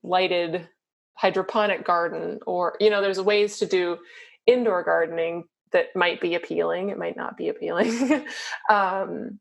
lighted 0.03 0.69
hydroponic 1.15 1.85
garden 1.85 2.39
or 2.47 2.77
you 2.81 2.91
know 2.91 3.01
there's 3.01 3.21
ways 3.21 3.59
to 3.59 3.67
do 3.67 3.99
indoor 4.47 4.83
gardening 4.83 5.45
that 5.73 5.87
might 5.95 6.21
be 6.21 6.35
appealing 6.35 6.91
it 6.91 6.99
might 6.99 7.17
not 7.17 7.37
be 7.37 7.49
appealing 7.49 8.27
um, 8.71 9.39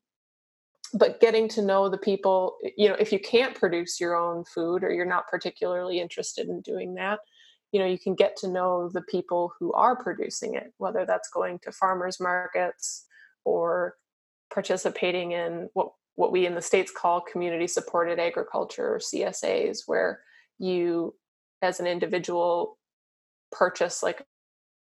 but 0.93 1.19
getting 1.21 1.47
to 1.47 1.61
know 1.61 1.89
the 1.89 1.97
people 1.97 2.57
you 2.77 2.87
know 2.87 2.95
if 2.99 3.11
you 3.11 3.19
can't 3.19 3.55
produce 3.55 3.99
your 3.99 4.15
own 4.15 4.43
food 4.43 4.83
or 4.83 4.91
you're 4.91 5.05
not 5.05 5.27
particularly 5.27 5.99
interested 5.99 6.47
in 6.47 6.61
doing 6.61 6.93
that 6.95 7.19
you 7.71 7.79
know 7.79 7.85
you 7.85 7.99
can 7.99 8.15
get 8.15 8.35
to 8.35 8.47
know 8.47 8.89
the 8.89 9.01
people 9.03 9.53
who 9.59 9.71
are 9.73 9.95
producing 9.95 10.55
it 10.55 10.73
whether 10.77 11.05
that's 11.05 11.29
going 11.29 11.59
to 11.59 11.71
farmers 11.71 12.19
markets 12.19 13.05
or 13.45 13.95
participating 14.53 15.31
in 15.31 15.69
what 15.73 15.91
what 16.15 16.31
we 16.31 16.45
in 16.45 16.55
the 16.55 16.61
states 16.61 16.91
call 16.91 17.21
community 17.21 17.67
supported 17.67 18.19
agriculture 18.19 18.95
or 18.95 18.99
CSAs 18.99 19.83
where 19.87 20.19
you 20.59 21.15
as 21.61 21.79
an 21.79 21.87
individual 21.87 22.77
purchase 23.51 24.03
like 24.03 24.23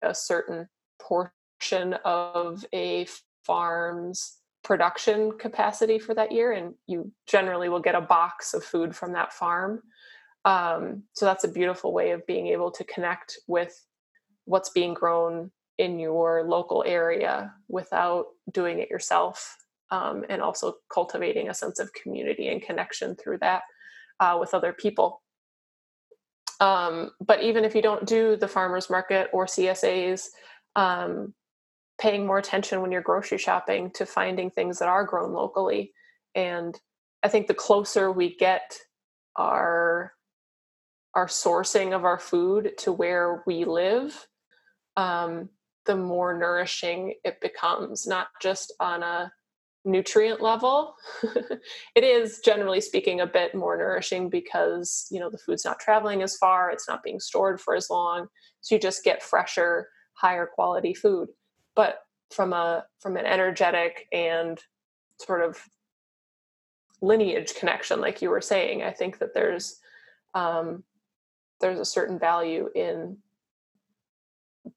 a 0.03 0.15
certain 0.15 0.69
portion 1.01 1.95
of 2.05 2.65
a 2.75 3.07
farm's 3.45 4.39
production 4.65 5.33
capacity 5.39 5.99
for 5.99 6.15
that 6.15 6.33
year 6.33 6.53
and 6.53 6.75
you 6.87 7.13
generally 7.27 7.69
will 7.69 7.81
get 7.81 7.95
a 7.95 8.01
box 8.01 8.55
of 8.55 8.65
food 8.65 8.97
from 8.97 9.13
that 9.13 9.33
farm. 9.33 9.83
Um, 10.45 11.05
so 11.13 11.25
that's 11.25 11.45
a 11.45 11.49
beautiful 11.49 11.93
way 11.93 12.11
of 12.11 12.27
being 12.27 12.49
able 12.49 12.71
to 12.73 12.85
connect 12.85 13.39
with 13.47 13.87
what's 14.47 14.71
being 14.71 14.95
grown 14.95 15.51
in 15.79 15.99
your 15.99 16.45
local 16.45 16.85
area 16.87 17.53
without 17.69 18.27
doing 18.53 18.79
it 18.79 18.91
yourself 18.91 19.57
um, 19.91 20.25
and 20.29 20.41
also 20.41 20.75
cultivating 20.93 21.49
a 21.49 21.55
sense 21.55 21.79
of 21.79 21.93
community 21.93 22.49
and 22.49 22.63
connection 22.63 23.15
through 23.17 23.39
that 23.39 23.63
uh, 24.21 24.37
with 24.41 24.55
other 24.55 24.73
people. 24.73 25.23
Um, 26.61 27.11
but 27.25 27.43
even 27.43 27.65
if 27.65 27.75
you 27.75 27.83
don't 27.83 28.07
do 28.07 28.37
the 28.37 28.49
farmers 28.49 28.89
market 28.89 29.29
or 29.33 29.47
csas 29.47 30.29
um, 30.77 31.35
paying 31.99 32.27
more 32.27 32.39
attention 32.39 32.81
when 32.81 32.91
you're 32.91 33.01
grocery 33.01 33.39
shopping 33.39 33.91
to 33.93 34.05
finding 34.07 34.51
things 34.51 34.79
that 34.79 34.89
are 34.89 35.05
grown 35.05 35.33
locally. 35.33 35.93
And 36.35 36.79
i 37.25 37.29
think 37.29 37.47
the 37.47 37.55
closer 37.55 38.13
we 38.13 38.37
get 38.37 38.79
our 39.37 40.13
our 41.15 41.27
sourcing 41.27 41.95
of 41.95 42.05
our 42.05 42.19
food 42.19 42.73
to 42.79 42.93
where 42.93 43.43
we 43.47 43.65
live 43.65 44.29
um, 44.97 45.49
the 45.87 45.97
more 45.97 46.37
nourishing 46.39 47.15
it 47.25 47.41
becomes 47.41 48.07
not 48.07 48.29
just 48.41 48.73
on 48.79 49.03
a 49.03 49.33
nutrient 49.85 50.41
level. 50.41 50.95
It 51.95 52.05
is 52.05 52.41
generally 52.45 52.81
speaking 52.81 53.21
a 53.21 53.27
bit 53.27 53.55
more 53.55 53.77
nourishing 53.77 54.29
because 54.29 55.07
you 55.11 55.21
know 55.21 55.31
the 55.31 55.39
food's 55.39 55.65
not 55.65 55.79
traveling 55.79 56.23
as 56.23 56.37
far 56.37 56.71
it's 56.71 56.89
not 56.89 57.03
being 57.05 57.21
stored 57.21 57.61
for 57.61 57.77
as 57.77 57.89
long 57.89 58.27
so 58.61 58.75
you 58.75 58.81
just 58.81 59.05
get 59.05 59.23
fresher 59.23 59.89
higher 60.15 60.47
quality 60.53 60.93
food 60.93 61.29
but 61.75 62.05
from 62.31 62.53
a 62.53 62.85
from 63.01 63.17
an 63.17 63.27
energetic 63.27 64.09
and 64.13 64.61
sort 65.19 65.43
of 65.43 65.59
lineage 67.01 67.55
connection 67.55 68.01
like 68.01 68.23
you 68.23 68.31
were 68.31 68.41
saying 68.41 68.83
i 68.83 68.91
think 68.91 69.19
that 69.19 69.35
there's 69.35 69.81
um, 70.35 70.83
there's 71.61 71.79
a 71.79 71.85
certain 71.85 72.19
value 72.19 72.69
in 72.75 73.17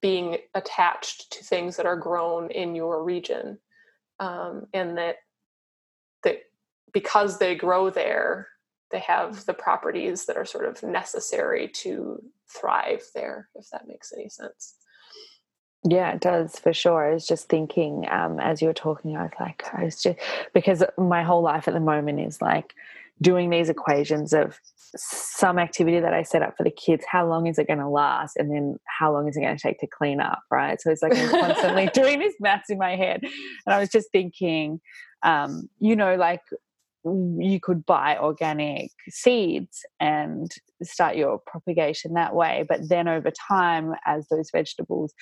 being 0.01 0.37
attached 0.53 1.31
to 1.31 1.43
things 1.43 1.75
that 1.77 1.85
are 1.85 1.95
grown 1.95 2.51
in 2.51 2.75
your 2.75 3.03
region 3.03 3.57
um, 4.19 4.67
and 4.73 4.97
that 4.97 5.17
that 6.23 6.37
because 6.93 7.39
they 7.39 7.55
grow 7.55 7.89
there 7.89 8.49
they 8.91 8.99
have 8.99 9.45
the 9.45 9.53
properties 9.53 10.25
that 10.25 10.37
are 10.37 10.45
sort 10.45 10.65
of 10.65 10.81
necessary 10.83 11.67
to 11.67 12.21
thrive 12.49 13.03
there 13.15 13.49
if 13.55 13.69
that 13.71 13.87
makes 13.87 14.13
any 14.13 14.29
sense 14.29 14.75
yeah, 15.89 16.11
it 16.11 16.19
does 16.19 16.59
for 16.59 16.73
sure. 16.73 17.09
I 17.09 17.13
was 17.13 17.25
just 17.25 17.47
thinking 17.49 18.07
um, 18.09 18.39
as 18.39 18.61
you 18.61 18.67
were 18.67 18.73
talking, 18.73 19.15
I 19.15 19.23
was 19.23 19.31
like, 19.39 19.63
I 19.73 19.85
was 19.85 20.01
just 20.01 20.19
because 20.53 20.83
my 20.97 21.23
whole 21.23 21.41
life 21.41 21.67
at 21.67 21.73
the 21.73 21.79
moment 21.79 22.19
is 22.19 22.41
like 22.41 22.73
doing 23.21 23.49
these 23.49 23.69
equations 23.69 24.33
of 24.33 24.59
some 24.95 25.59
activity 25.59 25.99
that 25.99 26.13
I 26.13 26.23
set 26.23 26.41
up 26.41 26.55
for 26.55 26.63
the 26.63 26.71
kids, 26.71 27.05
how 27.09 27.27
long 27.27 27.47
is 27.47 27.57
it 27.59 27.67
going 27.67 27.79
to 27.79 27.87
last? 27.87 28.37
And 28.37 28.49
then 28.51 28.77
how 28.85 29.11
long 29.11 29.27
is 29.27 29.35
it 29.35 29.41
going 29.41 29.55
to 29.55 29.61
take 29.61 29.79
to 29.79 29.87
clean 29.87 30.19
up? 30.19 30.41
Right. 30.49 30.79
So 30.81 30.91
it's 30.91 31.01
like 31.01 31.15
I'm 31.15 31.29
constantly 31.29 31.87
doing 31.93 32.19
this 32.19 32.35
maths 32.39 32.69
in 32.69 32.77
my 32.77 32.95
head. 32.95 33.21
And 33.21 33.73
I 33.73 33.79
was 33.79 33.89
just 33.89 34.11
thinking, 34.11 34.79
um, 35.23 35.69
you 35.79 35.95
know, 35.95 36.15
like 36.15 36.41
you 37.05 37.59
could 37.61 37.85
buy 37.85 38.17
organic 38.17 38.91
seeds 39.09 39.85
and 39.99 40.51
start 40.83 41.15
your 41.15 41.39
propagation 41.45 42.13
that 42.13 42.35
way. 42.35 42.65
But 42.67 42.89
then 42.89 43.07
over 43.07 43.31
time, 43.31 43.93
as 44.05 44.27
those 44.29 44.49
vegetables 44.51 45.13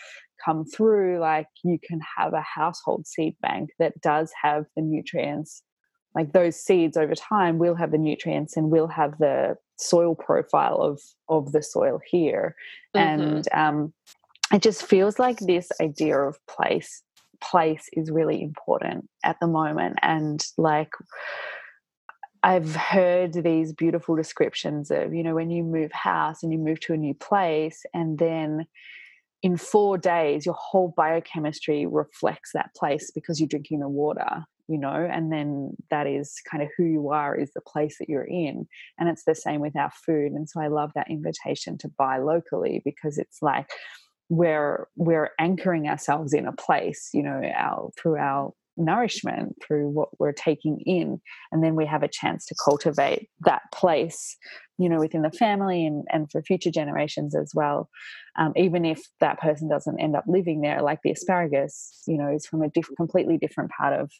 come 0.44 0.66
through, 0.66 1.20
like 1.20 1.48
you 1.64 1.78
can 1.84 2.02
have 2.18 2.34
a 2.34 2.42
household 2.42 3.08
seed 3.08 3.36
bank 3.42 3.70
that 3.80 4.00
does 4.02 4.32
have 4.42 4.66
the 4.76 4.82
nutrients. 4.82 5.62
Like 6.16 6.34
those 6.34 6.56
seeds 6.56 6.98
over 6.98 7.14
time 7.14 7.58
will 7.58 7.76
have 7.76 7.92
the 7.92 7.98
nutrients 7.98 8.56
and 8.56 8.72
will 8.72 8.88
have 8.88 9.18
the 9.20 9.58
soil 9.78 10.16
profile 10.16 10.82
of 10.82 11.02
of 11.28 11.52
the 11.52 11.62
soil 11.62 12.00
here. 12.10 12.56
Mm-hmm. 12.96 13.22
And 13.22 13.48
um, 13.54 13.94
it 14.54 14.62
just 14.62 14.86
feels 14.86 15.20
like 15.20 15.40
this 15.40 15.70
idea 15.82 16.18
of 16.18 16.38
place 16.48 17.04
place 17.42 17.90
is 17.94 18.12
really 18.12 18.42
important 18.42 19.10
at 19.24 19.38
the 19.42 19.48
moment. 19.48 19.98
And 20.02 20.44
like 20.58 20.92
I've 22.46 22.76
heard 22.76 23.34
these 23.34 23.74
beautiful 23.74 24.16
descriptions 24.16 24.92
of, 24.92 25.16
you 25.16 25.24
know, 25.24 25.34
when 25.34 25.50
you 25.50 25.64
move 25.64 25.92
house 25.92 26.44
and 26.44 26.54
you 26.54 26.60
move 26.60 26.80
to 26.82 26.94
a 26.94 26.98
new 26.98 27.16
place, 27.16 27.84
and 27.92 28.20
then 28.20 28.68
in 29.42 29.58
four 29.58 29.98
days, 29.98 30.46
your 30.46 30.54
whole 30.54 30.94
biochemistry 30.96 31.88
reflects 31.88 32.52
that 32.54 32.70
place 32.76 33.10
because 33.10 33.40
you're 33.40 33.48
drinking 33.48 33.80
the 33.80 33.90
water, 33.90 34.44
you 34.68 34.78
know, 34.78 35.10
and 35.12 35.32
then 35.32 35.72
that 35.90 36.06
is 36.06 36.36
kind 36.50 36.62
of 36.62 36.70
who 36.78 36.84
you 36.84 37.10
are, 37.10 37.36
is 37.36 37.52
the 37.56 37.62
place 37.62 37.98
that 37.98 38.10
you're 38.10 38.28
in. 38.28 38.68
And 39.00 39.10
it's 39.10 39.24
the 39.26 39.34
same 39.34 39.60
with 39.60 39.76
our 39.76 39.92
food. 40.06 40.34
And 40.34 40.48
so 40.48 40.62
I 40.62 40.68
love 40.68 40.92
that 40.94 41.10
invitation 41.10 41.80
to 41.80 41.90
buy 41.98 42.20
locally 42.20 42.80
because 42.86 43.18
it's 43.18 43.42
like, 43.42 43.72
we're 44.30 44.88
we're 44.96 45.30
anchoring 45.40 45.88
ourselves 45.88 46.34
in 46.34 46.48
a 46.48 46.52
place 46.52 47.12
you 47.14 47.22
know 47.22 47.44
our 47.56 47.92
through 47.96 48.18
our 48.18 48.52
nourishment 48.78 49.56
through 49.66 49.90
what 49.90 50.10
we're 50.20 50.34
taking 50.34 50.80
in 50.86 51.22
and 51.52 51.64
then 51.64 51.76
we 51.76 51.86
have 51.86 52.04
a 52.04 52.08
chance 52.08 52.46
to 52.46 52.56
cultivate 52.64 53.30
that 53.42 53.62
place 53.74 54.38
you 54.78 54.90
know 54.90 55.00
within 55.00 55.22
the 55.22 55.32
family 55.32 55.86
and, 55.86 56.04
and 56.12 56.30
for 56.32 56.42
future 56.42 56.72
generations 56.72 57.36
as 57.36 57.52
well. 57.54 57.90
Um, 58.38 58.52
even 58.56 58.84
if 58.84 59.02
that 59.22 59.40
person 59.40 59.70
doesn't 59.70 60.00
end 60.00 60.16
up 60.16 60.26
living 60.28 60.62
there 60.62 60.82
like 60.82 61.00
the 61.04 61.12
asparagus 61.12 62.04
you 62.08 62.18
know 62.18 62.34
is 62.34 62.46
from 62.46 62.62
a 62.62 62.70
diff- 62.70 62.96
completely 62.98 63.38
different 63.38 63.72
part 63.72 63.94
of 64.00 64.12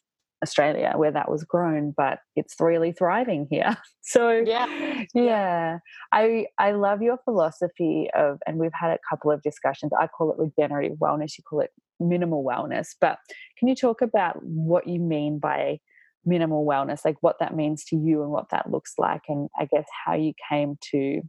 Australia 0.44 0.94
where 0.96 1.12
that 1.12 1.30
was 1.30 1.44
grown, 1.44 1.94
but 1.96 2.20
it's 2.36 2.56
really 2.60 2.92
thriving 2.92 3.48
here. 3.50 3.78
So 4.08 4.30
yeah, 4.30 5.06
yeah, 5.16 5.80
I 6.12 6.46
I 6.60 6.74
love 6.74 7.02
your 7.02 7.18
philosophy 7.26 8.08
of, 8.16 8.38
and 8.46 8.60
we've 8.60 8.70
had 8.80 8.92
a 8.92 9.00
couple 9.10 9.32
of 9.32 9.42
discussions. 9.42 9.92
I 10.00 10.06
call 10.06 10.32
it 10.32 10.38
regenerative 10.38 11.00
wellness. 11.00 11.40
You 11.40 11.44
call 11.50 11.62
it 11.62 11.72
minimal 12.00 12.46
wellness. 12.46 12.90
But 13.02 13.18
can 13.58 13.68
you 13.68 13.74
talk 13.74 14.04
about 14.04 14.38
what 14.44 14.86
you 14.86 15.00
mean 15.00 15.40
by 15.40 15.80
minimal 16.24 16.68
wellness, 16.68 17.00
like 17.04 17.18
what 17.22 17.40
that 17.40 17.56
means 17.56 17.84
to 17.86 17.96
you 17.96 18.22
and 18.22 18.30
what 18.30 18.50
that 18.52 18.70
looks 18.70 18.94
like, 19.00 19.22
and 19.28 19.50
I 19.60 19.66
guess 19.66 19.88
how 20.06 20.14
you 20.14 20.34
came 20.52 20.78
to 20.92 21.22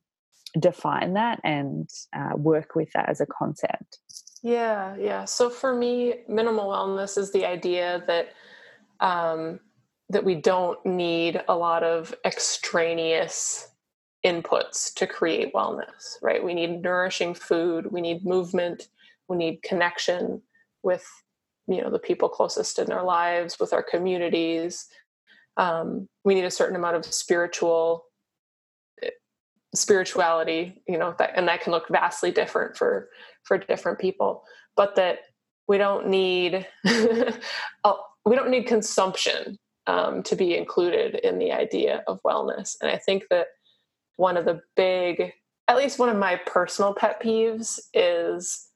define 0.59 1.15
that 1.15 1.41
and 1.45 1.89
uh, 2.15 2.37
work 2.37 2.75
with 2.75 2.89
that 2.95 3.09
as 3.09 3.23
a 3.23 3.27
concept? 3.27 3.99
Yeah, 4.43 4.97
yeah. 4.99 5.25
So 5.25 5.51
for 5.51 5.75
me, 5.75 6.21
minimal 6.29 6.69
wellness 6.69 7.19
is 7.19 7.33
the 7.33 7.45
idea 7.45 8.05
that 8.07 8.29
um, 9.01 9.61
that 10.09 10.25
we 10.25 10.35
don't 10.35 10.85
need 10.85 11.43
a 11.49 11.55
lot 11.55 11.83
of 11.83 12.15
extraneous 12.25 13.69
inputs 14.25 14.93
to 14.95 15.07
create 15.07 15.53
wellness, 15.55 16.17
right? 16.23 16.43
We 16.43 16.55
need 16.55 16.83
nourishing 16.83 17.35
food, 17.35 17.91
we 17.93 18.01
need 18.01 18.25
movement, 18.25 18.89
we 19.29 19.37
need 19.37 19.63
connection 19.63 20.43
with 20.83 21.07
you 21.69 21.83
know 21.83 21.91
the 21.91 21.99
people 21.99 22.29
closest 22.29 22.79
in 22.79 22.93
our 22.93 23.05
lives, 23.05 23.59
with 23.59 23.73
our 23.73 23.83
communities. 23.83 24.87
Um, 25.57 26.09
we 26.25 26.35
need 26.35 26.45
a 26.45 26.51
certain 26.51 26.77
amount 26.77 26.97
of 26.97 27.05
spiritual 27.07 28.05
spirituality, 29.75 30.83
you 30.89 30.99
know, 30.99 31.15
that, 31.19 31.33
and 31.37 31.47
that 31.49 31.61
can 31.61 31.73
look 31.73 31.89
vastly 31.89 32.31
different 32.31 32.77
for 32.77 33.09
for 33.45 33.59
different 33.59 33.99
people. 33.99 34.43
But 34.77 34.97
that 34.97 35.21
we 35.69 35.79
don't 35.79 36.09
need 36.09 36.67
we 38.27 38.35
don't 38.35 38.51
need 38.51 38.67
consumption 38.67 39.57
um, 39.87 40.23
to 40.25 40.35
be 40.35 40.57
included 40.57 41.15
in 41.15 41.39
the 41.39 41.53
idea 41.53 42.03
of 42.09 42.21
wellness. 42.27 42.77
And 42.83 42.91
I 42.91 42.99
think 42.99 43.25
that 43.31 43.47
one 44.17 44.37
of 44.37 44.45
the 44.45 44.61
big, 44.75 45.33
at 45.69 45.77
least 45.77 45.99
one 45.99 46.09
of 46.09 46.17
my 46.17 46.37
personal 46.45 46.93
pet 46.93 47.23
peeves 47.23 47.79
is 47.95 48.67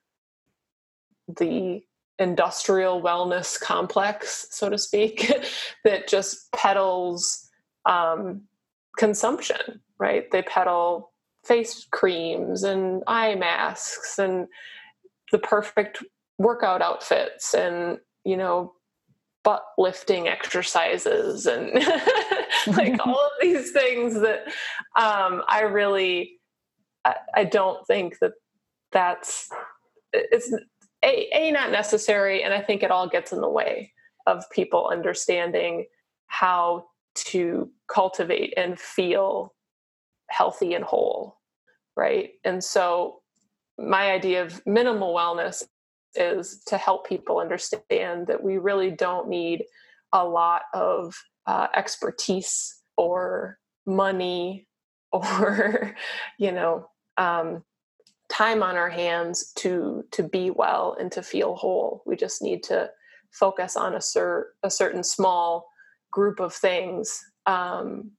the 1.39 1.83
industrial 2.21 3.03
wellness 3.03 3.61
complex, 3.61 4.47
so 4.51 4.69
to 4.69 4.79
speak, 4.79 5.33
that 5.85 6.07
just 6.07 6.53
peddles 6.53 7.49
um, 7.87 8.43
consumption, 8.97 9.81
right? 9.99 10.31
They 10.31 10.43
peddle 10.43 11.13
face 11.45 11.87
creams 11.91 12.63
and 12.63 13.03
eye 13.07 13.35
masks 13.35 14.19
and 14.19 14.47
the 15.33 15.39
perfect 15.39 16.05
workout 16.39 16.83
outfits 16.83 17.55
and, 17.55 17.99
you 18.25 18.37
know, 18.37 18.75
butt 19.43 19.63
lifting 19.79 20.29
exercises 20.29 21.47
and 21.47 21.73
like 22.77 22.99
all 23.07 23.15
of 23.15 23.33
these 23.41 23.73
things 23.73 24.21
that 24.21 24.45
um, 24.97 25.43
I 25.49 25.63
really 25.63 26.39
I, 27.05 27.15
I, 27.35 27.45
don't 27.45 27.87
think 27.87 28.19
that 28.21 28.33
that's 28.93 29.49
it's 30.13 30.53
a, 31.03 31.29
a 31.35 31.51
not 31.51 31.71
necessary 31.71 32.43
and 32.43 32.53
I 32.53 32.61
think 32.61 32.83
it 32.83 32.91
all 32.91 33.09
gets 33.09 33.33
in 33.33 33.41
the 33.41 33.49
way 33.49 33.93
of 34.27 34.45
people 34.51 34.91
understanding 34.93 35.87
how 36.27 36.87
to 37.15 37.71
cultivate 37.89 38.53
and 38.57 38.79
feel 38.79 39.55
healthy 40.29 40.75
and 40.75 40.85
whole 40.85 41.41
right? 42.01 42.31
And 42.45 42.65
so 42.65 43.21
my 43.79 44.11
idea 44.11 44.43
of 44.43 44.65
minimal 44.67 45.15
wellness 45.15 45.63
is 46.15 46.63
to 46.67 46.77
help 46.77 47.07
people 47.07 47.39
understand 47.39 48.27
that 48.27 48.43
we 48.43 48.59
really 48.59 48.91
don't 48.91 49.29
need 49.29 49.65
a 50.13 50.25
lot 50.25 50.63
of 50.75 51.15
uh, 51.47 51.69
expertise 51.75 52.83
or 52.97 53.59
money 53.87 54.67
or 55.13 55.97
you 56.39 56.53
know 56.53 56.87
um, 57.17 57.65
time 58.29 58.63
on 58.63 58.77
our 58.77 58.89
hands 58.91 59.53
to 59.57 60.05
to 60.13 60.23
be 60.23 60.51
well 60.51 60.97
and 60.99 61.11
to 61.13 61.23
feel 61.23 61.57
whole. 61.57 62.03
We 62.07 62.17
just 62.17 62.43
need 62.43 62.63
to 62.65 62.91
focus 63.33 63.77
on 63.77 63.95
a, 63.95 64.01
cer- 64.01 64.53
a 64.63 64.71
certain 64.71 65.05
small 65.05 65.69
group 66.11 66.41
of 66.41 66.53
things 66.53 67.21
um, 67.47 68.13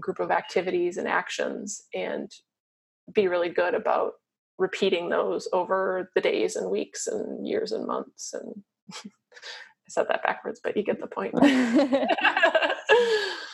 group 0.00 0.20
of 0.20 0.30
activities 0.30 0.96
and 0.96 1.06
actions 1.08 1.82
and 1.94 2.30
be 3.12 3.28
really 3.28 3.48
good 3.48 3.74
about 3.74 4.14
repeating 4.58 5.08
those 5.08 5.48
over 5.52 6.10
the 6.14 6.20
days 6.20 6.56
and 6.56 6.70
weeks 6.70 7.06
and 7.06 7.46
years 7.46 7.72
and 7.72 7.86
months 7.86 8.32
and 8.34 8.62
I 9.86 9.90
said 9.90 10.06
that 10.08 10.22
backwards, 10.22 10.60
but 10.64 10.78
you 10.78 10.82
get 10.82 10.98
the 10.98 11.06
point. 11.06 11.34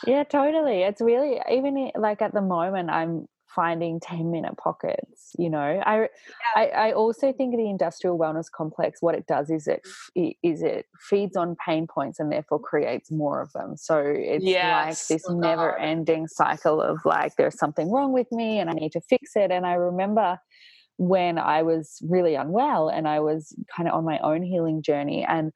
yeah, 0.07 0.23
totally. 0.23 0.83
It's 0.83 1.01
really 1.01 1.41
even 1.51 1.91
like 1.97 2.21
at 2.21 2.33
the 2.33 2.41
moment 2.41 2.89
I'm 2.89 3.27
finding 3.53 3.99
10 3.99 4.31
minute 4.31 4.55
pockets 4.57 5.31
you 5.37 5.49
know 5.49 5.59
I, 5.85 5.99
yeah. 5.99 6.07
I, 6.55 6.67
I 6.67 6.91
also 6.93 7.33
think 7.33 7.55
the 7.55 7.69
industrial 7.69 8.17
wellness 8.17 8.45
complex 8.49 9.01
what 9.01 9.13
it 9.13 9.27
does 9.27 9.49
is 9.49 9.67
it 9.67 9.85
is 10.15 10.61
it 10.61 10.85
feeds 11.09 11.35
on 11.35 11.57
pain 11.65 11.85
points 11.85 12.19
and 12.19 12.31
therefore 12.31 12.59
creates 12.59 13.11
more 13.11 13.41
of 13.41 13.51
them 13.51 13.75
so 13.75 14.01
it's 14.05 14.45
yes. 14.45 15.09
like 15.09 15.17
this 15.17 15.25
oh, 15.27 15.37
never 15.37 15.77
ending 15.77 16.27
cycle 16.27 16.81
of 16.81 16.99
like 17.03 17.35
there's 17.35 17.57
something 17.57 17.91
wrong 17.91 18.13
with 18.13 18.31
me 18.31 18.59
and 18.59 18.69
i 18.69 18.73
need 18.73 18.93
to 18.93 19.01
fix 19.01 19.35
it 19.35 19.51
and 19.51 19.65
i 19.65 19.73
remember 19.73 20.39
when 20.97 21.37
I 21.37 21.63
was 21.63 21.97
really 22.07 22.35
unwell 22.35 22.89
and 22.89 23.07
I 23.07 23.19
was 23.19 23.55
kind 23.75 23.89
of 23.89 23.95
on 23.95 24.05
my 24.05 24.19
own 24.19 24.43
healing 24.43 24.81
journey 24.83 25.25
and 25.27 25.51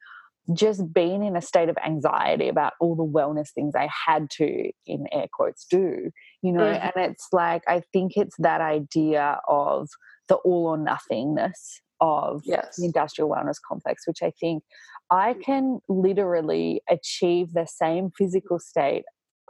just 0.54 0.94
being 0.94 1.24
in 1.24 1.36
a 1.36 1.42
state 1.42 1.70
of 1.70 1.78
anxiety 1.86 2.50
about 2.50 2.74
all 2.80 2.96
the 2.96 3.06
wellness 3.06 3.52
things 3.54 3.74
I 3.76 3.90
had 4.08 4.30
to, 4.32 4.72
in 4.86 5.06
air 5.12 5.26
quotes, 5.32 5.66
do, 5.66 6.12
you 6.42 6.52
know, 6.52 6.62
mm-hmm. 6.62 6.84
and 6.84 7.12
it's 7.12 7.28
like, 7.32 7.64
I 7.68 7.82
think 7.92 8.14
it's 8.16 8.36
that 8.40 8.62
idea 8.62 9.40
of 9.48 9.90
the 10.28 10.36
all 10.36 10.68
or 10.68 10.78
nothingness 10.78 11.82
of 12.00 12.42
yes. 12.46 12.76
the 12.78 12.86
industrial 12.86 13.30
wellness 13.30 13.56
complex, 13.68 14.04
which 14.08 14.22
I 14.22 14.32
think 14.40 14.64
I 15.10 15.34
can 15.34 15.80
literally 15.88 16.82
achieve 16.90 17.54
the 17.54 17.68
same 17.68 18.12
physical 18.18 18.60
state 18.60 19.04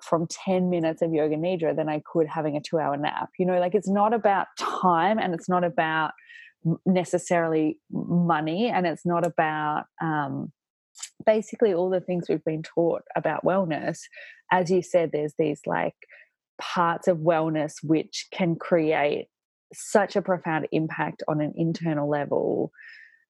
from 0.04 0.28
10 0.28 0.70
minutes 0.70 1.02
of 1.02 1.14
yoga 1.14 1.36
nidra 1.36 1.76
than 1.76 1.89
I 1.89 2.02
could 2.06 2.28
having 2.28 2.56
a 2.58 2.62
two 2.62 2.80
hour 2.80 2.98
nap. 2.98 3.30
You 3.39 3.46
know, 3.46 3.60
like 3.60 3.76
it's 3.76 3.89
not 3.89 4.14
about 4.14 4.48
time 4.58 5.20
and 5.20 5.34
it's 5.34 5.50
not 5.50 5.64
about 5.64 6.12
necessarily 6.86 7.80
money 7.91 8.70
and 8.70 8.88
it's 8.88 9.06
not 9.06 9.26
about 9.26 9.86
um, 10.02 10.52
basically 11.26 11.74
all 11.74 11.89
the 11.89 12.02
things 12.02 12.26
we've 12.28 12.43
been 12.43 12.64
taught 12.64 13.04
about 13.16 13.46
wellness. 13.46 14.00
As 14.52 14.70
you 14.70 14.82
said, 14.82 15.12
there's 15.12 15.34
these 15.38 15.62
like 15.66 15.96
parts 16.60 17.08
of 17.08 17.18
wellness 17.18 17.74
which 17.84 18.28
can 18.32 18.56
create 18.56 19.28
such 19.74 20.16
a 20.16 20.22
profound 20.22 20.68
impact 20.72 21.24
on 21.28 21.41
an 21.41 21.54
internal 21.56 22.10
level 22.10 22.72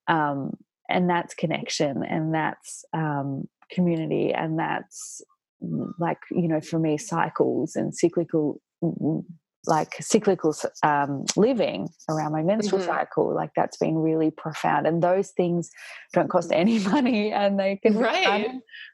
um, 0.07 0.51
and 0.89 1.09
that's 1.09 1.33
connection 1.33 2.03
and 2.03 2.33
that's 2.33 2.85
um, 2.93 3.47
community 3.71 4.33
and 4.33 4.59
that's 4.59 5.21
like 5.99 6.19
you 6.31 6.47
know 6.47 6.61
for 6.61 6.79
me 6.79 6.97
cycles 6.97 7.75
and 7.75 7.95
cyclical 7.95 8.61
mm, 8.83 9.01
mm, 9.01 9.23
like 9.67 9.95
cyclical 9.99 10.55
um, 10.83 11.25
living 11.35 11.89
around 12.09 12.31
my 12.31 12.43
menstrual 12.43 12.81
mm-hmm. 12.81 12.89
cycle 12.89 13.33
like 13.33 13.49
that's 13.55 13.77
been 13.77 13.97
really 13.97 14.31
profound 14.31 14.85
and 14.85 15.01
those 15.01 15.31
things 15.31 15.71
don't 16.13 16.29
cost 16.29 16.51
any 16.51 16.79
money 16.89 17.31
and 17.31 17.59
they 17.59 17.77
can 17.77 17.97
right. 17.97 18.51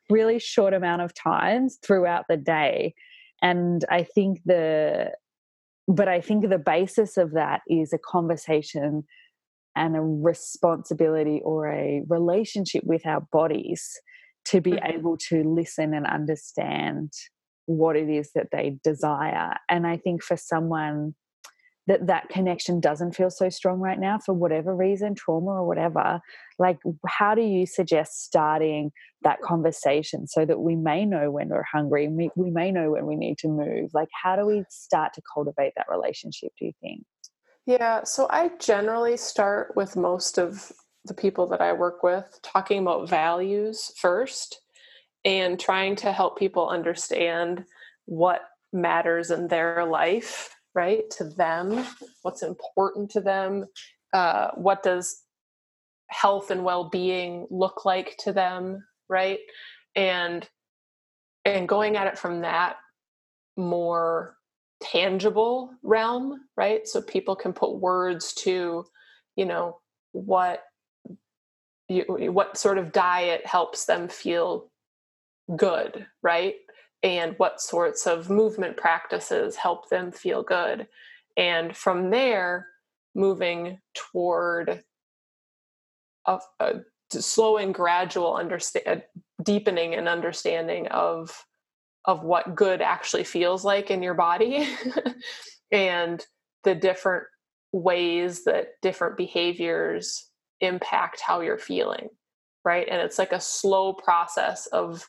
really 0.09 0.39
short 0.39 0.73
amount 0.73 1.01
of 1.01 1.13
times 1.13 1.77
throughout 1.83 2.25
the 2.29 2.37
day 2.37 2.93
and 3.41 3.85
i 3.89 4.03
think 4.03 4.39
the 4.45 5.11
but 5.87 6.07
i 6.07 6.21
think 6.21 6.47
the 6.47 6.59
basis 6.59 7.17
of 7.17 7.31
that 7.31 7.61
is 7.67 7.91
a 7.91 7.97
conversation 7.97 9.03
and 9.75 9.95
a 9.95 10.01
responsibility 10.01 11.41
or 11.43 11.67
a 11.67 12.03
relationship 12.07 12.83
with 12.83 13.05
our 13.05 13.21
bodies 13.31 13.99
to 14.45 14.61
be 14.61 14.71
mm-hmm. 14.71 14.97
able 14.97 15.17
to 15.29 15.43
listen 15.43 15.93
and 15.93 16.05
understand 16.05 17.11
what 17.65 17.95
it 17.95 18.09
is 18.09 18.31
that 18.33 18.47
they 18.51 18.77
desire 18.83 19.55
and 19.69 19.85
i 19.85 19.97
think 19.97 20.23
for 20.23 20.35
someone 20.35 21.13
that 21.87 22.07
that 22.07 22.29
connection 22.29 22.79
doesn't 22.79 23.15
feel 23.15 23.29
so 23.29 23.49
strong 23.49 23.79
right 23.79 23.99
now 23.99 24.17
for 24.17 24.33
whatever 24.33 24.75
reason 24.75 25.15
trauma 25.15 25.51
or 25.51 25.67
whatever 25.67 26.19
like 26.59 26.77
how 27.07 27.33
do 27.33 27.41
you 27.41 27.65
suggest 27.65 28.23
starting 28.23 28.91
that 29.23 29.41
conversation 29.41 30.27
so 30.27 30.45
that 30.45 30.59
we 30.59 30.75
may 30.75 31.05
know 31.05 31.31
when 31.31 31.49
we're 31.49 31.65
hungry 31.71 32.07
we, 32.07 32.29
we 32.35 32.51
may 32.51 32.71
know 32.71 32.91
when 32.91 33.05
we 33.05 33.15
need 33.15 33.37
to 33.37 33.47
move 33.47 33.89
like 33.93 34.09
how 34.23 34.35
do 34.35 34.45
we 34.45 34.63
start 34.69 35.13
to 35.13 35.21
cultivate 35.33 35.73
that 35.75 35.87
relationship 35.89 36.51
do 36.59 36.65
you 36.65 36.73
think 36.81 37.03
yeah 37.65 38.03
so 38.03 38.27
i 38.29 38.49
generally 38.59 39.17
start 39.17 39.73
with 39.75 39.95
most 39.95 40.37
of 40.37 40.71
the 41.05 41.13
people 41.13 41.47
that 41.47 41.61
i 41.61 41.73
work 41.73 42.03
with 42.03 42.39
talking 42.43 42.79
about 42.79 43.09
values 43.09 43.91
first 43.97 44.61
and 45.23 45.59
trying 45.59 45.95
to 45.95 46.11
help 46.11 46.37
people 46.37 46.67
understand 46.69 47.63
what 48.05 48.41
matters 48.73 49.31
in 49.31 49.47
their 49.47 49.85
life 49.85 50.55
right 50.73 51.09
to 51.09 51.23
them 51.23 51.85
what's 52.21 52.43
important 52.43 53.09
to 53.09 53.19
them 53.19 53.65
uh, 54.13 54.49
what 54.55 54.83
does 54.83 55.23
health 56.11 56.51
and 56.51 56.63
well-being 56.63 57.47
look 57.49 57.85
like 57.85 58.17
to 58.17 58.33
them 58.33 58.83
right? 59.11 59.39
And 59.95 60.47
and 61.43 61.67
going 61.67 61.97
at 61.97 62.07
it 62.07 62.17
from 62.17 62.41
that 62.41 62.77
more 63.57 64.35
tangible 64.81 65.71
realm 65.83 66.41
right? 66.57 66.87
So 66.87 67.01
people 67.01 67.35
can 67.35 67.53
put 67.53 67.79
words 67.79 68.33
to 68.35 68.85
you 69.35 69.45
know 69.45 69.79
what 70.13 70.63
you, 71.91 72.31
what 72.31 72.57
sort 72.57 72.77
of 72.77 72.91
diet 72.91 73.45
helps 73.45 73.85
them 73.85 74.07
feel 74.07 74.69
good 75.55 76.05
right 76.23 76.55
and 77.03 77.33
what 77.37 77.61
sorts 77.61 78.05
of 78.05 78.29
movement 78.29 78.77
practices 78.77 79.55
help 79.55 79.89
them 79.89 80.11
feel 80.11 80.43
good. 80.43 80.87
And 81.35 81.75
from 81.75 82.09
there, 82.09 82.67
moving 83.15 83.79
toward 83.93 84.83
a, 86.27 86.39
a 86.59 86.75
slow 87.09 87.57
and 87.57 87.73
gradual 87.73 88.35
understand 88.35 89.03
deepening 89.43 89.95
and 89.95 90.07
understanding 90.07 90.87
of 90.87 91.45
of 92.05 92.23
what 92.23 92.55
good 92.55 92.81
actually 92.81 93.23
feels 93.23 93.63
like 93.63 93.91
in 93.91 94.01
your 94.01 94.13
body 94.13 94.67
and 95.71 96.25
the 96.63 96.73
different 96.73 97.25
ways 97.73 98.43
that 98.45 98.69
different 98.81 99.17
behaviors 99.17 100.30
impact 100.61 101.21
how 101.21 101.41
you're 101.41 101.57
feeling 101.57 102.09
right? 102.63 102.87
And 102.89 103.01
it's 103.01 103.19
like 103.19 103.31
a 103.31 103.41
slow 103.41 103.93
process 103.93 104.67
of 104.67 105.07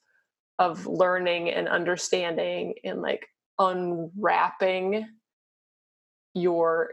of 0.59 0.87
learning 0.87 1.51
and 1.51 1.67
understanding 1.67 2.75
and 2.85 3.01
like 3.03 3.27
unwrapping 3.59 5.07
your 6.35 6.91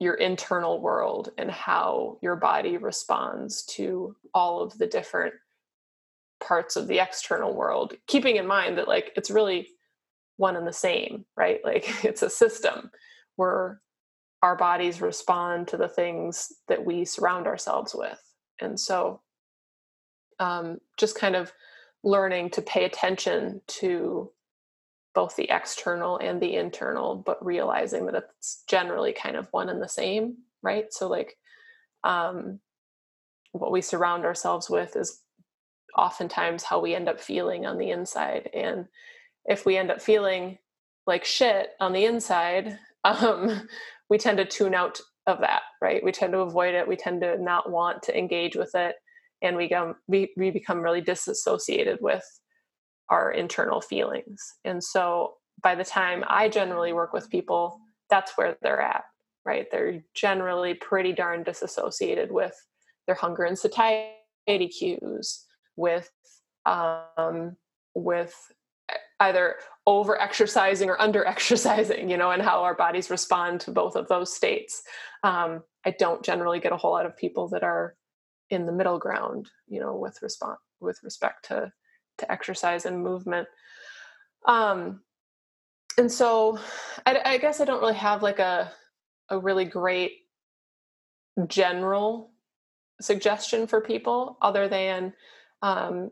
your 0.00 0.14
internal 0.14 0.80
world 0.80 1.30
and 1.38 1.50
how 1.50 2.18
your 2.22 2.36
body 2.36 2.76
responds 2.76 3.64
to 3.64 4.14
all 4.34 4.60
of 4.60 4.76
the 4.78 4.86
different 4.86 5.34
parts 6.40 6.76
of 6.76 6.86
the 6.86 6.98
external 6.98 7.54
world 7.54 7.94
keeping 8.06 8.36
in 8.36 8.46
mind 8.46 8.76
that 8.76 8.88
like 8.88 9.12
it's 9.16 9.30
really 9.30 9.68
one 10.36 10.56
and 10.56 10.66
the 10.66 10.72
same 10.72 11.24
right? 11.36 11.60
Like 11.64 11.86
it's 12.04 12.22
a 12.22 12.30
system. 12.30 12.90
Where 13.36 13.80
our 14.46 14.56
bodies 14.56 15.00
respond 15.00 15.68
to 15.68 15.76
the 15.76 15.88
things 15.88 16.52
that 16.68 16.84
we 16.84 17.04
surround 17.04 17.46
ourselves 17.46 17.94
with 17.94 18.20
and 18.60 18.78
so 18.78 19.20
um, 20.38 20.78
just 20.96 21.18
kind 21.18 21.36
of 21.36 21.52
learning 22.02 22.50
to 22.50 22.62
pay 22.62 22.84
attention 22.84 23.60
to 23.66 24.30
both 25.14 25.34
the 25.36 25.50
external 25.50 26.18
and 26.18 26.40
the 26.40 26.54
internal, 26.56 27.16
but 27.16 27.44
realizing 27.44 28.06
that 28.06 28.14
it's 28.14 28.62
generally 28.68 29.12
kind 29.12 29.34
of 29.34 29.48
one 29.50 29.68
and 29.68 29.82
the 29.82 29.88
same, 29.88 30.36
right? 30.62 30.92
So, 30.92 31.08
like, 31.08 31.36
um, 32.04 32.60
what 33.52 33.72
we 33.72 33.80
surround 33.80 34.24
ourselves 34.24 34.68
with 34.68 34.94
is 34.94 35.22
oftentimes 35.96 36.62
how 36.62 36.80
we 36.80 36.94
end 36.94 37.08
up 37.08 37.18
feeling 37.18 37.64
on 37.64 37.78
the 37.78 37.90
inside. 37.90 38.50
And 38.52 38.86
if 39.46 39.64
we 39.64 39.78
end 39.78 39.90
up 39.90 40.02
feeling 40.02 40.58
like 41.06 41.24
shit 41.24 41.70
on 41.80 41.94
the 41.94 42.04
inside, 42.04 42.78
um, 43.04 43.66
we 44.08 44.18
tend 44.18 44.38
to 44.38 44.44
tune 44.44 44.74
out 44.74 45.00
of 45.26 45.40
that, 45.40 45.62
right? 45.82 46.02
We 46.02 46.12
tend 46.12 46.32
to 46.32 46.40
avoid 46.40 46.74
it. 46.74 46.86
We 46.86 46.96
tend 46.96 47.20
to 47.22 47.42
not 47.42 47.70
want 47.70 48.02
to 48.04 48.16
engage 48.16 48.56
with 48.56 48.74
it 48.74 48.96
and 49.42 49.56
we, 49.56 49.68
go, 49.68 49.94
we, 50.06 50.32
we 50.36 50.50
become 50.50 50.80
really 50.80 51.00
disassociated 51.00 51.98
with 52.00 52.24
our 53.10 53.32
internal 53.32 53.80
feelings. 53.80 54.42
And 54.64 54.82
so 54.82 55.34
by 55.62 55.74
the 55.74 55.84
time 55.84 56.24
I 56.28 56.48
generally 56.48 56.92
work 56.92 57.12
with 57.12 57.30
people, 57.30 57.78
that's 58.10 58.32
where 58.36 58.56
they're 58.62 58.80
at, 58.80 59.04
right? 59.44 59.66
They're 59.70 60.02
generally 60.14 60.74
pretty 60.74 61.12
darn 61.12 61.42
disassociated 61.42 62.30
with 62.30 62.54
their 63.06 63.14
hunger 63.16 63.44
and 63.44 63.58
satiety 63.58 64.68
cues, 64.68 65.44
with 65.76 66.10
um, 66.64 67.56
with 67.94 68.34
either 69.20 69.56
over 69.86 70.20
exercising 70.20 70.88
or 70.90 71.00
under 71.00 71.24
exercising, 71.26 72.10
you 72.10 72.16
know, 72.16 72.30
and 72.30 72.42
how 72.42 72.62
our 72.62 72.74
bodies 72.74 73.10
respond 73.10 73.60
to 73.60 73.70
both 73.70 73.96
of 73.96 74.08
those 74.08 74.34
states. 74.34 74.82
Um, 75.22 75.62
I 75.84 75.94
don't 75.98 76.24
generally 76.24 76.60
get 76.60 76.72
a 76.72 76.76
whole 76.76 76.92
lot 76.92 77.06
of 77.06 77.16
people 77.16 77.48
that 77.48 77.62
are 77.62 77.96
in 78.50 78.66
the 78.66 78.72
middle 78.72 78.98
ground 78.98 79.50
you 79.66 79.80
know 79.80 79.96
with 79.96 80.20
response 80.22 80.58
with 80.80 80.98
respect 81.02 81.46
to 81.46 81.72
to 82.18 82.30
exercise 82.30 82.86
and 82.86 83.02
movement 83.02 83.48
um 84.46 85.00
and 85.98 86.10
so 86.10 86.58
I, 87.04 87.20
I 87.24 87.38
guess 87.38 87.60
i 87.60 87.64
don't 87.64 87.80
really 87.80 87.94
have 87.94 88.22
like 88.22 88.38
a 88.38 88.70
a 89.30 89.38
really 89.38 89.64
great 89.64 90.12
general 91.48 92.30
suggestion 93.00 93.66
for 93.66 93.80
people 93.80 94.38
other 94.40 94.68
than 94.68 95.12
um, 95.62 96.10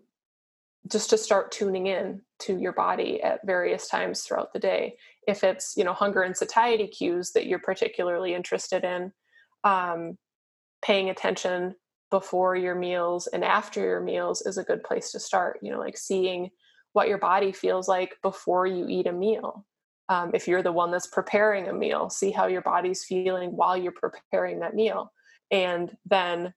just 0.90 1.10
to 1.10 1.18
start 1.18 1.52
tuning 1.52 1.86
in 1.86 2.20
to 2.40 2.58
your 2.58 2.72
body 2.72 3.22
at 3.22 3.40
various 3.46 3.88
times 3.88 4.22
throughout 4.22 4.52
the 4.52 4.58
day 4.58 4.96
if 5.26 5.44
it's 5.44 5.74
you 5.76 5.84
know 5.84 5.92
hunger 5.92 6.22
and 6.22 6.36
satiety 6.36 6.86
cues 6.86 7.32
that 7.32 7.46
you're 7.46 7.58
particularly 7.58 8.34
interested 8.34 8.84
in 8.84 9.12
um, 9.64 10.18
paying 10.84 11.10
attention 11.10 11.74
before 12.10 12.54
your 12.54 12.74
meals 12.74 13.26
and 13.28 13.44
after 13.44 13.80
your 13.80 14.00
meals 14.00 14.42
is 14.42 14.58
a 14.58 14.64
good 14.64 14.82
place 14.82 15.12
to 15.12 15.20
start 15.20 15.58
you 15.62 15.70
know 15.70 15.78
like 15.78 15.96
seeing 15.96 16.50
what 16.94 17.08
your 17.08 17.18
body 17.18 17.52
feels 17.52 17.86
like 17.86 18.16
before 18.22 18.66
you 18.66 18.86
eat 18.88 19.06
a 19.06 19.12
meal. 19.12 19.66
Um, 20.08 20.30
if 20.32 20.46
you're 20.46 20.62
the 20.62 20.72
one 20.72 20.90
that's 20.90 21.06
preparing 21.06 21.68
a 21.68 21.72
meal 21.72 22.08
see 22.08 22.30
how 22.30 22.46
your 22.46 22.60
body's 22.60 23.04
feeling 23.04 23.56
while 23.56 23.76
you're 23.76 23.92
preparing 23.92 24.60
that 24.60 24.74
meal. 24.74 25.12
And 25.50 25.94
then 26.06 26.54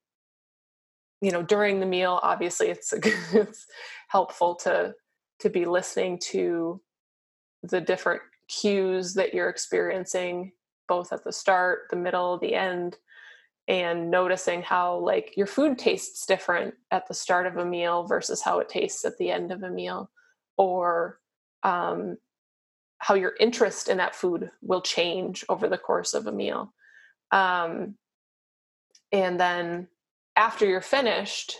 you 1.21 1.31
know 1.31 1.41
during 1.41 1.79
the 1.79 1.85
meal 1.85 2.19
obviously 2.21 2.67
it's 2.67 2.93
it's 3.33 3.65
helpful 4.09 4.55
to 4.55 4.93
to 5.39 5.49
be 5.49 5.65
listening 5.65 6.19
to 6.19 6.81
the 7.63 7.81
different 7.81 8.21
cues 8.47 9.13
that 9.15 9.33
you're 9.33 9.49
experiencing 9.49 10.51
both 10.87 11.11
at 11.11 11.23
the 11.23 11.33
start 11.33 11.81
the 11.89 11.95
middle 11.95 12.37
the 12.37 12.55
end 12.55 12.97
and 13.67 14.09
noticing 14.09 14.61
how 14.61 14.97
like 14.97 15.35
your 15.35 15.47
food 15.47 15.77
tastes 15.77 16.25
different 16.25 16.73
at 16.91 17.07
the 17.07 17.13
start 17.13 17.45
of 17.45 17.57
a 17.57 17.65
meal 17.65 18.03
versus 18.03 18.41
how 18.41 18.59
it 18.59 18.69
tastes 18.69 19.03
at 19.03 19.17
the 19.17 19.29
end 19.29 19.51
of 19.51 19.63
a 19.63 19.69
meal 19.69 20.09
or 20.57 21.19
um, 21.63 22.17
how 22.99 23.13
your 23.13 23.33
interest 23.39 23.89
in 23.89 23.97
that 23.97 24.15
food 24.15 24.49
will 24.61 24.81
change 24.81 25.43
over 25.49 25.67
the 25.67 25.77
course 25.77 26.13
of 26.13 26.27
a 26.27 26.31
meal. 26.31 26.73
Um, 27.31 27.95
and 29.11 29.39
then 29.39 29.87
after 30.35 30.65
you're 30.65 30.81
finished 30.81 31.55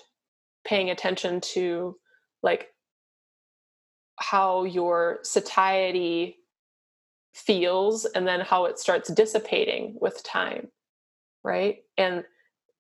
paying 0.66 0.90
attention 0.90 1.42
to 1.42 1.98
like 2.42 2.70
how 4.20 4.64
your 4.64 5.20
satiety 5.24 6.38
feels 7.34 8.06
and 8.06 8.28
then 8.28 8.40
how 8.40 8.66
it 8.66 8.80
starts 8.80 9.12
dissipating 9.12 9.96
with 10.02 10.24
time 10.24 10.70
right? 11.48 11.78
And 11.98 12.26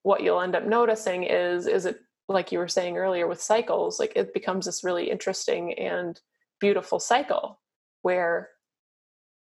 what 0.03 0.21
you'll 0.21 0.41
end 0.41 0.55
up 0.55 0.65
noticing 0.65 1.23
is 1.23 1.67
is 1.67 1.85
it 1.85 1.99
like 2.27 2.51
you 2.51 2.59
were 2.59 2.67
saying 2.67 2.97
earlier 2.97 3.25
with 3.25 3.41
cycles 3.41 3.99
like 3.99 4.13
it 4.15 4.33
becomes 4.33 4.65
this 4.65 4.83
really 4.83 5.09
interesting 5.09 5.73
and 5.73 6.19
beautiful 6.59 6.99
cycle 6.99 7.59
where 8.01 8.49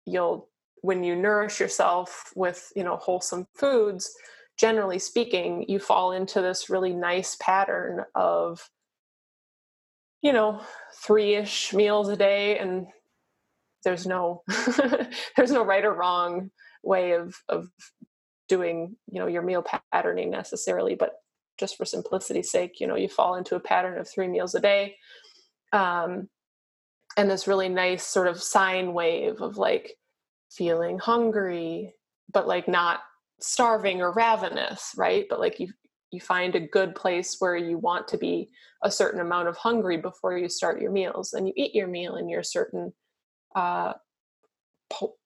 you'll 0.06 0.50
when 0.82 1.04
you 1.04 1.16
nourish 1.16 1.60
yourself 1.60 2.32
with 2.36 2.72
you 2.76 2.84
know 2.84 2.96
wholesome 2.98 3.48
foods 3.56 4.12
generally 4.58 5.00
speaking 5.00 5.66
you 5.68 5.80
fall 5.80 6.12
into 6.12 6.42
this 6.42 6.70
really 6.70 6.94
nice 6.94 7.36
pattern 7.42 8.04
of 8.16 8.70
you 10.22 10.34
know 10.34 10.62
three-ish 11.04 11.74
meals 11.74 12.10
a 12.10 12.18
day 12.18 12.58
and 12.58 12.88
there's 13.84 14.06
no 14.06 14.44
there's 15.38 15.52
no 15.52 15.64
right 15.64 15.86
or 15.86 15.94
wrong 15.94 16.50
way 16.84 17.14
of 17.14 17.36
of 17.50 17.68
doing 18.48 18.96
you 19.12 19.20
know 19.20 19.28
your 19.28 19.42
meal 19.42 19.64
patterning 19.92 20.30
necessarily 20.30 20.96
but 20.96 21.14
just 21.60 21.76
for 21.76 21.86
simplicity's 21.86 22.52
sake 22.52 22.80
you 22.80 22.88
know 22.88 22.96
you 22.96 23.10
fall 23.10 23.36
into 23.36 23.56
a 23.56 23.60
pattern 23.60 23.98
of 23.98 24.08
three 24.10 24.28
meals 24.28 24.56
a 24.56 24.60
day 24.60 24.96
um, 25.74 26.30
and 27.18 27.30
this 27.30 27.48
really 27.48 27.68
nice 27.68 28.06
sort 28.06 28.28
of 28.28 28.42
sine 28.42 28.94
wave 28.94 29.42
of 29.42 29.58
like 29.58 29.94
feeling 30.52 30.98
hungry 30.98 31.94
but 32.32 32.48
like 32.48 32.68
not 32.68 33.02
starving 33.40 34.02
or 34.02 34.14
ravenous 34.14 34.94
right? 34.98 35.26
But 35.30 35.40
like 35.40 35.60
you 35.60 35.72
you 36.12 36.20
find 36.20 36.56
a 36.56 36.60
good 36.60 36.96
place 36.96 37.38
where 37.40 37.58
you 37.58 37.78
want 37.78 38.08
to 38.08 38.18
be 38.18 38.50
a 38.84 38.92
certain 38.92 39.20
amount 39.20 39.48
of 39.48 39.58
hungry 39.58 39.98
before 39.98 40.38
you 40.38 40.48
start 40.48 40.82
your 40.82 40.92
meals 40.92 41.34
and 41.34 41.48
you 41.48 41.54
eat 41.56 41.76
your 41.76 41.88
meal 41.88 42.16
in 42.16 42.30
your 42.30 42.44
certain 42.44 42.94
uh, 43.56 43.94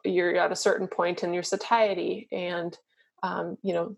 you're 0.04 0.36
at 0.38 0.52
a 0.52 0.56
certain 0.56 0.88
point 0.88 1.24
in 1.24 1.34
your 1.34 1.44
satiety 1.44 2.28
and 2.32 2.78
um, 3.24 3.58
you 3.62 3.74
know 3.74 3.96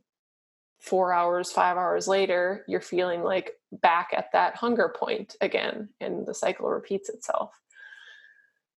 four 0.82 1.14
hours 1.14 1.52
five 1.52 1.78
hours 1.78 2.08
later 2.10 2.66
you're 2.68 2.82
feeling 2.82 3.24
like 3.24 3.52
back 3.82 4.10
at 4.14 4.30
that 4.34 4.56
hunger 4.56 4.94
point 5.00 5.36
again 5.40 5.88
and 6.02 6.26
the 6.26 6.34
cycle 6.34 6.68
repeats 6.68 7.10
itself. 7.10 7.52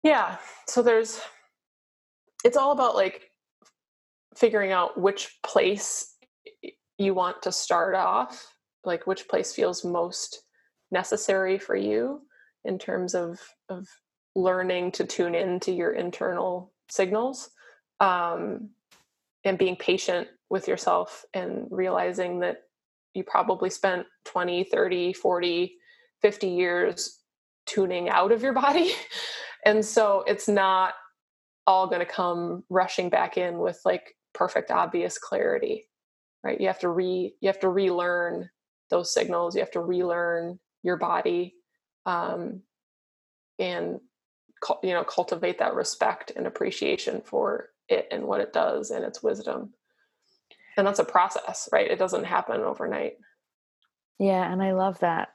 Yeah 0.03 0.37
so 0.67 0.83
there's 0.83 1.21
it's 2.45 2.59
all 2.59 2.73
about 2.73 2.95
like 2.95 3.31
figuring 4.37 4.73
out 4.73 5.01
which 5.01 5.39
place 5.43 6.14
you 6.99 7.15
want 7.15 7.43
to 7.43 7.53
start 7.53 7.95
off 7.95 8.55
like 8.85 9.07
which 9.07 9.29
place 9.29 9.53
feels 9.53 9.85
most 9.85 10.43
necessary 10.91 11.59
for 11.59 11.75
you 11.75 12.21
in 12.65 12.79
terms 12.79 13.15
of 13.15 13.41
of 13.69 13.87
learning 14.37 14.91
to 14.93 15.05
tune 15.05 15.35
into 15.35 15.73
your 15.73 15.93
internal 15.93 16.73
signals 16.91 17.51
um, 18.01 18.71
and 19.45 19.59
being 19.59 19.77
patient 19.77 20.29
with 20.51 20.67
yourself 20.67 21.25
and 21.35 21.67
realizing 21.71 22.41
that 22.41 22.63
you 23.15 23.23
probably 23.23 23.71
spent 23.71 24.07
20 24.25 24.65
30 24.65 25.13
40 25.13 25.77
50 26.21 26.49
years 26.49 27.21
tuning 27.67 28.09
out 28.09 28.33
of 28.33 28.43
your 28.43 28.53
body. 28.53 28.93
And 29.67 29.83
so 29.83 30.25
it's 30.27 30.47
not 30.47 30.93
all 31.67 31.87
going 31.87 32.01
to 32.01 32.05
come 32.05 32.65
rushing 32.69 33.09
back 33.09 33.39
in 33.39 33.57
with 33.57 33.81
like 33.87 34.15
perfect 34.35 34.71
obvious 34.71 35.17
clarity 35.17 35.89
right? 36.45 36.61
You 36.61 36.67
have 36.67 36.79
to 36.81 36.89
re 36.89 37.35
you 37.41 37.49
have 37.49 37.61
to 37.61 37.69
relearn 37.69 38.51
those 38.91 39.13
signals 39.13 39.55
you 39.55 39.61
have 39.61 39.71
to 39.73 39.81
relearn 39.81 40.59
your 40.83 40.99
body 40.99 41.55
um, 42.07 42.61
and 43.59 43.99
you 44.83 44.93
know 44.93 45.05
cultivate 45.05 45.59
that 45.59 45.75
respect 45.75 46.33
and 46.37 46.47
appreciation 46.47 47.23
for 47.25 47.71
it 47.89 48.07
and 48.11 48.25
what 48.25 48.41
it 48.41 48.53
does 48.53 48.91
and 48.91 49.05
its 49.05 49.23
wisdom. 49.23 49.73
And 50.77 50.87
that's 50.87 50.99
a 50.99 51.05
process 51.05 51.69
right? 51.73 51.91
It 51.91 51.99
doesn't 51.99 52.25
happen 52.25 52.61
overnight. 52.61 53.15
Yeah 54.19 54.51
and 54.53 54.63
i 54.63 54.73
love 54.73 54.99
that 55.01 55.31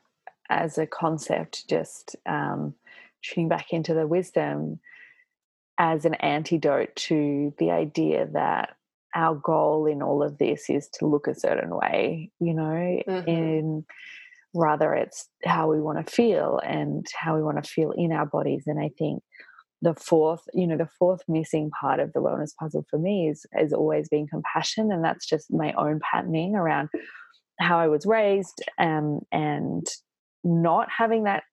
as 0.50 0.78
a 0.78 0.88
concept 0.88 1.68
just 1.68 2.16
um 2.26 2.74
tuning 3.22 3.50
back 3.50 3.74
into 3.74 3.94
the 3.94 4.08
wisdom 4.08 4.80
as 5.78 6.06
an 6.06 6.14
antidote 6.16 6.96
to 6.96 7.54
the 7.58 7.72
idea 7.72 8.28
that 8.34 8.76
our 9.16 9.36
goal 9.36 9.86
in 9.86 10.02
all 10.02 10.24
of 10.24 10.38
this 10.38 10.70
is 10.70 10.88
to 10.94 11.06
look 11.06 11.28
a 11.28 11.36
certain 11.36 11.76
way 11.76 12.32
you 12.40 12.54
know 12.54 12.64
mm-hmm. 13.08 13.30
in 13.30 13.86
rather 14.54 14.94
it's 14.94 15.28
how 15.44 15.70
we 15.70 15.80
want 15.80 16.06
to 16.06 16.12
feel 16.12 16.60
and 16.66 17.06
how 17.16 17.36
we 17.36 17.44
want 17.44 17.64
to 17.64 17.70
feel 17.70 17.92
in 17.92 18.12
our 18.12 18.26
bodies 18.26 18.64
and 18.68 18.80
i 18.80 18.90
think 18.98 19.22
the 19.82 19.94
fourth 19.94 20.42
you 20.54 20.68
know 20.68 20.78
the 20.78 20.90
fourth 20.98 21.22
missing 21.28 21.70
part 21.80 22.00
of 22.00 22.12
the 22.14 22.20
wellness 22.20 22.56
puzzle 22.60 22.86
for 22.90 23.00
me 23.00 23.30
is 23.30 23.46
has 23.54 23.74
always 23.74 24.10
been 24.10 24.28
compassion 24.28 24.92
and 24.92 25.04
that's 25.04 25.28
just 25.28 25.52
my 25.52 25.72
own 25.74 26.00
patterning 26.12 26.56
around 26.56 26.90
how 27.60 27.80
i 27.80 27.88
was 27.88 28.06
raised 28.06 28.62
um, 28.80 29.20
and 29.32 29.86
not 30.44 30.88
having 30.96 31.24
that 31.24 31.44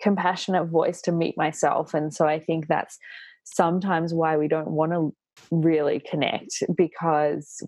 compassionate 0.00 0.66
voice 0.66 1.00
to 1.00 1.12
meet 1.12 1.36
myself 1.36 1.94
and 1.94 2.12
so 2.12 2.26
i 2.26 2.38
think 2.38 2.66
that's 2.66 2.98
sometimes 3.44 4.12
why 4.12 4.36
we 4.36 4.48
don't 4.48 4.70
want 4.70 4.92
to 4.92 5.14
really 5.50 6.00
connect 6.00 6.62
because 6.76 7.62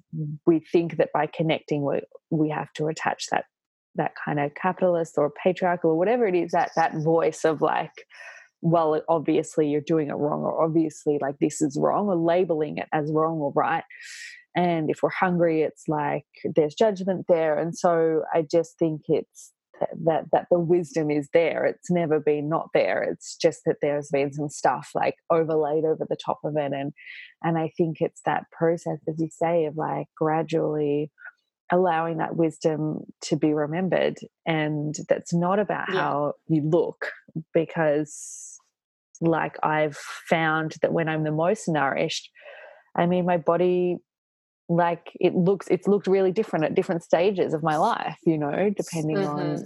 we 0.47 0.61
think 0.73 0.97
that 0.97 1.11
by 1.13 1.27
connecting 1.27 1.85
we, 1.85 2.01
we 2.31 2.51
have 2.51 2.73
to 2.75 2.87
attach 2.87 3.27
that 3.31 3.45
that 3.97 4.13
kind 4.23 4.41
of 4.41 4.55
capitalist 4.55 5.15
or 5.17 5.33
patriarchal 5.43 5.91
or 5.91 5.99
whatever 5.99 6.27
it 6.27 6.35
is 6.35 6.51
that 6.53 6.71
that 6.77 6.95
voice 6.97 7.45
of 7.45 7.61
like 7.61 7.93
well 8.61 9.01
obviously 9.09 9.69
you're 9.69 9.81
doing 9.81 10.09
it 10.09 10.15
wrong 10.15 10.41
or 10.41 10.65
obviously 10.65 11.19
like 11.21 11.37
this 11.41 11.61
is 11.61 11.79
wrong 11.81 12.09
or 12.09 12.17
labeling 12.17 12.79
it 12.79 12.89
as 12.93 13.11
wrong 13.13 13.39
or 13.39 13.53
right. 13.55 13.85
And 14.57 14.89
if 14.89 15.03
we're 15.03 15.11
hungry 15.11 15.63
it's 15.63 15.85
like 15.87 16.27
there's 16.57 16.75
judgment 16.75 17.27
there. 17.29 17.59
And 17.59 17.77
so 17.77 18.23
i 18.33 18.43
just 18.43 18.79
think 18.79 19.03
it's 19.09 19.53
that 20.05 20.25
that 20.33 20.47
the 20.51 20.59
wisdom 20.59 21.11
is 21.11 21.29
there 21.33 21.65
it's 21.65 21.91
never 21.91 22.21
been 22.21 22.49
not 22.49 22.69
there 22.75 23.03
it's 23.03 23.37
just 23.37 23.61
that 23.67 23.77
there's 23.83 24.09
been 24.13 24.33
some 24.33 24.49
stuff 24.49 24.91
like 24.95 25.17
overlaid 25.31 25.85
over 25.85 26.07
the 26.09 26.17
top 26.25 26.39
of 26.45 26.57
it 26.57 26.73
and 26.73 26.93
and 27.43 27.59
i 27.59 27.71
think 27.77 27.99
it's 28.01 28.21
that 28.25 28.45
process 28.57 28.99
as 29.09 29.17
you 29.19 29.29
say 29.31 29.65
of 29.67 29.77
like 29.77 30.07
gradually 30.17 31.11
allowing 31.73 32.19
that 32.19 32.37
wisdom 32.37 33.01
to 33.23 33.37
be 33.37 33.55
remembered 33.55 34.17
and 34.47 34.97
that's 35.09 35.33
not 35.33 35.59
about 35.59 35.87
yeah. 35.93 36.01
how 36.01 36.33
you 36.49 36.63
look 36.63 37.11
because 37.53 38.59
like 39.21 39.57
i've 39.63 39.97
found 39.97 40.75
that 40.83 40.93
when 40.93 41.09
i'm 41.09 41.25
the 41.25 41.33
most 41.33 41.69
nourished 41.69 42.31
i 42.97 43.07
mean 43.07 43.25
my 43.25 43.39
body 43.39 43.97
like 44.69 45.11
it 45.21 45.35
looks 45.35 45.67
it's 45.69 45.87
looked 45.87 46.07
really 46.07 46.33
different 46.33 46.65
at 46.65 46.75
different 46.75 47.03
stages 47.03 47.53
of 47.53 47.63
my 47.63 47.77
life 47.77 48.17
you 48.25 48.39
know 48.39 48.73
depending 48.75 49.17
mm-hmm. 49.17 49.39
on 49.39 49.63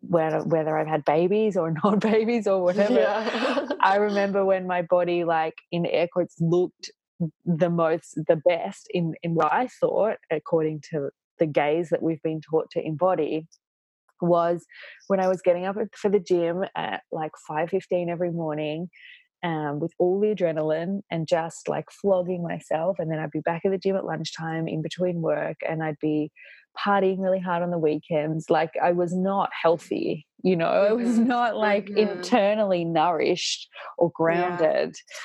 whether 0.00 0.40
whether 0.44 0.78
I've 0.78 0.86
had 0.86 1.04
babies 1.04 1.56
or 1.56 1.74
not 1.84 2.00
babies 2.00 2.46
or 2.46 2.62
whatever. 2.62 2.94
Yeah. 2.94 3.68
I 3.80 3.96
remember 3.96 4.44
when 4.44 4.66
my 4.66 4.82
body 4.82 5.24
like 5.24 5.54
in 5.70 5.86
air 5.86 6.08
quotes 6.12 6.36
looked 6.40 6.90
the 7.44 7.70
most 7.70 8.18
the 8.28 8.36
best 8.36 8.88
in 8.90 9.14
in 9.22 9.34
what 9.34 9.52
I 9.52 9.68
thought 9.80 10.16
according 10.30 10.82
to 10.90 11.10
the 11.38 11.46
gaze 11.46 11.88
that 11.90 12.02
we've 12.02 12.22
been 12.22 12.40
taught 12.40 12.70
to 12.72 12.84
embody 12.84 13.46
was 14.20 14.64
when 15.08 15.18
I 15.18 15.28
was 15.28 15.42
getting 15.42 15.64
up 15.64 15.76
for 15.96 16.08
the 16.08 16.20
gym 16.20 16.64
at 16.76 17.02
like 17.10 17.32
5:15 17.50 18.08
every 18.08 18.30
morning 18.30 18.88
um, 19.42 19.80
with 19.80 19.92
all 19.98 20.20
the 20.20 20.28
adrenaline 20.28 21.00
and 21.10 21.26
just 21.26 21.68
like 21.68 21.86
flogging 21.90 22.42
myself. 22.42 22.98
And 22.98 23.10
then 23.10 23.18
I'd 23.18 23.30
be 23.30 23.40
back 23.40 23.62
at 23.64 23.72
the 23.72 23.78
gym 23.78 23.96
at 23.96 24.04
lunchtime 24.04 24.68
in 24.68 24.82
between 24.82 25.20
work 25.20 25.56
and 25.68 25.82
I'd 25.82 25.98
be 26.00 26.30
partying 26.78 27.18
really 27.18 27.40
hard 27.40 27.62
on 27.62 27.70
the 27.70 27.78
weekends. 27.78 28.48
Like 28.50 28.70
I 28.82 28.92
was 28.92 29.14
not 29.14 29.50
healthy, 29.60 30.26
you 30.42 30.56
know. 30.56 30.66
I 30.66 30.92
was 30.92 31.16
mm-hmm. 31.16 31.26
not 31.26 31.56
like 31.56 31.86
mm-hmm. 31.86 31.98
internally 31.98 32.84
nourished 32.84 33.68
or 33.98 34.10
grounded. 34.14 34.94
Yeah. 34.94 35.16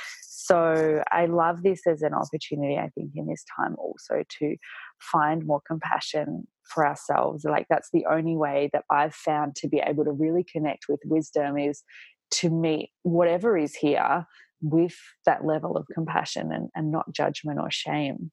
So 0.48 1.04
I 1.12 1.26
love 1.26 1.62
this 1.62 1.86
as 1.86 2.02
an 2.02 2.14
opportunity, 2.14 2.78
I 2.78 2.90
think, 2.96 3.12
in 3.16 3.28
this 3.28 3.44
time 3.60 3.76
also 3.78 4.24
to 4.40 4.56
find 5.00 5.46
more 5.46 5.62
compassion 5.68 6.48
for 6.74 6.88
ourselves. 6.88 7.44
Like 7.44 7.66
that's 7.70 7.90
the 7.92 8.06
only 8.10 8.38
way 8.38 8.70
that 8.72 8.86
I've 8.90 9.14
found 9.14 9.56
to 9.58 9.68
be 9.68 9.82
able 9.86 10.06
to 10.06 10.12
really 10.12 10.46
connect 10.50 10.86
with 10.88 11.02
wisdom 11.06 11.58
is 11.58 11.84
to 12.30 12.50
meet 12.50 12.92
whatever 13.04 13.58
is 13.58 13.76
here 13.76 14.26
with 14.62 14.96
that 15.26 15.46
level 15.46 15.78
of 15.78 15.88
compassion 15.94 16.52
and, 16.52 16.70
and 16.76 16.92
not 16.92 17.12
judgment 17.14 17.60
or 17.60 17.70
shame. 17.70 18.32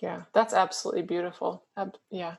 Yeah, 0.00 0.22
that's 0.32 0.54
absolutely 0.54 1.02
beautiful. 1.02 1.64
yeah. 2.10 2.36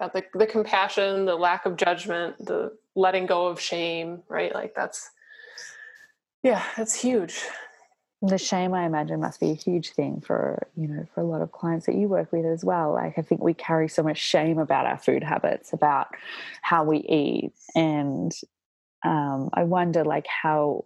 Yeah, 0.00 0.08
the, 0.08 0.24
the 0.34 0.46
compassion, 0.46 1.26
the 1.26 1.36
lack 1.36 1.66
of 1.66 1.76
judgment, 1.76 2.38
the 2.38 2.76
letting 2.94 3.26
go 3.26 3.46
of 3.46 3.60
shame, 3.60 4.22
right? 4.28 4.54
Like 4.54 4.74
that's 4.74 5.10
yeah, 6.42 6.62
that's 6.76 6.94
huge. 6.94 7.44
The 8.22 8.38
shame, 8.38 8.72
I 8.72 8.84
imagine, 8.84 9.20
must 9.20 9.40
be 9.40 9.50
a 9.50 9.54
huge 9.54 9.90
thing 9.90 10.20
for 10.20 10.66
you 10.76 10.88
know 10.88 11.06
for 11.14 11.20
a 11.20 11.26
lot 11.26 11.42
of 11.42 11.52
clients 11.52 11.86
that 11.86 11.94
you 11.94 12.08
work 12.08 12.32
with 12.32 12.46
as 12.46 12.64
well. 12.64 12.92
Like 12.92 13.18
I 13.18 13.22
think 13.22 13.42
we 13.42 13.54
carry 13.54 13.88
so 13.88 14.02
much 14.02 14.18
shame 14.18 14.58
about 14.58 14.86
our 14.86 14.98
food 14.98 15.22
habits, 15.22 15.72
about 15.72 16.08
how 16.62 16.84
we 16.84 16.98
eat, 16.98 17.52
and 17.74 18.32
um, 19.04 19.50
I 19.52 19.64
wonder 19.64 20.04
like 20.04 20.26
how 20.26 20.84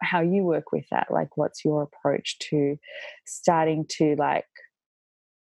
how 0.00 0.20
you 0.20 0.44
work 0.44 0.70
with 0.72 0.84
that 0.90 1.08
like 1.10 1.36
what's 1.36 1.64
your 1.64 1.82
approach 1.82 2.38
to 2.38 2.78
starting 3.26 3.84
to 3.88 4.14
like 4.16 4.46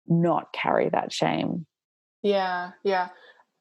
not 0.07 0.51
carry 0.53 0.89
that 0.89 1.11
shame? 1.11 1.65
Yeah 2.21 2.71
yeah. 2.83 3.09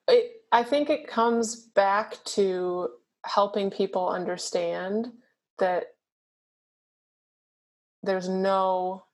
It, 0.09 0.33
i 0.51 0.65
think 0.65 0.91
it 0.91 1.07
comes 1.07 1.55
back 1.57 2.17
to 2.25 2.89
helping 3.25 3.71
people 3.71 4.09
understand 4.09 5.13
that 5.59 5.85
there's 8.03 8.29
no 8.29 9.05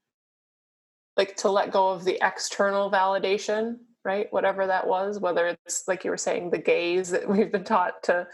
like 1.18 1.36
to 1.36 1.50
let 1.50 1.72
go 1.72 1.90
of 1.90 2.04
the 2.04 2.18
external 2.22 2.90
validation 2.90 3.76
right 4.04 4.32
whatever 4.32 4.66
that 4.66 4.86
was 4.86 5.20
whether 5.20 5.46
it's 5.48 5.86
like 5.86 6.04
you 6.04 6.10
were 6.10 6.16
saying 6.16 6.50
the 6.50 6.58
gaze 6.58 7.10
that 7.10 7.28
we've 7.28 7.52
been 7.52 7.64
taught 7.64 8.02
to 8.04 8.26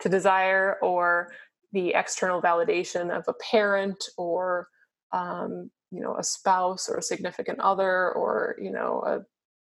to 0.00 0.08
desire 0.08 0.76
or 0.82 1.32
the 1.72 1.90
external 1.94 2.40
validation 2.40 3.16
of 3.16 3.24
a 3.28 3.34
parent 3.34 4.02
or 4.16 4.68
um, 5.12 5.70
you 5.90 6.00
know 6.00 6.16
a 6.16 6.24
spouse 6.24 6.88
or 6.88 6.96
a 6.96 7.02
significant 7.02 7.60
other 7.60 8.12
or 8.12 8.56
you 8.60 8.70
know 8.70 9.02
a 9.06 9.20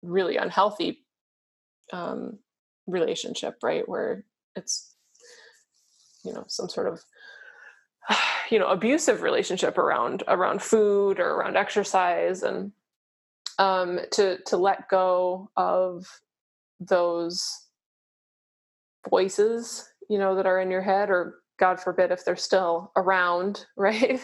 really 0.01 0.37
unhealthy 0.37 1.05
um, 1.93 2.39
relationship 2.87 3.55
right? 3.63 3.87
Where 3.87 4.25
it's 4.55 4.95
you 6.23 6.33
know 6.33 6.45
some 6.47 6.69
sort 6.69 6.87
of 6.87 7.03
you 8.51 8.59
know 8.59 8.67
abusive 8.67 9.21
relationship 9.21 9.77
around 9.77 10.23
around 10.27 10.61
food 10.61 11.19
or 11.19 11.35
around 11.35 11.57
exercise 11.57 12.43
and 12.43 12.71
um, 13.59 13.99
to 14.11 14.37
to 14.45 14.57
let 14.57 14.89
go 14.89 15.49
of 15.55 16.05
those 16.79 17.67
voices 19.09 19.89
you 20.09 20.17
know 20.17 20.35
that 20.35 20.45
are 20.45 20.59
in 20.59 20.71
your 20.71 20.81
head 20.81 21.09
or 21.09 21.35
god 21.59 21.79
forbid 21.79 22.11
if 22.11 22.23
they're 22.23 22.35
still 22.35 22.91
around 22.95 23.65
right? 23.77 24.19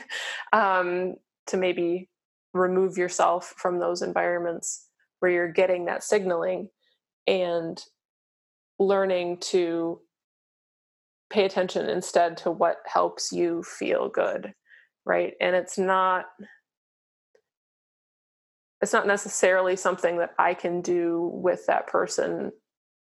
Um, 0.52 1.16
to 1.48 1.58
maybe 1.58 2.10
remove 2.54 2.98
yourself 2.98 3.54
from 3.58 3.80
those 3.80 4.02
environments 4.02 4.88
where 5.20 5.32
you're 5.32 5.52
getting 5.52 5.86
that 5.86 6.04
signaling 6.04 6.70
and 7.28 7.82
learning 8.80 9.38
to 9.40 10.00
pay 11.30 11.46
attention 11.46 11.90
instead 11.90 12.38
to 12.38 12.52
what 12.52 12.78
helps 12.86 13.32
you 13.32 13.64
feel 13.64 14.10
good 14.10 14.54
right? 15.06 15.34
And 15.42 15.56
it's 15.56 15.78
not 15.78 16.26
it's 18.84 18.94
not 18.94 19.08
necessarily 19.08 19.78
something 19.78 20.18
that 20.18 20.32
i 20.38 20.54
can 20.54 20.82
do 20.82 21.32
with 21.34 21.66
that 21.68 21.88
person 21.88 22.52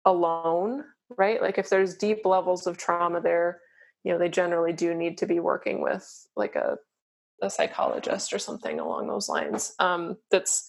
alone 0.04 0.84
right? 1.16 1.40
Like 1.40 1.58
if 1.58 1.68
there's 1.68 1.96
deep 1.96 2.24
levels 2.24 2.66
of 2.66 2.76
trauma 2.76 3.20
there 3.20 3.60
you 4.04 4.12
know 4.12 4.18
they 4.18 4.28
generally 4.28 4.72
do 4.72 4.94
need 4.94 5.18
to 5.18 5.26
be 5.26 5.40
working 5.40 5.82
with 5.82 6.28
like 6.36 6.54
a, 6.54 6.78
a 7.42 7.50
psychologist 7.50 8.32
or 8.32 8.38
something 8.38 8.78
along 8.78 9.08
those 9.08 9.28
lines 9.28 9.74
um, 9.80 10.16
that's 10.30 10.68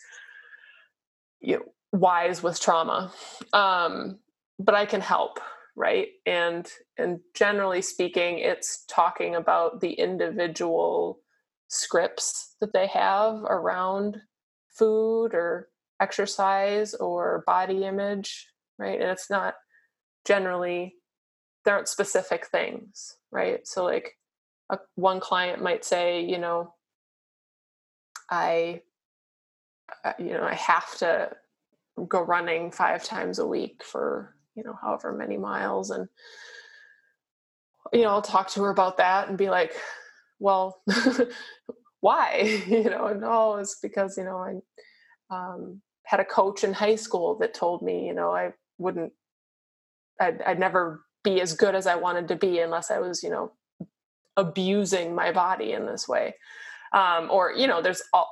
you 1.39 1.57
know, 1.57 1.63
wise 1.93 2.41
with 2.41 2.59
trauma. 2.59 3.11
Um, 3.53 4.19
but 4.59 4.73
i 4.73 4.85
can 4.85 5.01
help 5.01 5.39
right? 5.75 6.07
And 6.25 6.67
and 6.97 7.19
generally 7.35 7.83
speaking 7.83 8.39
it's 8.39 8.83
talking 8.89 9.35
about 9.35 9.79
the 9.79 9.91
individual 9.93 11.19
scripts 11.67 12.55
that 12.59 12.73
they 12.73 12.87
have 12.87 13.35
around 13.43 14.17
food 14.71 15.35
or 15.35 15.69
exercise 16.01 16.95
or 16.95 17.43
body 17.45 17.85
image 17.85 18.47
right? 18.79 18.99
And 18.99 19.11
it's 19.11 19.29
not 19.29 19.55
generally 20.27 20.95
there 21.65 21.75
aren't 21.75 21.87
specific 21.87 22.47
things 22.47 23.17
right? 23.31 23.67
So 23.67 23.83
like 23.85 24.17
a, 24.69 24.79
one 24.95 25.19
client 25.19 25.61
might 25.61 25.85
say 25.85 26.23
you 26.23 26.37
know 26.37 26.73
i 28.29 28.81
uh, 30.03 30.13
you 30.19 30.31
know 30.31 30.43
i 30.43 30.53
have 30.53 30.97
to 30.97 31.29
go 32.07 32.21
running 32.21 32.71
five 32.71 33.03
times 33.03 33.39
a 33.39 33.47
week 33.47 33.81
for 33.83 34.35
you 34.55 34.63
know 34.63 34.77
however 34.81 35.13
many 35.13 35.37
miles 35.37 35.91
and 35.91 36.07
you 37.93 38.01
know 38.01 38.09
i'll 38.09 38.21
talk 38.21 38.49
to 38.49 38.61
her 38.61 38.69
about 38.69 38.97
that 38.97 39.29
and 39.29 39.37
be 39.37 39.49
like 39.49 39.73
well 40.39 40.81
why? 42.01 42.61
You 42.67 42.89
know 42.89 43.13
no 43.13 43.55
it's 43.55 43.79
because 43.81 44.17
you 44.17 44.25
know 44.25 44.37
i 44.37 44.55
um, 45.29 45.81
had 46.03 46.19
a 46.19 46.25
coach 46.25 46.63
in 46.63 46.73
high 46.73 46.95
school 46.95 47.37
that 47.39 47.53
told 47.53 47.81
me 47.81 48.05
you 48.05 48.13
know 48.13 48.31
i 48.31 48.51
wouldn't 48.77 49.13
I'd, 50.19 50.41
I'd 50.41 50.59
never 50.59 51.01
be 51.23 51.41
as 51.41 51.53
good 51.53 51.75
as 51.75 51.87
i 51.87 51.95
wanted 51.95 52.27
to 52.29 52.35
be 52.35 52.59
unless 52.59 52.89
i 52.89 52.99
was 52.99 53.21
you 53.21 53.29
know 53.29 53.51
abusing 54.37 55.15
my 55.15 55.31
body 55.31 55.73
in 55.73 55.85
this 55.85 56.07
way. 56.07 56.35
Um, 56.93 57.27
or 57.29 57.51
you 57.51 57.67
know 57.67 57.81
there's 57.81 58.01
all, 58.13 58.31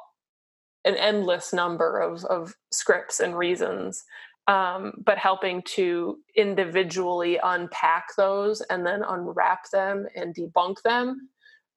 an 0.85 0.95
endless 0.95 1.51
number 1.51 1.99
of, 1.99 2.23
of 2.25 2.53
scripts 2.71 3.19
and 3.19 3.37
reasons 3.37 4.03
um, 4.47 4.93
but 5.03 5.17
helping 5.17 5.63
to 5.63 6.19
individually 6.37 7.39
unpack 7.43 8.05
those 8.15 8.61
and 8.61 8.85
then 8.85 9.03
unwrap 9.03 9.69
them 9.73 10.05
and 10.15 10.33
debunk 10.33 10.75
them 10.83 11.29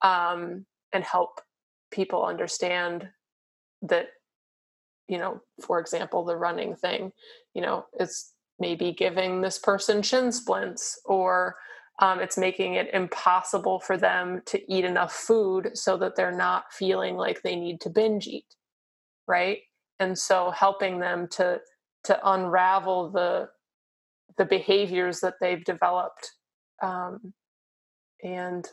um, 0.03 0.67
and 0.93 1.03
help 1.03 1.41
people 1.91 2.25
understand 2.25 3.09
that 3.83 4.09
you 5.09 5.19
know 5.19 5.41
for 5.61 5.81
example 5.81 6.25
the 6.25 6.37
running 6.37 6.77
thing 6.77 7.11
you 7.55 7.63
know 7.63 7.87
it's 7.99 8.35
maybe 8.61 8.93
giving 8.93 9.41
this 9.41 9.59
person 9.59 10.03
shin 10.03 10.33
splints 10.33 11.01
or 11.05 11.57
um, 12.01 12.21
it's 12.21 12.39
making 12.39 12.75
it 12.75 12.91
impossible 12.95 13.81
for 13.81 13.97
them 13.97 14.43
to 14.47 14.73
eat 14.73 14.85
enough 14.85 15.13
food 15.13 15.71
so 15.75 15.97
that 15.99 16.17
they're 16.17 16.37
not 16.37 16.73
feeling 16.73 17.17
like 17.17 17.43
they 17.43 17.57
need 17.57 17.81
to 17.83 17.91
binge 17.91 18.27
eat 18.27 18.45
right? 19.29 19.61
And 20.01 20.19
so 20.19 20.53
helping 20.53 21.01
them 21.01 21.29
to 21.33 21.61
to 22.05 22.33
unravel 22.33 23.11
the 23.13 23.51
the 24.39 24.47
behaviors 24.47 25.21
that 25.21 25.35
they've 25.41 25.65
developed 25.65 26.33
um, 26.83 27.35
and 28.25 28.69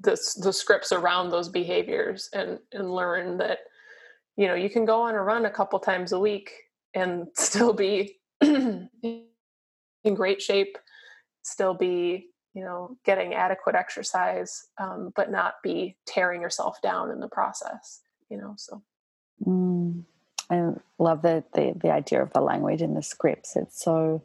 the 0.00 0.18
the 0.42 0.52
scripts 0.52 0.92
around 0.92 1.30
those 1.30 1.48
behaviors 1.48 2.28
and 2.34 2.58
and 2.72 2.92
learn 2.94 3.38
that 3.38 3.60
you 4.36 4.48
know 4.48 4.54
you 4.54 4.70
can 4.70 4.84
go 4.84 5.02
on 5.02 5.14
a 5.14 5.22
run 5.22 5.46
a 5.46 5.50
couple 5.50 5.78
times 5.80 6.12
a 6.12 6.20
week 6.20 6.52
and 6.94 7.28
still 7.34 7.72
be 7.72 8.18
in 8.42 8.88
great 10.14 10.40
shape 10.40 10.78
still 11.42 11.74
be 11.74 12.28
you 12.54 12.64
know 12.64 12.96
getting 13.04 13.34
adequate 13.34 13.74
exercise 13.74 14.68
um, 14.78 15.12
but 15.14 15.30
not 15.30 15.54
be 15.62 15.96
tearing 16.06 16.40
yourself 16.40 16.80
down 16.82 17.10
in 17.10 17.20
the 17.20 17.28
process 17.28 18.00
you 18.28 18.36
know 18.36 18.54
so 18.56 18.82
mm. 19.46 20.02
I 20.50 20.72
love 20.98 21.22
the, 21.22 21.44
the 21.54 21.74
the 21.76 21.92
idea 21.92 22.22
of 22.22 22.32
the 22.32 22.40
language 22.40 22.82
in 22.82 22.94
the 22.94 23.02
scripts. 23.02 23.56
It's 23.56 23.80
so 23.80 24.22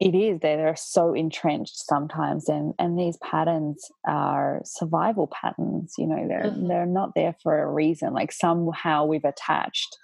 it 0.00 0.14
is 0.14 0.40
they 0.40 0.54
are 0.54 0.76
so 0.76 1.14
entrenched 1.14 1.76
sometimes 1.76 2.48
and 2.48 2.74
and 2.78 2.98
these 2.98 3.16
patterns 3.18 3.90
are 4.06 4.60
survival 4.64 5.28
patterns 5.28 5.94
you 5.98 6.06
know 6.06 6.26
they're 6.26 6.44
mm-hmm. 6.44 6.66
they're 6.66 6.86
not 6.86 7.14
there 7.14 7.34
for 7.42 7.62
a 7.62 7.70
reason 7.70 8.12
like 8.12 8.32
somehow 8.32 9.04
we've 9.04 9.24
attached 9.24 9.96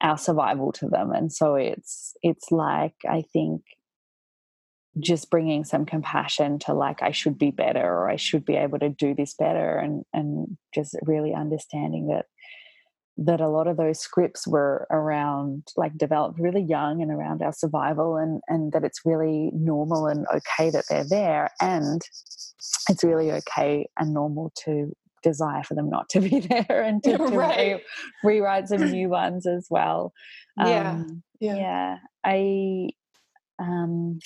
our 0.00 0.16
survival 0.16 0.72
to 0.72 0.88
them 0.88 1.10
and 1.12 1.32
so 1.32 1.54
it's 1.54 2.16
it's 2.22 2.50
like 2.50 2.94
i 3.08 3.22
think 3.32 3.62
just 5.00 5.30
bringing 5.30 5.64
some 5.64 5.84
compassion 5.84 6.58
to 6.58 6.72
like 6.72 7.02
i 7.02 7.10
should 7.10 7.38
be 7.38 7.50
better 7.50 7.84
or 7.84 8.08
i 8.08 8.16
should 8.16 8.44
be 8.44 8.54
able 8.54 8.78
to 8.78 8.88
do 8.88 9.14
this 9.14 9.34
better 9.34 9.76
and 9.76 10.04
and 10.12 10.56
just 10.74 10.96
really 11.02 11.34
understanding 11.34 12.08
that 12.08 12.26
that 13.18 13.40
a 13.40 13.48
lot 13.48 13.66
of 13.66 13.76
those 13.76 13.98
scripts 13.98 14.46
were 14.46 14.86
around 14.90 15.66
like 15.76 15.98
developed 15.98 16.38
really 16.38 16.62
young 16.62 17.02
and 17.02 17.10
around 17.10 17.42
our 17.42 17.52
survival 17.52 18.16
and 18.16 18.40
and 18.46 18.72
that 18.72 18.84
it's 18.84 19.00
really 19.04 19.50
normal 19.52 20.06
and 20.06 20.24
okay 20.32 20.70
that 20.70 20.84
they're 20.88 21.08
there 21.08 21.50
and 21.60 22.02
it's 22.88 23.02
really 23.02 23.32
okay 23.32 23.88
and 23.98 24.14
normal 24.14 24.52
to 24.54 24.92
desire 25.22 25.62
for 25.62 25.74
them 25.74 25.90
not 25.90 26.08
to 26.08 26.20
be 26.28 26.40
there 26.40 26.82
and 26.82 27.02
to, 27.04 27.16
to 27.16 27.24
right. 27.24 27.76
re- 27.76 27.84
rewrite 28.24 28.68
some 28.68 28.80
new 28.90 29.08
ones 29.08 29.46
as 29.46 29.66
well 29.70 30.12
yeah 30.56 30.90
um, 30.92 31.22
yeah. 31.40 31.56
yeah 31.56 31.96
i 32.24 32.88
um 33.58 34.18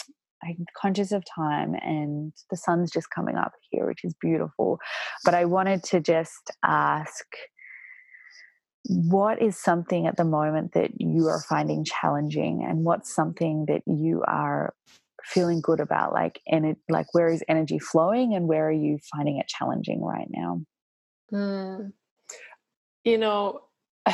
I'm 0.45 0.65
conscious 0.77 1.13
of 1.13 1.23
time 1.25 1.75
and 1.83 2.33
the 2.51 2.57
sun's 2.57 2.91
just 2.91 3.11
coming 3.11 3.37
up 3.37 3.53
here, 3.71 3.87
which 3.87 4.05
is 4.05 4.13
beautiful. 4.21 4.79
But 5.25 5.35
I 5.35 5.45
wanted 5.45 5.85
to 5.85 6.01
just 6.01 6.51
ask 6.65 7.25
what 8.87 9.41
is 9.41 9.57
something 9.57 10.07
at 10.07 10.17
the 10.17 10.25
moment 10.25 10.73
that 10.73 10.91
you 11.01 11.29
are 11.29 11.41
finding 11.49 11.85
challenging 11.85 12.67
and 12.69 12.85
what's 12.85 13.15
something 13.15 13.67
that 13.69 13.83
you 13.87 14.23
are 14.27 14.75
feeling 15.25 15.61
good 15.61 15.79
about 15.79 16.13
like 16.13 16.41
and 16.49 16.67
it 16.67 16.77
like 16.89 17.07
where 17.13 17.29
is 17.29 17.45
energy 17.49 17.79
flowing 17.79 18.35
and 18.35 18.49
where 18.49 18.67
are 18.67 18.73
you 18.73 18.99
finding 19.15 19.39
it 19.39 19.47
challenging 19.47 20.03
right 20.03 20.27
now 20.31 20.61
mm. 21.33 21.93
you 23.05 23.19
know 23.19 23.61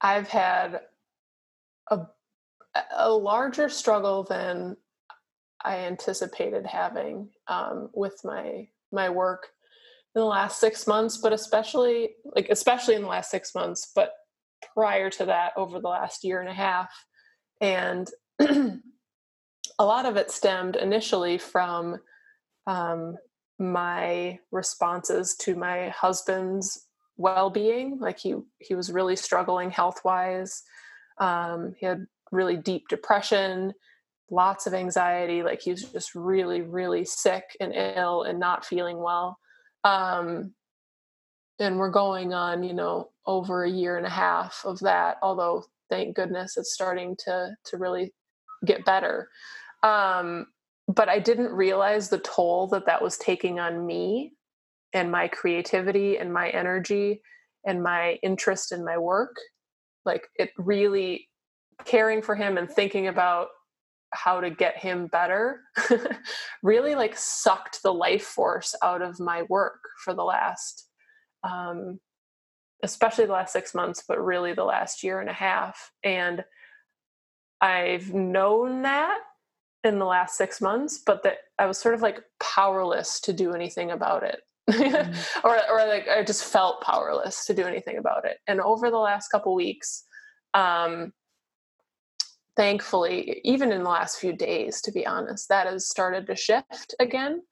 i've 0.00 0.28
had 0.28 0.80
a 1.90 2.00
a 2.96 3.10
larger 3.10 3.68
struggle 3.68 4.24
than 4.24 4.76
I 5.64 5.78
anticipated 5.80 6.66
having 6.66 7.28
um, 7.48 7.90
with 7.92 8.20
my 8.24 8.68
my 8.90 9.08
work 9.08 9.48
in 10.14 10.20
the 10.20 10.26
last 10.26 10.60
six 10.60 10.86
months, 10.86 11.16
but 11.16 11.32
especially 11.32 12.10
like 12.24 12.48
especially 12.50 12.94
in 12.94 13.02
the 13.02 13.08
last 13.08 13.30
six 13.30 13.54
months, 13.54 13.92
but 13.94 14.12
prior 14.74 15.10
to 15.10 15.26
that 15.26 15.52
over 15.56 15.80
the 15.80 15.88
last 15.88 16.24
year 16.24 16.40
and 16.40 16.48
a 16.48 16.54
half. 16.54 16.90
And 17.60 18.08
a 18.40 18.80
lot 19.80 20.06
of 20.06 20.16
it 20.16 20.30
stemmed 20.30 20.76
initially 20.76 21.38
from 21.38 21.98
um, 22.66 23.16
my 23.62 24.38
responses 24.50 25.36
to 25.36 25.54
my 25.54 25.88
husband's 25.90 26.86
well-being. 27.16 27.98
Like 28.00 28.18
he 28.18 28.34
he 28.58 28.74
was 28.74 28.92
really 28.92 29.16
struggling 29.16 29.70
health-wise. 29.70 30.62
Um, 31.18 31.74
he 31.78 31.86
had 31.86 32.06
really 32.32 32.56
deep 32.56 32.88
depression, 32.88 33.72
lots 34.30 34.66
of 34.66 34.74
anxiety. 34.74 35.42
Like 35.42 35.62
he 35.62 35.70
was 35.70 35.84
just 35.84 36.14
really, 36.14 36.62
really 36.62 37.04
sick 37.04 37.56
and 37.60 37.72
ill 37.74 38.22
and 38.22 38.40
not 38.40 38.64
feeling 38.64 38.98
well. 38.98 39.38
Um, 39.84 40.54
and 41.58 41.78
we're 41.78 41.90
going 41.90 42.32
on, 42.32 42.62
you 42.62 42.74
know, 42.74 43.10
over 43.26 43.64
a 43.64 43.70
year 43.70 43.96
and 43.96 44.06
a 44.06 44.10
half 44.10 44.62
of 44.64 44.80
that. 44.80 45.18
Although, 45.22 45.64
thank 45.90 46.16
goodness, 46.16 46.56
it's 46.56 46.74
starting 46.74 47.16
to 47.24 47.54
to 47.66 47.76
really 47.76 48.12
get 48.64 48.84
better. 48.84 49.28
Um, 49.82 50.46
but 50.94 51.08
I 51.08 51.18
didn't 51.18 51.52
realize 51.52 52.08
the 52.08 52.18
toll 52.18 52.66
that 52.68 52.86
that 52.86 53.02
was 53.02 53.16
taking 53.18 53.60
on 53.60 53.86
me 53.86 54.32
and 54.92 55.10
my 55.10 55.28
creativity 55.28 56.18
and 56.18 56.32
my 56.32 56.50
energy 56.50 57.22
and 57.64 57.82
my 57.82 58.18
interest 58.22 58.72
in 58.72 58.84
my 58.84 58.98
work. 58.98 59.36
Like 60.04 60.26
it 60.36 60.50
really 60.58 61.28
caring 61.84 62.22
for 62.22 62.34
him 62.34 62.58
and 62.58 62.70
thinking 62.70 63.08
about 63.08 63.48
how 64.12 64.40
to 64.40 64.50
get 64.50 64.76
him 64.76 65.06
better 65.06 65.62
really 66.62 66.94
like 66.94 67.16
sucked 67.16 67.82
the 67.82 67.92
life 67.92 68.24
force 68.24 68.74
out 68.82 69.00
of 69.00 69.18
my 69.18 69.42
work 69.48 69.80
for 70.04 70.12
the 70.12 70.22
last 70.22 70.88
um, 71.44 71.98
especially 72.82 73.24
the 73.24 73.32
last 73.32 73.54
six 73.54 73.74
months 73.74 74.04
but 74.06 74.22
really 74.22 74.52
the 74.52 74.64
last 74.64 75.02
year 75.02 75.20
and 75.20 75.30
a 75.30 75.32
half 75.32 75.90
and 76.04 76.44
i've 77.62 78.12
known 78.12 78.82
that 78.82 79.18
in 79.84 79.98
the 79.98 80.04
last 80.04 80.36
six 80.36 80.60
months 80.60 81.02
but 81.04 81.22
that 81.22 81.38
i 81.58 81.66
was 81.66 81.78
sort 81.78 81.94
of 81.94 82.02
like 82.02 82.20
powerless 82.40 83.20
to 83.20 83.32
do 83.32 83.52
anything 83.52 83.90
about 83.90 84.22
it 84.22 84.40
mm. 84.70 85.16
or, 85.44 85.58
or 85.70 85.86
like 85.86 86.06
i 86.08 86.22
just 86.22 86.44
felt 86.44 86.80
powerless 86.82 87.44
to 87.46 87.54
do 87.54 87.64
anything 87.64 87.98
about 87.98 88.24
it 88.24 88.38
and 88.46 88.60
over 88.60 88.90
the 88.90 88.98
last 88.98 89.28
couple 89.28 89.54
weeks 89.54 90.04
um, 90.54 91.12
thankfully, 92.56 93.40
even 93.44 93.72
in 93.72 93.82
the 93.82 93.88
last 93.88 94.18
few 94.18 94.32
days, 94.32 94.80
to 94.82 94.92
be 94.92 95.06
honest, 95.06 95.48
that 95.48 95.66
has 95.66 95.88
started 95.88 96.26
to 96.26 96.36
shift 96.36 96.94
again. 97.00 97.42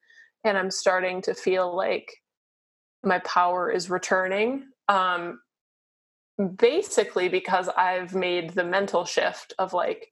And 0.44 0.56
I'm 0.56 0.70
starting 0.70 1.22
to 1.22 1.34
feel 1.34 1.74
like 1.74 2.12
my 3.02 3.18
power 3.20 3.70
is 3.70 3.90
returning. 3.90 4.64
Um, 4.88 5.40
basically, 6.56 7.28
because 7.28 7.68
I've 7.68 8.14
made 8.14 8.50
the 8.50 8.64
mental 8.64 9.04
shift 9.04 9.54
of 9.58 9.72
like, 9.72 10.08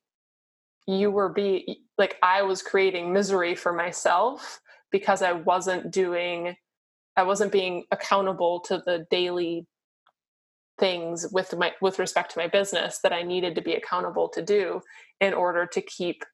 you 0.89 1.11
were 1.11 1.28
be 1.28 1.82
like, 1.99 2.16
I 2.22 2.43
was 2.43 2.62
creating 2.62 3.12
misery 3.12 3.55
for 3.55 3.74
myself 3.74 4.61
because 4.91 5.20
I 5.20 5.32
wasn't 5.32 5.91
doing, 5.91 6.57
I 7.14 7.24
wasn't 7.24 7.53
being 7.53 7.84
accountable 7.93 8.61
to 8.61 8.82
the 8.84 9.07
daily 9.11 9.66
things 10.78 11.26
with 11.30 11.55
my 11.59 11.72
with 11.82 11.99
respect 11.99 12.32
to 12.32 12.39
my 12.39 12.47
business 12.47 13.01
that 13.03 13.12
I 13.12 13.22
needed 13.22 13.55
to 13.57 13.61
be 13.61 13.74
accountable 13.74 14.28
to 14.30 14.41
do 14.41 14.80
in 15.20 15.34
order 15.34 15.66
to 15.66 15.82
keep 15.82 16.24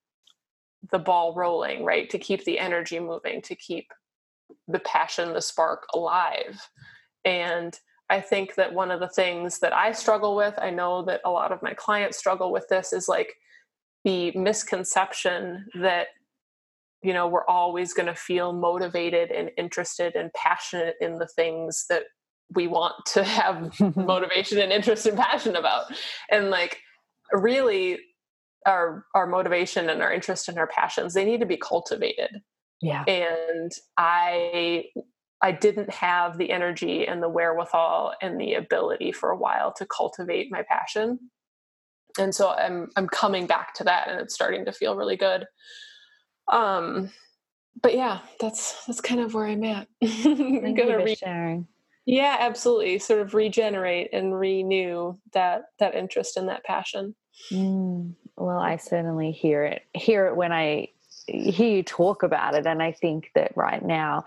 the 0.92 0.98
ball 0.98 1.34
rolling, 1.34 1.84
right? 1.84 2.08
To 2.10 2.18
keep 2.18 2.44
the 2.44 2.60
energy 2.60 3.00
moving, 3.00 3.42
to 3.42 3.56
keep 3.56 3.86
the 4.68 4.80
passion, 4.80 5.32
the 5.32 5.40
spark 5.40 5.86
alive. 5.94 6.68
And 7.24 7.76
I 8.08 8.20
think 8.20 8.54
that 8.54 8.72
one 8.72 8.92
of 8.92 9.00
the 9.00 9.08
things 9.08 9.58
that 9.60 9.72
I 9.72 9.90
struggle 9.92 10.36
with, 10.36 10.54
I 10.58 10.70
know 10.70 11.02
that 11.06 11.22
a 11.24 11.30
lot 11.30 11.50
of 11.50 11.62
my 11.62 11.72
clients 11.74 12.18
struggle 12.18 12.52
with 12.52 12.68
this, 12.68 12.92
is 12.92 13.08
like 13.08 13.34
the 14.04 14.32
misconception 14.32 15.66
that 15.80 16.08
you 17.02 17.12
know 17.12 17.26
we're 17.26 17.46
always 17.46 17.92
going 17.92 18.06
to 18.06 18.14
feel 18.14 18.52
motivated 18.52 19.30
and 19.30 19.50
interested 19.56 20.14
and 20.14 20.32
passionate 20.32 20.96
in 21.00 21.18
the 21.18 21.28
things 21.28 21.86
that 21.88 22.04
we 22.54 22.66
want 22.66 22.94
to 23.06 23.24
have 23.24 23.72
motivation 23.96 24.58
and 24.58 24.72
interest 24.72 25.06
and 25.06 25.18
passion 25.18 25.56
about. 25.56 25.84
And 26.30 26.50
like 26.50 26.80
really 27.32 27.98
our 28.66 29.04
our 29.14 29.26
motivation 29.26 29.90
and 29.90 30.02
our 30.02 30.12
interest 30.12 30.48
and 30.48 30.58
our 30.58 30.66
passions 30.66 31.14
they 31.14 31.24
need 31.24 31.40
to 31.40 31.46
be 31.46 31.56
cultivated. 31.56 32.40
Yeah. 32.80 33.04
And 33.04 33.72
i 33.98 34.84
i 35.42 35.52
didn't 35.52 35.90
have 35.90 36.38
the 36.38 36.50
energy 36.50 37.06
and 37.06 37.22
the 37.22 37.28
wherewithal 37.28 38.14
and 38.22 38.40
the 38.40 38.54
ability 38.54 39.12
for 39.12 39.30
a 39.30 39.36
while 39.36 39.72
to 39.74 39.86
cultivate 39.86 40.50
my 40.50 40.62
passion 40.62 41.18
and 42.18 42.34
so 42.34 42.50
i'm 42.50 42.90
i'm 42.96 43.08
coming 43.08 43.46
back 43.46 43.74
to 43.74 43.84
that 43.84 44.08
and 44.08 44.20
it's 44.20 44.34
starting 44.34 44.64
to 44.64 44.72
feel 44.72 44.96
really 44.96 45.16
good 45.16 45.46
um 46.52 47.10
but 47.82 47.94
yeah 47.94 48.20
that's 48.40 48.84
that's 48.86 49.00
kind 49.00 49.20
of 49.20 49.34
where 49.34 49.46
i'm 49.46 49.64
at 49.64 49.88
Thank 50.02 50.78
you 50.78 50.86
for 50.86 51.04
re- 51.04 51.14
sharing 51.14 51.66
yeah, 52.06 52.36
absolutely. 52.40 52.98
Sort 52.98 53.20
of 53.20 53.34
regenerate 53.34 54.10
and 54.12 54.38
renew 54.38 55.18
that 55.32 55.62
that 55.78 55.94
interest 55.94 56.36
and 56.36 56.48
that 56.48 56.64
passion. 56.64 57.14
Mm, 57.50 58.14
well, 58.36 58.58
I 58.58 58.76
certainly 58.76 59.32
hear 59.32 59.64
it. 59.64 59.82
Hear 59.94 60.26
it 60.26 60.36
when 60.36 60.52
I 60.52 60.88
hear 61.26 61.76
you 61.76 61.82
talk 61.82 62.22
about 62.22 62.54
it 62.54 62.66
and 62.66 62.82
i 62.82 62.92
think 62.92 63.30
that 63.34 63.50
right 63.56 63.82
now 63.82 64.22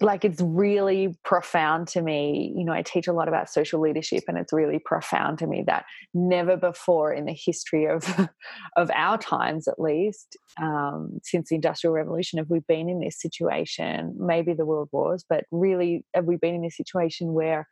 like 0.00 0.24
it's 0.24 0.40
really 0.40 1.16
profound 1.24 1.88
to 1.88 2.02
me 2.02 2.52
you 2.56 2.64
know 2.64 2.72
i 2.72 2.82
teach 2.82 3.06
a 3.06 3.12
lot 3.12 3.28
about 3.28 3.48
social 3.48 3.80
leadership 3.80 4.24
and 4.28 4.38
it's 4.38 4.52
really 4.52 4.78
profound 4.78 5.38
to 5.38 5.46
me 5.46 5.62
that 5.66 5.84
never 6.14 6.56
before 6.56 7.12
in 7.12 7.26
the 7.26 7.36
history 7.36 7.86
of 7.86 8.28
of 8.76 8.90
our 8.94 9.18
times 9.18 9.68
at 9.68 9.78
least 9.78 10.36
um, 10.60 11.20
since 11.22 11.48
the 11.48 11.54
industrial 11.54 11.94
revolution 11.94 12.38
have 12.38 12.50
we 12.50 12.60
been 12.60 12.88
in 12.88 13.00
this 13.00 13.20
situation 13.20 14.14
maybe 14.18 14.52
the 14.52 14.66
world 14.66 14.88
wars 14.92 15.24
but 15.28 15.44
really 15.50 16.04
have 16.14 16.24
we 16.24 16.36
been 16.36 16.54
in 16.54 16.62
this 16.62 16.76
situation 16.76 17.32
where 17.32 17.68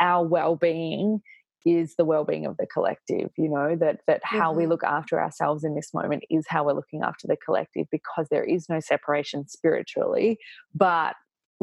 our 0.00 0.26
well-being 0.26 1.20
is 1.64 1.94
the 1.96 2.04
well-being 2.04 2.44
of 2.44 2.56
the 2.58 2.66
collective 2.66 3.30
you 3.38 3.48
know 3.48 3.74
that 3.74 4.00
that 4.06 4.20
how 4.22 4.50
mm-hmm. 4.50 4.58
we 4.58 4.66
look 4.66 4.84
after 4.84 5.20
ourselves 5.20 5.64
in 5.64 5.74
this 5.74 5.94
moment 5.94 6.22
is 6.28 6.44
how 6.48 6.64
we're 6.64 6.74
looking 6.74 7.02
after 7.02 7.26
the 7.26 7.36
collective 7.36 7.86
because 7.90 8.26
there 8.30 8.44
is 8.44 8.68
no 8.68 8.80
separation 8.80 9.48
spiritually 9.48 10.38
but 10.74 11.14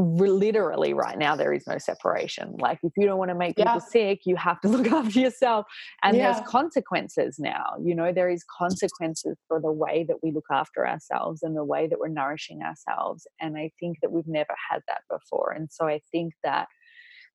literally 0.02 0.94
right 0.94 1.18
now 1.18 1.36
there 1.36 1.54
is 1.54 1.68
no 1.68 1.78
separation 1.78 2.56
like 2.60 2.80
if 2.84 2.92
you 2.98 3.06
don't 3.06 3.18
want 3.18 3.30
to 3.30 3.36
make 3.36 3.56
people 3.56 3.74
yeah. 3.74 3.80
sick 3.80 4.22
you 4.26 4.36
have 4.36 4.60
to 4.62 4.68
look 4.70 4.88
after 4.88 5.20
yourself 5.20 5.66
and 6.04 6.18
yeah. 6.18 6.32
there's 6.32 6.48
consequences 6.48 7.38
now 7.40 7.74
you 7.84 7.94
know 7.94 8.12
there 8.12 8.30
is 8.30 8.44
consequences 8.58 9.38
for 9.48 9.60
the 9.62 9.72
way 9.72 10.06
that 10.08 10.18
we 10.24 10.32
look 10.32 10.46
after 10.52 10.88
ourselves 10.88 11.44
and 11.44 11.56
the 11.56 11.64
way 11.64 11.88
that 11.88 12.00
we're 12.00 12.08
nourishing 12.08 12.62
ourselves 12.62 13.28
and 13.40 13.58
i 13.58 13.70
think 13.80 13.98
that 14.02 14.12
we've 14.12 14.28
never 14.28 14.56
had 14.70 14.82
that 14.88 15.02
before 15.10 15.52
and 15.52 15.70
so 15.72 15.88
i 15.88 16.02
think 16.12 16.34
that 16.44 16.68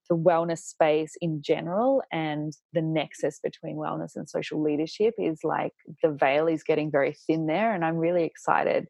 the 0.08 0.16
wellness 0.16 0.58
space 0.58 1.14
in 1.20 1.42
general 1.42 2.02
and 2.12 2.52
the 2.72 2.82
nexus 2.82 3.40
between 3.42 3.76
wellness 3.76 4.12
and 4.14 4.28
social 4.28 4.62
leadership 4.62 5.14
is 5.18 5.40
like 5.42 5.72
the 6.02 6.10
veil 6.10 6.46
is 6.46 6.62
getting 6.62 6.90
very 6.90 7.16
thin 7.26 7.46
there. 7.46 7.74
And 7.74 7.84
I'm 7.84 7.96
really 7.96 8.24
excited 8.24 8.86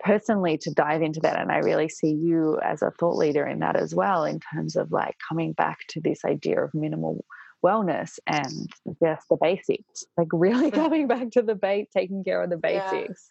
personally 0.00 0.58
to 0.58 0.72
dive 0.72 1.02
into 1.02 1.20
that. 1.20 1.40
And 1.40 1.50
I 1.50 1.58
really 1.58 1.88
see 1.88 2.12
you 2.12 2.58
as 2.62 2.82
a 2.82 2.90
thought 2.90 3.16
leader 3.16 3.46
in 3.46 3.60
that 3.60 3.76
as 3.76 3.94
well, 3.94 4.24
in 4.24 4.40
terms 4.40 4.76
of 4.76 4.92
like 4.92 5.16
coming 5.26 5.52
back 5.52 5.78
to 5.90 6.00
this 6.00 6.24
idea 6.24 6.62
of 6.62 6.74
minimal 6.74 7.24
wellness 7.64 8.18
and 8.26 8.70
just 9.02 9.28
the 9.28 9.38
basics, 9.40 10.04
like 10.16 10.28
really 10.32 10.70
coming 10.82 11.06
back 11.06 11.30
to 11.32 11.42
the 11.42 11.54
base, 11.54 11.88
taking 11.92 12.24
care 12.24 12.42
of 12.42 12.50
the 12.50 12.56
basics. 12.56 13.30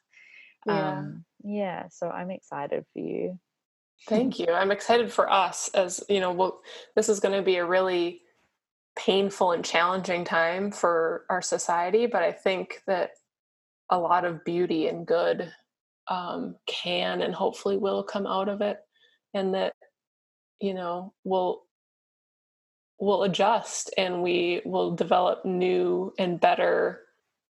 Yeah. 0.66 0.74
yeah. 0.74 0.98
Um, 1.00 1.26
yeah. 1.44 1.88
So 1.90 2.10
I'm 2.10 2.32
excited 2.32 2.86
for 2.94 3.00
you. 3.00 3.40
Thank 4.08 4.40
you. 4.40 4.48
I'm 4.52 4.72
excited 4.72 5.12
for 5.12 5.32
us 5.32 5.70
as, 5.70 6.04
you 6.10 6.20
know, 6.20 6.32
well, 6.32 6.62
this 6.96 7.08
is 7.08 7.20
going 7.20 7.36
to 7.36 7.42
be 7.42 7.56
a 7.56 7.66
really 7.66 8.22
painful 8.96 9.52
and 9.52 9.64
challenging 9.64 10.26
time 10.26 10.72
for 10.72 11.26
our 11.30 11.42
society, 11.42 12.06
but 12.06 12.22
I 12.24 12.32
think 12.32 12.82
that 12.88 13.12
a 13.90 14.00
lot 14.00 14.26
of 14.26 14.44
beauty 14.44 14.88
and 14.88 15.06
good 15.06 15.52
um, 16.08 16.56
can 16.68 17.22
and 17.22 17.34
hopefully 17.34 17.78
will 17.78 18.04
come 18.04 18.28
out 18.28 18.50
of 18.50 18.62
it, 18.62 18.78
and 19.34 19.54
that 19.54 19.74
you 20.60 20.74
know 20.74 21.14
we'll 21.24 21.62
we'll 23.00 23.24
adjust 23.24 23.94
and 23.98 24.24
we 24.24 24.62
will 24.66 24.96
develop 24.96 25.46
new 25.46 26.14
and 26.18 26.40
better 26.40 27.02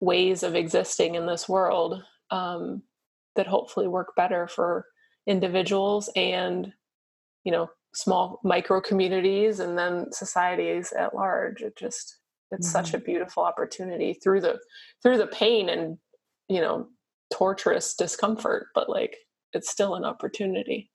ways 0.01 0.43
of 0.43 0.55
existing 0.55 1.15
in 1.15 1.27
this 1.27 1.49
world 1.49 2.03
um, 2.31 2.83
that 3.37 3.47
hopefully 3.47 3.89
work 3.89 4.15
better 4.17 4.47
for 4.47 4.87
individuals 5.27 6.11
and 6.17 6.73
you 7.45 7.53
know 7.53 7.69
small 7.95 8.41
micro 8.45 8.81
communities 8.81 9.61
and 9.61 9.77
then 9.77 10.07
societies 10.13 10.93
at 10.93 11.15
large 11.15 11.61
it 11.63 11.77
just 11.77 12.19
it's 12.53 12.69
mm-hmm. 12.69 12.85
such 12.85 12.95
a 12.95 12.99
beautiful 12.99 13.43
opportunity 13.43 14.15
through 14.15 14.41
the 14.41 14.59
through 15.03 15.19
the 15.19 15.27
pain 15.27 15.69
and 15.69 15.99
you 16.49 16.61
know 16.61 16.87
torturous 17.33 17.95
discomfort, 17.95 18.68
but 18.74 18.89
like 18.89 19.16
it's 19.53 19.70
still 19.70 19.95
an 19.95 20.05
opportunity. 20.05 20.91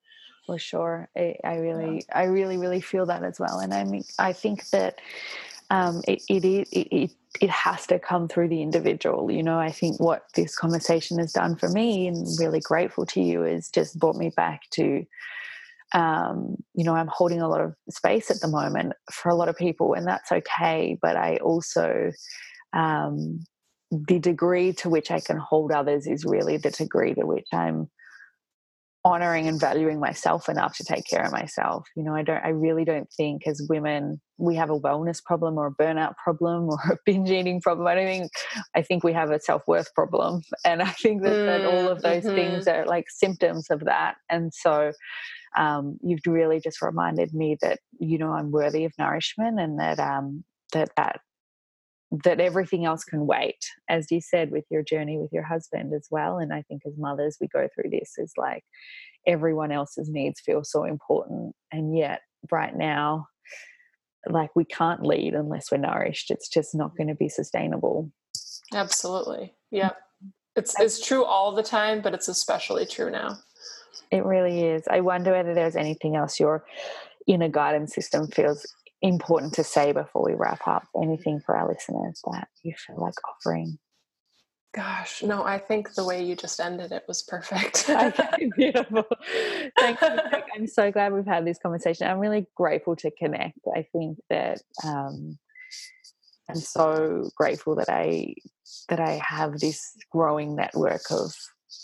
For 0.46 0.60
sure, 0.60 1.10
I, 1.18 1.36
I 1.44 1.56
really, 1.56 2.06
yeah. 2.08 2.20
I 2.20 2.24
really, 2.26 2.58
really 2.58 2.82
feel 2.82 3.08
that 3.08 3.24
as 3.24 3.40
well, 3.40 3.60
and 3.60 3.74
I 3.74 3.84
mean, 3.84 4.04
I 4.20 4.32
think 4.32 4.70
that 4.70 5.00
um, 5.72 6.04
it, 6.08 6.22
it, 6.30 6.46
it, 6.46 6.68
it 6.72 7.12
it 7.42 7.50
has 7.50 7.88
to 7.88 8.00
come 8.00 8.28
through 8.28 8.50
the 8.50 8.62
individual. 8.62 9.32
You 9.32 9.44
know, 9.44 9.58
I 9.60 9.72
think 9.72 10.00
what 10.00 10.24
this 10.36 10.56
conversation 10.56 11.18
has 11.20 11.34
done 11.34 11.56
for 11.56 11.70
me, 11.70 12.08
and 12.08 12.28
really 12.40 12.60
grateful 12.60 13.06
to 13.08 13.22
you, 13.22 13.44
is 13.44 13.70
just 13.70 14.00
brought 14.00 14.16
me 14.16 14.32
back 14.38 14.62
to, 14.74 15.04
um, 15.94 16.58
you 16.76 16.84
know, 16.84 16.96
I'm 16.96 17.10
holding 17.12 17.42
a 17.42 17.50
lot 17.50 17.62
of 17.62 17.74
space 17.90 18.30
at 18.30 18.40
the 18.40 18.48
moment 18.48 18.94
for 19.12 19.30
a 19.30 19.36
lot 19.36 19.50
of 19.50 19.58
people, 19.58 19.94
and 19.94 20.06
that's 20.06 20.32
okay. 20.32 20.98
But 21.02 21.18
I 21.18 21.38
also, 21.38 22.12
um, 22.74 23.44
the 24.08 24.20
degree 24.20 24.74
to 24.74 24.90
which 24.90 25.12
I 25.12 25.20
can 25.20 25.38
hold 25.38 25.72
others 25.72 26.08
is 26.08 26.26
really 26.26 26.58
the 26.58 26.72
degree 26.72 27.14
to 27.14 27.26
which 27.26 27.48
I'm 27.54 27.90
honoring 29.06 29.48
and 29.48 29.60
valuing 29.60 30.00
myself 30.00 30.50
enough 30.50 30.76
to 30.76 30.84
take 30.84 31.06
care 31.06 31.24
of 31.24 31.32
myself. 31.32 31.88
You 31.96 32.04
know, 32.04 32.16
I 32.16 32.24
don't, 32.24 32.44
I 32.44 32.50
really 32.50 32.84
don't 32.84 33.08
think 33.16 33.44
as 33.46 33.62
women 33.70 34.20
we 34.40 34.56
have 34.56 34.72
a 34.72 34.80
wellness 34.80 35.24
problem 35.24 35.60
or 35.60 35.68
a 35.68 35.84
burnout 35.84 36.16
problem 36.22 36.64
or 36.70 36.80
a 36.90 36.98
binge 37.06 37.30
eating 37.30 37.62
problem. 37.62 37.86
I 37.88 37.94
don't 37.94 38.08
think, 38.08 38.32
I 38.76 38.82
think 38.82 39.04
we 39.04 39.14
have 39.14 39.30
a 39.30 39.40
self 39.40 39.62
worth 39.68 39.94
problem. 39.94 40.42
And 40.66 40.82
I 40.82 40.90
think 40.90 41.22
that, 41.22 41.34
mm, 41.34 41.46
that 41.46 41.66
all 41.66 41.88
of 41.88 42.02
those 42.02 42.24
mm-hmm. 42.24 42.36
things 42.36 42.68
are 42.68 42.86
like 42.86 43.06
symptoms 43.10 43.68
of 43.70 43.82
that. 43.82 44.16
And 44.30 44.52
so, 44.52 44.92
um, 45.56 46.00
you've 46.02 46.26
really 46.26 46.60
just 46.60 46.82
reminded 46.82 47.34
me 47.34 47.58
that, 47.62 47.80
you 48.00 48.18
know, 48.18 48.32
I'm 48.32 48.52
worthy 48.52 48.86
of 48.86 48.94
nourishment 48.98 49.60
and 49.60 49.80
that, 49.80 50.00
um, 50.00 50.44
that, 50.74 50.90
that 50.98 51.22
that 52.24 52.40
everything 52.40 52.86
else 52.86 53.04
can 53.04 53.26
wait 53.26 53.58
as 53.90 54.12
you 54.12 54.22
said 54.22 54.52
with 54.52 54.64
your 54.70 54.84
journey 54.84 55.18
with 55.18 55.32
your 55.34 55.44
husband 55.44 55.94
as 55.94 56.08
well 56.12 56.38
and 56.38 56.54
i 56.54 56.62
think 56.64 56.82
as 56.86 56.94
mothers 56.98 57.38
we 57.42 57.48
go 57.48 57.68
through 57.74 57.90
this 57.90 58.14
is 58.18 58.32
like 58.38 58.64
everyone 59.26 59.72
else's 59.72 60.10
needs 60.10 60.40
feel 60.40 60.64
so 60.64 60.84
important 60.84 61.54
and 61.72 61.98
yet 61.98 62.22
right 62.52 62.76
now 62.76 63.28
like 64.30 64.50
we 64.56 64.66
can't 64.66 65.06
lead 65.06 65.34
unless 65.34 65.72
we're 65.72 65.78
nourished 65.78 66.32
it's 66.32 66.48
just 66.48 66.76
not 66.76 66.96
going 66.98 67.08
to 67.08 67.16
be 67.16 67.30
sustainable. 67.30 68.12
Absolutely 68.74 69.54
yeah. 69.72 69.92
It's 70.56 70.80
it's 70.80 71.06
true 71.06 71.26
all 71.26 71.54
the 71.54 71.64
time 71.64 72.02
but 72.02 72.14
it's 72.14 72.28
especially 72.28 72.86
true 72.86 73.12
now. 73.12 73.38
It 74.12 74.24
really 74.24 74.64
is 74.64 74.84
i 74.90 75.00
wonder 75.00 75.32
whether 75.32 75.54
there's 75.54 75.76
anything 75.76 76.16
else 76.16 76.40
your 76.40 76.64
inner 77.28 77.50
guidance 77.50 77.94
system 77.94 78.28
feels 78.28 78.66
important 79.06 79.54
to 79.54 79.64
say 79.64 79.92
before 79.92 80.24
we 80.26 80.34
wrap 80.34 80.68
up? 80.68 80.88
Anything 81.02 81.40
for 81.40 81.56
our 81.56 81.68
listeners 81.68 82.22
that 82.32 82.48
you 82.64 82.74
feel 82.76 82.98
like 83.00 83.14
offering? 83.28 83.78
Gosh, 84.74 85.24
no, 85.24 85.44
I 85.44 85.58
think 85.58 85.94
the 85.94 86.04
way 86.04 86.22
you 86.22 86.36
just 86.36 86.60
ended 86.60 86.92
it 86.92 87.04
was 87.08 87.24
perfect. 87.24 87.86
okay, 87.90 88.50
beautiful. 88.58 89.06
Thank 89.80 90.02
you. 90.02 90.20
I'm 90.54 90.68
so 90.68 90.92
glad 90.92 91.14
we've 91.14 91.26
had 91.26 91.46
this 91.46 91.60
conversation. 91.60 92.08
I'm 92.08 92.20
really 92.20 92.48
grateful 92.56 92.96
to 92.98 93.12
connect. 93.12 93.60
I 93.74 93.86
think 93.94 94.18
that 94.30 94.62
um, 94.84 95.38
I'm 96.50 96.58
so 96.58 97.30
grateful 97.38 97.76
that 97.76 97.90
I 97.90 98.34
that 98.90 99.00
I 99.00 99.22
have 99.26 99.60
this 99.60 99.82
growing 100.12 100.56
network 100.56 101.04
of 101.10 101.34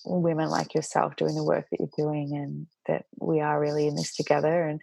women 0.06 0.50
like 0.50 0.74
yourself 0.74 1.16
doing 1.16 1.36
the 1.36 1.44
work 1.44 1.66
that 1.70 1.80
you're 1.80 1.90
doing 1.96 2.36
and 2.36 2.68
that 2.88 3.06
we 3.20 3.40
are 3.40 3.60
really 3.60 3.88
in 3.88 3.96
this 3.96 4.16
together 4.16 4.68
and 4.68 4.82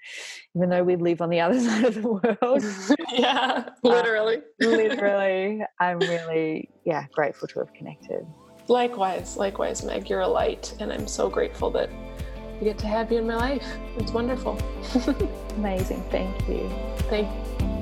even 0.55 0.69
though 0.69 0.85
we 0.85 0.97
live 0.97 1.21
on 1.21 1.31
the 1.31 1.41
other 1.47 1.61
side 1.61 1.85
of 1.85 1.95
the 1.95 2.09
world 2.09 2.65
yeah 3.13 3.69
literally 3.83 4.37
uh, 4.37 4.41
literally. 4.67 5.63
i'm 5.81 5.99
really 5.99 6.69
yeah 6.85 7.07
grateful 7.13 7.49
to 7.49 7.59
have 7.59 7.73
connected. 7.75 8.27
Likewise 8.69 9.37
likewise 9.37 9.83
meg 9.83 10.09
you're 10.09 10.21
a 10.21 10.29
light 10.29 10.75
and 10.81 10.93
i'm 10.93 11.09
so 11.09 11.29
grateful 11.29 11.71
that 11.71 11.91
I 12.61 12.65
get 12.65 12.79
to 12.79 12.89
have 12.89 13.13
you 13.13 13.19
in 13.19 13.27
my 13.29 13.37
life. 13.37 13.65
It's 13.99 14.11
wonderful. 14.11 14.59
Amazing 15.57 16.03
thank 16.11 16.49
you. 16.49 16.69
Thank 17.09 17.29
you 17.61 17.78